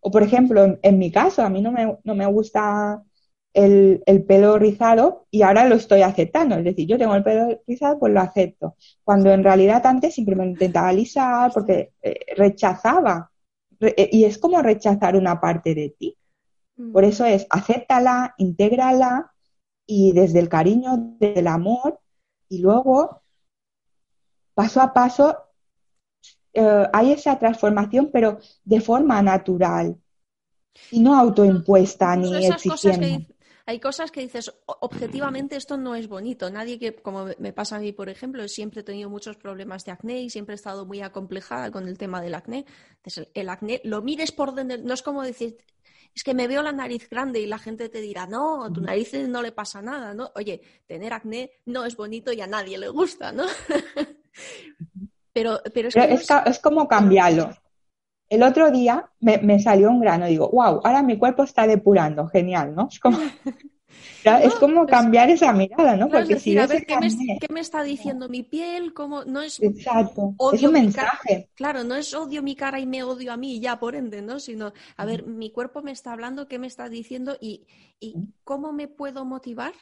O 0.00 0.10
por 0.10 0.22
ejemplo, 0.22 0.78
en, 0.82 0.98
mi 0.98 1.10
caso, 1.10 1.42
a 1.42 1.48
mí 1.48 1.62
no 1.62 1.72
me, 1.72 1.98
no 2.04 2.14
me 2.14 2.26
gusta 2.26 3.02
el, 3.58 4.02
el, 4.06 4.22
pelo 4.22 4.56
rizado 4.56 5.26
y 5.32 5.42
ahora 5.42 5.66
lo 5.66 5.74
estoy 5.74 6.02
aceptando. 6.02 6.54
Es 6.56 6.64
decir, 6.64 6.86
yo 6.86 6.96
tengo 6.96 7.16
el 7.16 7.24
pelo 7.24 7.60
rizado, 7.66 7.98
pues 7.98 8.12
lo 8.12 8.20
acepto. 8.20 8.76
Cuando 9.02 9.32
en 9.32 9.42
realidad 9.42 9.84
antes 9.84 10.14
simplemente 10.14 10.52
intentaba 10.52 10.88
alisar 10.88 11.52
porque 11.52 11.92
eh, 12.00 12.20
rechazaba. 12.36 13.32
Eh, 13.80 14.10
y 14.12 14.24
es 14.24 14.38
como 14.38 14.62
rechazar 14.62 15.16
una 15.16 15.40
parte 15.40 15.74
de 15.74 15.90
ti. 15.90 16.16
Por 16.92 17.04
eso 17.04 17.24
es, 17.24 17.44
acéptala, 17.50 18.34
intégrala 18.38 19.32
y 19.84 20.12
desde 20.12 20.38
el 20.38 20.48
cariño, 20.48 21.16
desde 21.18 21.40
el 21.40 21.48
amor, 21.48 21.98
y 22.48 22.60
luego, 22.60 23.22
paso 24.54 24.80
a 24.80 24.92
paso, 24.92 25.36
eh, 26.52 26.86
hay 26.92 27.10
esa 27.10 27.36
transformación, 27.36 28.10
pero 28.12 28.38
de 28.62 28.80
forma 28.80 29.20
natural 29.20 29.96
y 30.92 31.00
no 31.00 31.18
autoimpuesta 31.18 32.14
ni 32.14 32.46
exigiendo. 32.46 33.26
Hay 33.68 33.80
cosas 33.80 34.10
que 34.10 34.22
dices, 34.22 34.50
objetivamente 34.64 35.54
esto 35.54 35.76
no 35.76 35.94
es 35.94 36.08
bonito. 36.08 36.48
Nadie 36.48 36.78
que, 36.78 36.94
como 36.94 37.26
me 37.38 37.52
pasa 37.52 37.76
a 37.76 37.80
mí, 37.80 37.92
por 37.92 38.08
ejemplo, 38.08 38.48
siempre 38.48 38.80
he 38.80 38.82
tenido 38.82 39.10
muchos 39.10 39.36
problemas 39.36 39.84
de 39.84 39.92
acné 39.92 40.22
y 40.22 40.30
siempre 40.30 40.54
he 40.54 40.56
estado 40.56 40.86
muy 40.86 41.02
acomplejada 41.02 41.70
con 41.70 41.86
el 41.86 41.98
tema 41.98 42.22
del 42.22 42.34
acné. 42.34 42.64
Entonces, 42.96 43.28
el 43.34 43.50
acné, 43.50 43.82
lo 43.84 44.00
mires 44.00 44.32
por 44.32 44.54
donde, 44.54 44.78
no 44.78 44.94
es 44.94 45.02
como 45.02 45.22
decir, 45.22 45.58
es 46.14 46.24
que 46.24 46.32
me 46.32 46.48
veo 46.48 46.62
la 46.62 46.72
nariz 46.72 47.10
grande 47.10 47.40
y 47.40 47.46
la 47.46 47.58
gente 47.58 47.90
te 47.90 48.00
dirá, 48.00 48.26
no, 48.26 48.64
a 48.64 48.72
tu 48.72 48.80
nariz 48.80 49.12
no 49.28 49.42
le 49.42 49.52
pasa 49.52 49.82
nada, 49.82 50.14
¿no? 50.14 50.32
Oye, 50.34 50.62
tener 50.86 51.12
acné 51.12 51.50
no 51.66 51.84
es 51.84 51.94
bonito 51.94 52.32
y 52.32 52.40
a 52.40 52.46
nadie 52.46 52.78
le 52.78 52.88
gusta, 52.88 53.32
¿no? 53.32 53.44
pero, 55.34 55.60
pero, 55.74 55.88
es, 55.88 56.26
es, 56.46 56.58
como 56.60 56.88
cambiarlo. 56.88 57.50
El 58.28 58.42
otro 58.42 58.70
día 58.70 59.10
me, 59.20 59.58
salió 59.58 59.90
un 59.90 60.00
grano 60.00 60.26
y 60.26 60.30
digo, 60.30 60.50
wow, 60.50 60.80
ahora 60.84 61.02
mi 61.02 61.16
cuerpo 61.16 61.44
está 61.44 61.66
depurando, 61.66 62.26
genial, 62.28 62.74
¿no? 62.74 62.88
Es 62.90 63.00
como... 63.00 63.18
es 64.24 64.54
como 64.56 64.86
cambiar 64.86 65.30
esa 65.30 65.52
mirada, 65.52 65.96
¿no? 65.96 66.08
Porque 66.08 66.38
si 66.38 66.56
a 66.58 66.66
ver, 66.66 66.84
¿qué, 66.84 66.98
me, 67.50 67.60
está 67.60 67.82
diciendo 67.82 68.28
mi 68.28 68.42
piel? 68.42 68.92
¿Cómo? 68.92 69.24
No 69.24 69.40
es 69.40 69.60
Exacto. 69.62 70.34
es 70.52 70.62
un 70.62 70.72
mensaje. 70.72 71.48
Claro, 71.54 71.84
no 71.84 71.94
es 71.94 72.12
odio 72.14 72.42
mi 72.42 72.54
cara 72.54 72.78
y 72.78 72.86
me 72.86 73.02
odio 73.02 73.32
a 73.32 73.36
mí 73.36 73.60
ya 73.60 73.78
por 73.78 73.94
ende, 73.94 74.20
¿no? 74.20 74.40
Sino, 74.40 74.72
a 74.96 75.04
ver, 75.06 75.26
mi 75.26 75.50
cuerpo 75.50 75.82
me 75.82 75.92
está 75.92 76.12
hablando, 76.12 76.48
¿qué 76.48 76.58
me 76.58 76.66
está 76.66 76.88
diciendo? 76.88 77.36
Y, 77.40 77.66
y 77.98 78.14
cómo 78.44 78.72
me 78.72 78.88
puedo 78.88 79.24
motivar 79.24 79.72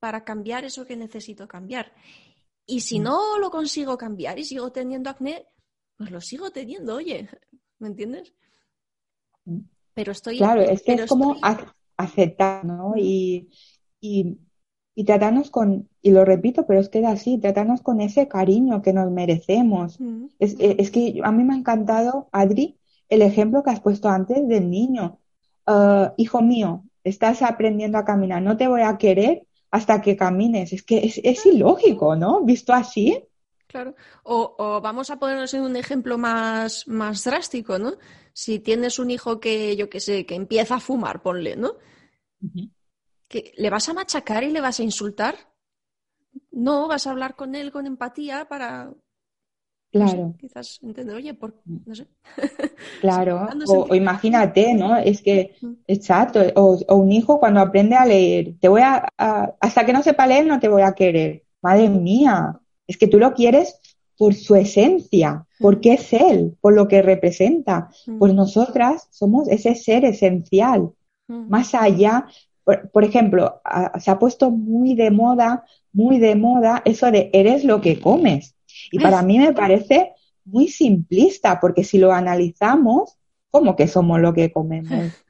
para 0.00 0.24
cambiar 0.24 0.64
eso 0.64 0.84
que 0.84 0.96
necesito 0.96 1.46
cambiar. 1.46 1.92
Y 2.66 2.80
si 2.80 2.98
no 2.98 3.38
lo 3.38 3.50
consigo 3.50 3.96
cambiar 3.96 4.38
y 4.38 4.44
sigo 4.44 4.72
teniendo 4.72 5.10
acné, 5.10 5.46
pues 5.96 6.10
lo 6.10 6.20
sigo 6.20 6.50
teniendo, 6.50 6.96
oye, 6.96 7.28
¿me 7.82 7.88
entiendes? 7.88 8.32
Pero 9.92 10.12
estoy... 10.12 10.38
Claro, 10.38 10.62
es 10.62 10.82
que 10.82 10.94
es 10.94 11.06
como 11.06 11.36
aceptar, 11.96 12.64
¿no? 12.64 12.94
Y, 12.96 13.50
y, 14.00 14.38
y, 14.94 15.04
tratarnos 15.04 15.50
con, 15.50 15.88
y 16.00 16.12
lo 16.12 16.24
repito, 16.24 16.64
pero 16.64 16.80
es 16.80 16.88
que 16.88 17.00
es 17.00 17.06
así, 17.06 17.38
tratarnos 17.38 17.82
con 17.82 18.00
ese 18.00 18.28
cariño 18.28 18.80
que 18.80 18.92
nos 18.92 19.10
merecemos. 19.10 20.00
Mm. 20.00 20.26
Es, 20.38 20.56
es, 20.58 20.90
que 20.90 21.20
a 21.22 21.32
mí 21.32 21.44
me 21.44 21.54
ha 21.54 21.58
encantado, 21.58 22.28
Adri, 22.32 22.78
el 23.08 23.20
ejemplo 23.20 23.62
que 23.62 23.70
has 23.70 23.80
puesto 23.80 24.08
antes 24.08 24.48
del 24.48 24.70
niño. 24.70 25.18
Ah, 25.66 26.14
hijo 26.16 26.40
mío, 26.40 26.84
estás 27.04 27.42
aprendiendo 27.42 27.98
a 27.98 28.04
caminar, 28.04 28.42
no 28.42 28.56
te 28.56 28.68
voy 28.68 28.82
a 28.82 28.96
querer 28.96 29.46
hasta 29.70 30.00
que 30.00 30.16
camines. 30.16 30.72
Es 30.72 30.82
que 30.82 31.04
es, 31.04 31.20
es 31.22 31.44
ilógico, 31.46 32.14
¿no? 32.16 32.42
Visto 32.42 32.72
así. 32.72 33.24
Claro. 33.72 33.94
O, 34.24 34.54
o, 34.58 34.80
vamos 34.82 35.08
a 35.10 35.18
ponernos 35.18 35.54
en 35.54 35.62
un 35.62 35.76
ejemplo 35.76 36.18
más, 36.18 36.86
más 36.86 37.24
drástico, 37.24 37.78
¿no? 37.78 37.94
Si 38.34 38.58
tienes 38.58 38.98
un 38.98 39.10
hijo 39.10 39.40
que, 39.40 39.74
yo 39.76 39.88
qué 39.88 39.98
sé, 39.98 40.26
que 40.26 40.34
empieza 40.34 40.74
a 40.74 40.80
fumar, 40.80 41.22
ponle, 41.22 41.56
¿no? 41.56 41.76
¿Le 43.56 43.70
vas 43.70 43.88
a 43.88 43.94
machacar 43.94 44.44
y 44.44 44.50
le 44.50 44.60
vas 44.60 44.78
a 44.78 44.82
insultar? 44.82 45.36
No, 46.50 46.86
vas 46.86 47.06
a 47.06 47.12
hablar 47.12 47.34
con 47.34 47.54
él 47.54 47.72
con 47.72 47.86
empatía 47.86 48.46
para. 48.46 48.92
Claro. 49.90 50.34
quizás 50.38 50.78
entender, 50.82 51.16
oye, 51.16 51.34
por. 51.34 51.54
No 51.64 51.94
sé. 51.94 52.06
Claro. 53.00 53.48
o, 53.66 53.94
imagínate, 53.94 54.74
¿no? 54.74 54.96
Es 54.98 55.22
que. 55.22 55.56
Exacto. 55.86 56.40
O, 56.56 56.78
un 56.94 57.10
hijo 57.10 57.40
cuando 57.40 57.60
aprende 57.60 57.96
a 57.96 58.04
leer. 58.04 58.54
Te 58.60 58.68
voy 58.68 58.82
a, 58.82 59.08
Hasta 59.60 59.86
que 59.86 59.92
no 59.94 60.02
sepa 60.02 60.26
leer, 60.26 60.46
no 60.46 60.60
te 60.60 60.68
voy 60.68 60.82
a 60.82 60.92
querer. 60.92 61.44
Madre 61.62 61.88
mía. 61.88 62.61
Es 62.86 62.96
que 62.96 63.08
tú 63.08 63.18
lo 63.18 63.34
quieres 63.34 63.80
por 64.18 64.34
su 64.34 64.54
esencia, 64.54 65.46
porque 65.58 65.94
es 65.94 66.12
él, 66.12 66.56
por 66.60 66.74
lo 66.74 66.86
que 66.88 67.02
representa. 67.02 67.90
Pues 68.18 68.34
nosotras 68.34 69.08
somos 69.10 69.48
ese 69.48 69.74
ser 69.74 70.04
esencial 70.04 70.92
más 71.26 71.74
allá. 71.74 72.26
Por, 72.64 73.04
ejemplo, 73.04 73.60
se 73.98 74.10
ha 74.10 74.18
puesto 74.18 74.50
muy 74.50 74.94
de 74.94 75.10
moda, 75.10 75.64
muy 75.92 76.18
de 76.18 76.36
moda 76.36 76.82
eso 76.84 77.10
de 77.10 77.30
eres 77.32 77.64
lo 77.64 77.80
que 77.80 77.98
comes. 77.98 78.54
Y 78.90 78.98
para 78.98 79.22
mí 79.22 79.38
me 79.38 79.52
parece 79.52 80.12
muy 80.44 80.68
simplista, 80.68 81.58
porque 81.60 81.84
si 81.84 81.98
lo 81.98 82.12
analizamos, 82.12 83.18
¿cómo 83.50 83.74
que 83.76 83.88
somos 83.88 84.20
lo 84.20 84.32
que 84.32 84.52
comemos? 84.52 84.90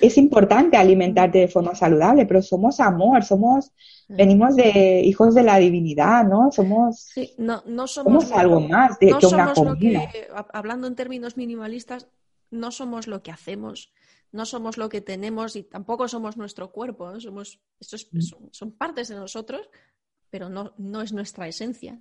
Es, 0.00 0.18
importante 0.18 0.76
alimentarte 0.76 1.38
de 1.38 1.48
forma 1.48 1.74
saludable, 1.74 2.26
pero 2.26 2.42
somos 2.42 2.80
amor, 2.80 3.24
somos, 3.24 3.72
venimos 4.08 4.56
de 4.56 5.00
hijos 5.04 5.34
de 5.34 5.42
la 5.42 5.58
divinidad, 5.58 6.24
¿no? 6.24 6.50
Somos, 6.50 7.12
no, 7.38 7.62
no 7.66 7.86
somos, 7.86 8.30
algo 8.32 8.60
más 8.60 8.98
de, 8.98 9.14
que 9.18 9.26
una 9.26 9.52
comida. 9.52 10.08
hablando 10.52 10.86
en 10.86 10.94
términos 10.94 11.36
minimalistas, 11.36 12.08
no 12.50 12.70
somos 12.70 13.06
lo 13.06 13.22
que 13.22 13.30
hacemos, 13.30 13.92
no 14.32 14.44
somos 14.44 14.76
lo 14.76 14.88
que 14.88 15.00
tenemos 15.00 15.56
y 15.56 15.62
tampoco 15.62 16.08
somos 16.08 16.36
nuestro 16.36 16.70
cuerpo. 16.70 17.18
Somos, 17.20 17.60
mm. 17.80 18.50
son, 18.50 18.72
partes 18.72 19.08
de 19.08 19.16
nosotros, 19.16 19.68
pero 20.30 20.48
no, 20.48 20.72
no 20.78 21.02
es 21.02 21.12
nuestra 21.12 21.48
esencia. 21.48 22.00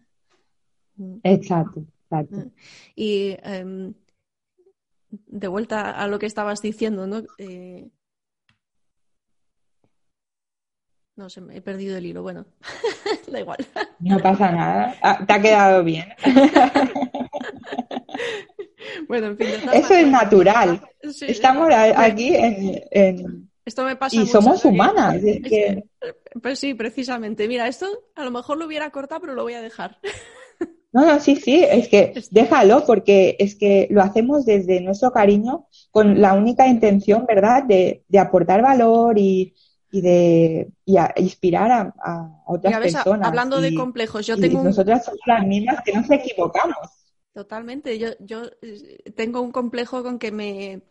Mm. 0.96 1.18
Exacto, 1.24 1.86
exacto. 2.04 2.38
Mm. 2.38 2.52
Y 2.96 3.38
em, 3.42 3.94
de 5.10 5.48
vuelta 5.48 5.92
a 5.92 6.08
lo 6.08 6.20
que 6.20 6.26
estabas 6.26 6.62
diciendo, 6.62 7.08
¿no? 7.08 7.24
Eh, 7.38 7.90
no 11.20 11.30
sé, 11.30 11.42
he 11.52 11.62
perdido 11.62 11.98
el 11.98 12.06
hilo. 12.06 12.22
Bueno, 12.22 12.46
da 13.28 13.40
igual. 13.40 13.58
No 14.00 14.20
pasa 14.20 14.52
nada. 14.52 14.96
Ah, 15.02 15.26
te 15.26 15.34
ha 15.34 15.42
quedado 15.42 15.84
bien. 15.84 16.08
bueno, 19.08 19.28
en 19.28 19.38
fin. 19.38 19.48
Eso 19.74 19.94
es 19.96 20.08
natural. 20.08 20.82
Estamos 21.02 21.70
aquí 21.74 22.32
en, 22.34 23.50
Esto 23.66 23.84
me 23.84 23.98
pasa 23.98 24.16
y 24.16 24.26
somos 24.28 24.64
humanas. 24.64 25.18
Pues 26.42 26.60
sí, 26.60 26.74
precisamente. 26.74 27.50
Mira, 27.50 27.68
esto 27.68 27.88
a 28.16 28.24
lo 28.24 28.32
mejor 28.32 28.58
lo 28.58 28.66
hubiera 28.66 28.90
cortado, 28.92 29.20
pero 29.20 29.34
lo 29.34 29.44
voy 29.44 29.56
a 29.56 29.62
dejar. 29.62 30.00
No, 30.92 31.06
no, 31.06 31.20
sí, 31.20 31.36
sí, 31.36 31.64
es 31.64 31.88
que 31.88 32.20
déjalo 32.32 32.84
porque 32.86 33.36
es 33.40 33.56
que 33.56 33.88
lo 33.92 34.02
hacemos 34.02 34.46
desde 34.46 34.82
nuestro 34.82 35.12
cariño 35.12 35.68
con 35.92 36.20
la 36.20 36.34
única 36.34 36.68
intención, 36.68 37.26
¿verdad?, 37.28 37.64
de, 37.64 38.04
aportar 38.20 38.64
valor 38.64 39.18
y, 39.20 39.54
de 39.92 40.72
inspirar 41.18 41.94
a, 42.04 42.44
otras 42.48 42.80
personas. 42.80 43.28
Hablando 43.28 43.62
de 43.62 43.76
complejos, 43.76 44.26
yo 44.26 44.38
tengo. 44.38 44.64
Nosotras 44.64 45.06
somos 45.06 45.20
las 45.28 45.46
mismas 45.46 45.84
que 45.84 45.94
nos 45.94 46.10
equivocamos. 46.10 46.78
Totalmente. 47.34 48.00
Yo, 48.00 48.10
yo 48.20 48.46
eh, 48.62 49.12
tengo 49.16 49.42
un 49.42 49.52
complejo 49.52 50.04
con 50.04 50.18
que 50.18 50.32
me 50.32 50.82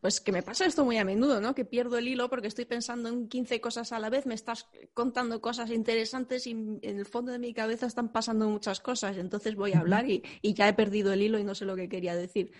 Pues 0.00 0.20
que 0.20 0.32
me 0.32 0.42
pasa 0.42 0.66
esto 0.66 0.84
muy 0.84 0.98
a 0.98 1.04
menudo, 1.04 1.40
¿no? 1.40 1.54
Que 1.54 1.64
pierdo 1.64 1.98
el 1.98 2.08
hilo 2.08 2.28
porque 2.28 2.48
estoy 2.48 2.64
pensando 2.64 3.08
en 3.08 3.28
15 3.28 3.60
cosas 3.60 3.92
a 3.92 3.98
la 3.98 4.10
vez, 4.10 4.26
me 4.26 4.34
estás 4.34 4.66
contando 4.94 5.40
cosas 5.40 5.70
interesantes 5.70 6.46
y 6.46 6.50
en 6.50 6.80
el 6.82 7.06
fondo 7.06 7.32
de 7.32 7.38
mi 7.38 7.52
cabeza 7.52 7.86
están 7.86 8.12
pasando 8.12 8.48
muchas 8.48 8.80
cosas. 8.80 9.16
Entonces 9.16 9.56
voy 9.56 9.72
a 9.72 9.80
hablar 9.80 10.08
y, 10.08 10.22
ya 10.42 10.68
he 10.68 10.72
perdido 10.74 11.12
el 11.12 11.22
hilo 11.22 11.38
y 11.38 11.44
no 11.44 11.54
sé 11.54 11.64
lo 11.64 11.76
que 11.76 11.88
quería 11.88 12.14
decir. 12.14 12.52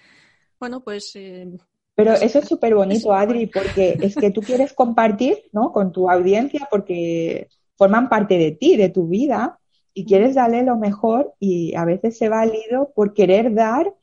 Bueno, 0.59 0.83
pues... 0.83 1.13
Eh, 1.17 1.49
Pero 1.95 2.15
eso 2.15 2.39
es 2.39 2.49
súper 2.49 2.75
bonito, 2.75 3.13
Adri, 3.13 3.47
porque 3.47 3.99
es 4.01 4.15
que 4.15 4.31
tú 4.31 4.41
quieres 4.41 4.73
compartir, 4.75 5.45
¿no? 5.53 5.73
Con 5.73 5.93
tu 5.93 6.11
audiencia 6.11 6.69
porque 6.71 7.49
forman 7.77 8.09
parte 8.09 8.39
de 8.39 8.53
ti, 8.53 8.77
de 8.77 8.89
tu 8.89 9.07
vida 9.09 9.59
y 9.95 10.05
quieres 10.05 10.35
darle 10.35 10.63
lo 10.63 10.77
mejor 10.77 11.35
y 11.41 11.75
a 11.75 11.85
veces 11.85 12.19
se 12.19 12.29
va 12.29 12.43
al 12.43 12.53
hilo 12.55 12.93
por 12.95 13.15
querer 13.15 13.55
dar 13.55 13.95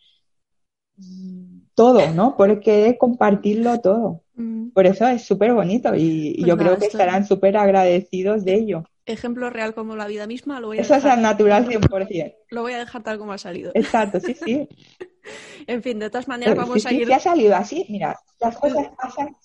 todo, 1.75 2.11
¿no? 2.11 2.35
Porque 2.37 2.97
compartirlo 2.99 3.79
todo. 3.81 4.23
Mm. 4.35 4.69
Por 4.69 4.87
eso 4.87 5.07
es 5.07 5.23
súper 5.23 5.53
bonito 5.53 5.93
y, 5.95 6.35
pues 6.35 6.47
yo 6.47 6.57
creo 6.57 6.77
que 6.77 6.87
estarán 6.87 7.25
súper 7.25 7.57
agradecidos 7.57 8.45
de 8.45 8.55
ello. 8.55 8.83
Ejemplo 9.05 9.49
real 9.49 9.73
como 9.73 9.95
la 9.95 10.07
vida 10.07 10.27
misma, 10.27 10.59
lo 10.59 10.67
voy 10.67 10.77
a 10.77 10.81
Eso 10.81 10.95
es 10.95 11.05
al 11.05 11.21
natural 11.21 11.67
100%. 11.67 12.35
Lo 12.49 12.61
voy 12.61 12.73
a 12.73 12.79
dejar 12.79 13.03
tal 13.03 13.17
como 13.17 13.33
ha 13.33 13.37
salido. 13.37 13.71
Exacto, 13.73 14.19
sí, 14.19 14.33
sí. 14.33 14.67
en 15.67 15.83
fin, 15.83 15.99
de 15.99 16.09
todas 16.09 16.27
maneras 16.27 16.55
vamos 16.55 16.85
a 16.85 16.93
ir... 16.93 17.05
Sí, 17.05 17.13
ha 17.13 17.19
salido 17.19 17.55
así, 17.55 17.85
mira, 17.89 18.17
las 18.39 18.57
cosas 18.57 18.87
pasan 18.97 19.35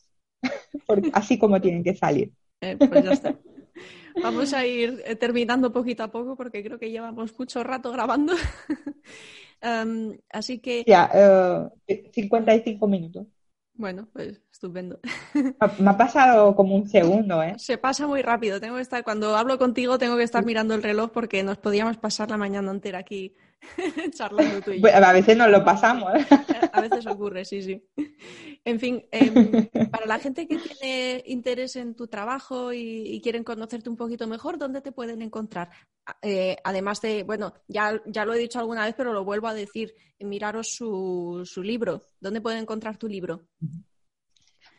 así 1.12 1.38
como 1.38 1.60
tienen 1.60 1.82
que 1.82 1.94
salir. 1.94 2.32
Eh, 2.60 2.76
pues 2.78 3.04
ya 3.04 3.12
está. 3.12 3.34
Vamos 4.22 4.52
a 4.52 4.66
ir 4.66 5.02
eh, 5.04 5.14
terminando 5.16 5.72
poquito 5.72 6.02
a 6.02 6.10
poco 6.10 6.36
porque 6.36 6.62
creo 6.62 6.78
que 6.78 6.90
llevamos 6.90 7.38
mucho 7.38 7.62
rato 7.62 7.92
grabando. 7.92 8.34
Así 10.30 10.58
que... 10.58 10.84
Ya, 10.86 11.10
55 12.12 12.86
eh, 12.86 12.88
minutos. 12.88 13.26
Bueno, 13.74 14.08
pues 14.12 14.40
estupendo. 14.52 14.98
Me 15.78 15.90
ha 15.90 15.96
pasado 15.96 16.56
como 16.56 16.74
un 16.74 16.88
segundo, 16.88 17.42
¿eh? 17.44 17.54
Se 17.58 17.78
pasa 17.78 18.08
muy 18.08 18.22
rápido. 18.22 18.60
Tengo 18.60 18.74
que 18.74 18.82
estar, 18.82 19.04
cuando 19.04 19.36
hablo 19.36 19.56
contigo, 19.56 19.98
tengo 19.98 20.16
que 20.16 20.24
estar 20.24 20.44
mirando 20.44 20.74
el 20.74 20.82
reloj 20.82 21.12
porque 21.12 21.44
nos 21.44 21.58
podíamos 21.58 21.96
pasar 21.96 22.28
la 22.28 22.36
mañana 22.36 22.72
entera 22.72 22.98
aquí 22.98 23.36
charlando 24.14 24.60
tú 24.60 24.72
y 24.72 24.80
yo. 24.80 24.88
A 24.88 25.12
veces 25.12 25.36
nos 25.36 25.50
lo 25.50 25.64
pasamos. 25.64 26.12
¿eh? 26.14 26.26
A 26.72 26.80
veces 26.80 27.06
ocurre, 27.06 27.44
sí, 27.44 27.62
sí. 27.62 27.84
En 28.64 28.78
fin, 28.78 29.04
em, 29.10 29.68
para 29.90 30.06
la 30.06 30.18
gente 30.18 30.46
que 30.46 30.58
tiene 30.58 31.22
interés 31.26 31.76
en 31.76 31.94
tu 31.94 32.06
trabajo 32.08 32.72
y, 32.72 33.20
quieren 33.22 33.44
conocerte 33.44 33.90
un 33.90 33.96
poquito 33.96 34.26
mejor, 34.26 34.58
¿dónde 34.58 34.80
te 34.80 34.92
pueden 34.92 35.22
encontrar? 35.22 35.70
Eh, 36.22 36.56
además 36.64 37.00
de, 37.00 37.24
bueno, 37.24 37.52
ya, 37.66 38.00
ya 38.06 38.24
lo 38.24 38.34
he 38.34 38.38
dicho 38.38 38.58
alguna 38.58 38.84
vez, 38.84 38.94
pero 38.96 39.12
lo 39.12 39.24
vuelvo 39.24 39.48
a 39.48 39.54
decir, 39.54 39.94
miraros 40.20 40.68
su, 40.68 41.42
su 41.44 41.62
libro. 41.62 42.02
¿Dónde 42.20 42.40
pueden 42.40 42.60
encontrar 42.60 42.96
tu 42.96 43.08
libro? 43.08 43.48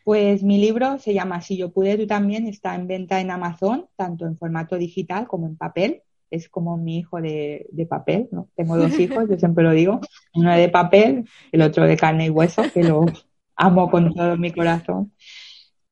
Pues 0.04 0.42
mi 0.42 0.58
libro 0.58 0.98
se 0.98 1.14
llama 1.14 1.42
Si 1.42 1.58
yo 1.58 1.72
pude, 1.72 1.98
tú 1.98 2.08
también, 2.08 2.48
está 2.48 2.76
en 2.76 2.88
venta 2.88 3.20
en 3.20 3.32
Amazon, 3.32 3.88
tanto 3.96 4.26
en 4.26 4.38
formato 4.38 4.78
digital 4.78 5.28
como 5.28 5.46
en 5.46 5.58
papel. 5.58 6.02
Es 6.32 6.50
como 6.50 6.78
mi 6.78 6.98
hijo 7.00 7.22
de, 7.22 7.88
papel, 7.90 8.30
¿no? 8.32 8.48
Tengo 8.56 8.78
dos 8.78 8.92
hijos, 9.00 9.30
yo 9.30 9.38
siempre 9.38 9.64
lo 9.64 9.72
digo, 9.72 10.00
uno 10.36 10.56
de 10.56 10.70
papel, 10.70 11.28
el 11.52 11.62
otro 11.62 11.86
de 11.86 11.98
carne 11.98 12.28
y 12.28 12.30
hueso, 12.30 12.64
que 12.74 12.84
lo 12.84 13.06
amo 13.56 13.90
con 13.90 14.14
todo 14.14 14.38
mi 14.38 14.52
corazón. 14.52 15.12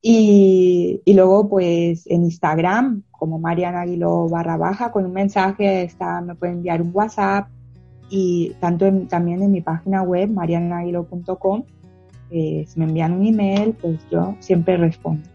Y, 0.01 1.01
luego, 1.07 1.49
pues 1.49 2.07
en 2.07 2.23
Instagram, 2.23 3.03
como 3.11 3.39
Mariana 3.39 3.81
Aguilo 3.81 4.29
barra 4.29 4.55
baja, 4.55 4.91
con 4.91 5.05
un 5.05 5.13
mensaje 5.13 5.83
está, 5.83 6.21
me 6.21 6.35
pueden 6.35 6.57
enviar 6.57 6.81
un 6.81 6.91
WhatsApp 6.93 7.49
y 8.09 8.53
tanto 8.61 8.89
también 9.09 9.41
en 9.41 9.51
mi 9.51 9.61
página 9.61 10.03
web, 10.03 10.29
marianaguilo.com, 10.29 11.63
eh, 12.29 12.65
si 12.67 12.79
me 12.79 12.85
envían 12.85 13.13
un 13.13 13.25
email, 13.25 13.73
pues 13.73 13.99
yo 14.09 14.35
siempre 14.39 14.77
respondo. 14.77 15.27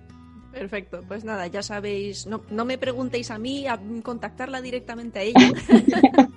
Perfecto, 0.53 1.03
pues 1.09 1.25
nada, 1.25 1.47
ya 1.47 1.63
sabéis, 1.63 2.27
no, 2.27 2.43
no 2.51 2.65
me 2.65 2.79
preguntéis 2.79 3.31
a 3.31 3.39
mí, 3.39 3.67
a 3.67 3.81
contactarla 4.03 4.61
directamente 4.61 5.19
a 5.19 5.23
ella. 5.23 5.41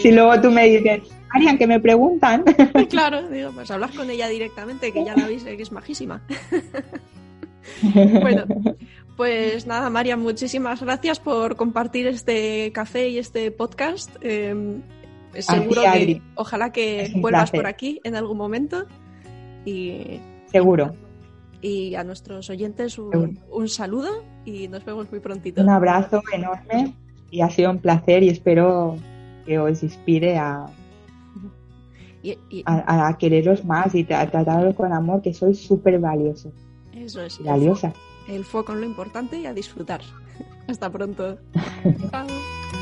Si 0.00 0.10
luego 0.10 0.40
tú 0.40 0.50
me 0.50 0.66
dices, 0.66 1.02
Marian, 1.32 1.58
que 1.58 1.66
me 1.66 1.80
preguntan. 1.80 2.44
claro, 2.90 3.28
digo, 3.28 3.50
pues 3.52 3.70
hablas 3.70 3.92
con 3.92 4.10
ella 4.10 4.28
directamente, 4.28 4.92
que 4.92 5.04
ya 5.04 5.16
la 5.16 5.26
veis 5.26 5.44
que 5.44 5.62
es 5.62 5.72
majísima. 5.72 6.22
bueno, 8.20 8.44
pues 9.16 9.66
nada, 9.66 9.90
Marian, 9.90 10.20
muchísimas 10.20 10.82
gracias 10.82 11.20
por 11.20 11.56
compartir 11.56 12.06
este 12.06 12.72
café 12.72 13.08
y 13.08 13.18
este 13.18 13.50
podcast. 13.50 14.10
Em, 14.20 14.82
seguro 15.38 15.82
que 15.82 16.20
ojalá 16.34 16.72
que 16.72 17.12
vuelvas 17.16 17.50
por 17.50 17.66
aquí 17.66 18.00
en 18.04 18.16
algún 18.16 18.36
momento. 18.36 18.86
Y, 19.64 20.20
Seguro. 20.50 20.94
Y 21.62 21.94
a 21.94 22.02
nuestros 22.02 22.50
oyentes 22.50 22.98
un, 22.98 23.68
saludo 23.68 24.24
y 24.44 24.68
nos 24.68 24.84
vemos 24.84 25.10
muy 25.10 25.20
prontito. 25.20 25.62
Un 25.62 25.70
abrazo 25.70 26.20
enorme 26.34 26.94
y 27.30 27.40
ha 27.40 27.50
sido 27.50 27.70
un 27.70 27.78
placer 27.78 28.22
y 28.24 28.28
espero 28.28 28.96
que 29.46 29.58
os 29.58 29.82
inspire 29.82 30.36
a, 30.36 30.66
a, 32.66 33.16
quereros 33.18 33.64
más 33.64 33.94
y 33.94 34.06
a 34.12 34.30
trataros 34.30 34.74
con 34.74 34.92
amor, 34.92 35.22
que 35.22 35.32
sois 35.32 35.60
súper 35.60 35.98
valiosos. 35.98 36.52
Eso 36.92 37.22
es. 37.22 37.42
Valiosa. 37.42 37.92
El 38.28 38.44
foco 38.44 38.72
en 38.72 38.80
lo 38.80 38.86
importante 38.86 39.38
y 39.38 39.46
a 39.46 39.54
disfrutar. 39.54 40.00
Hasta 40.68 40.90
pronto. 40.90 41.38
Chao. 42.10 42.26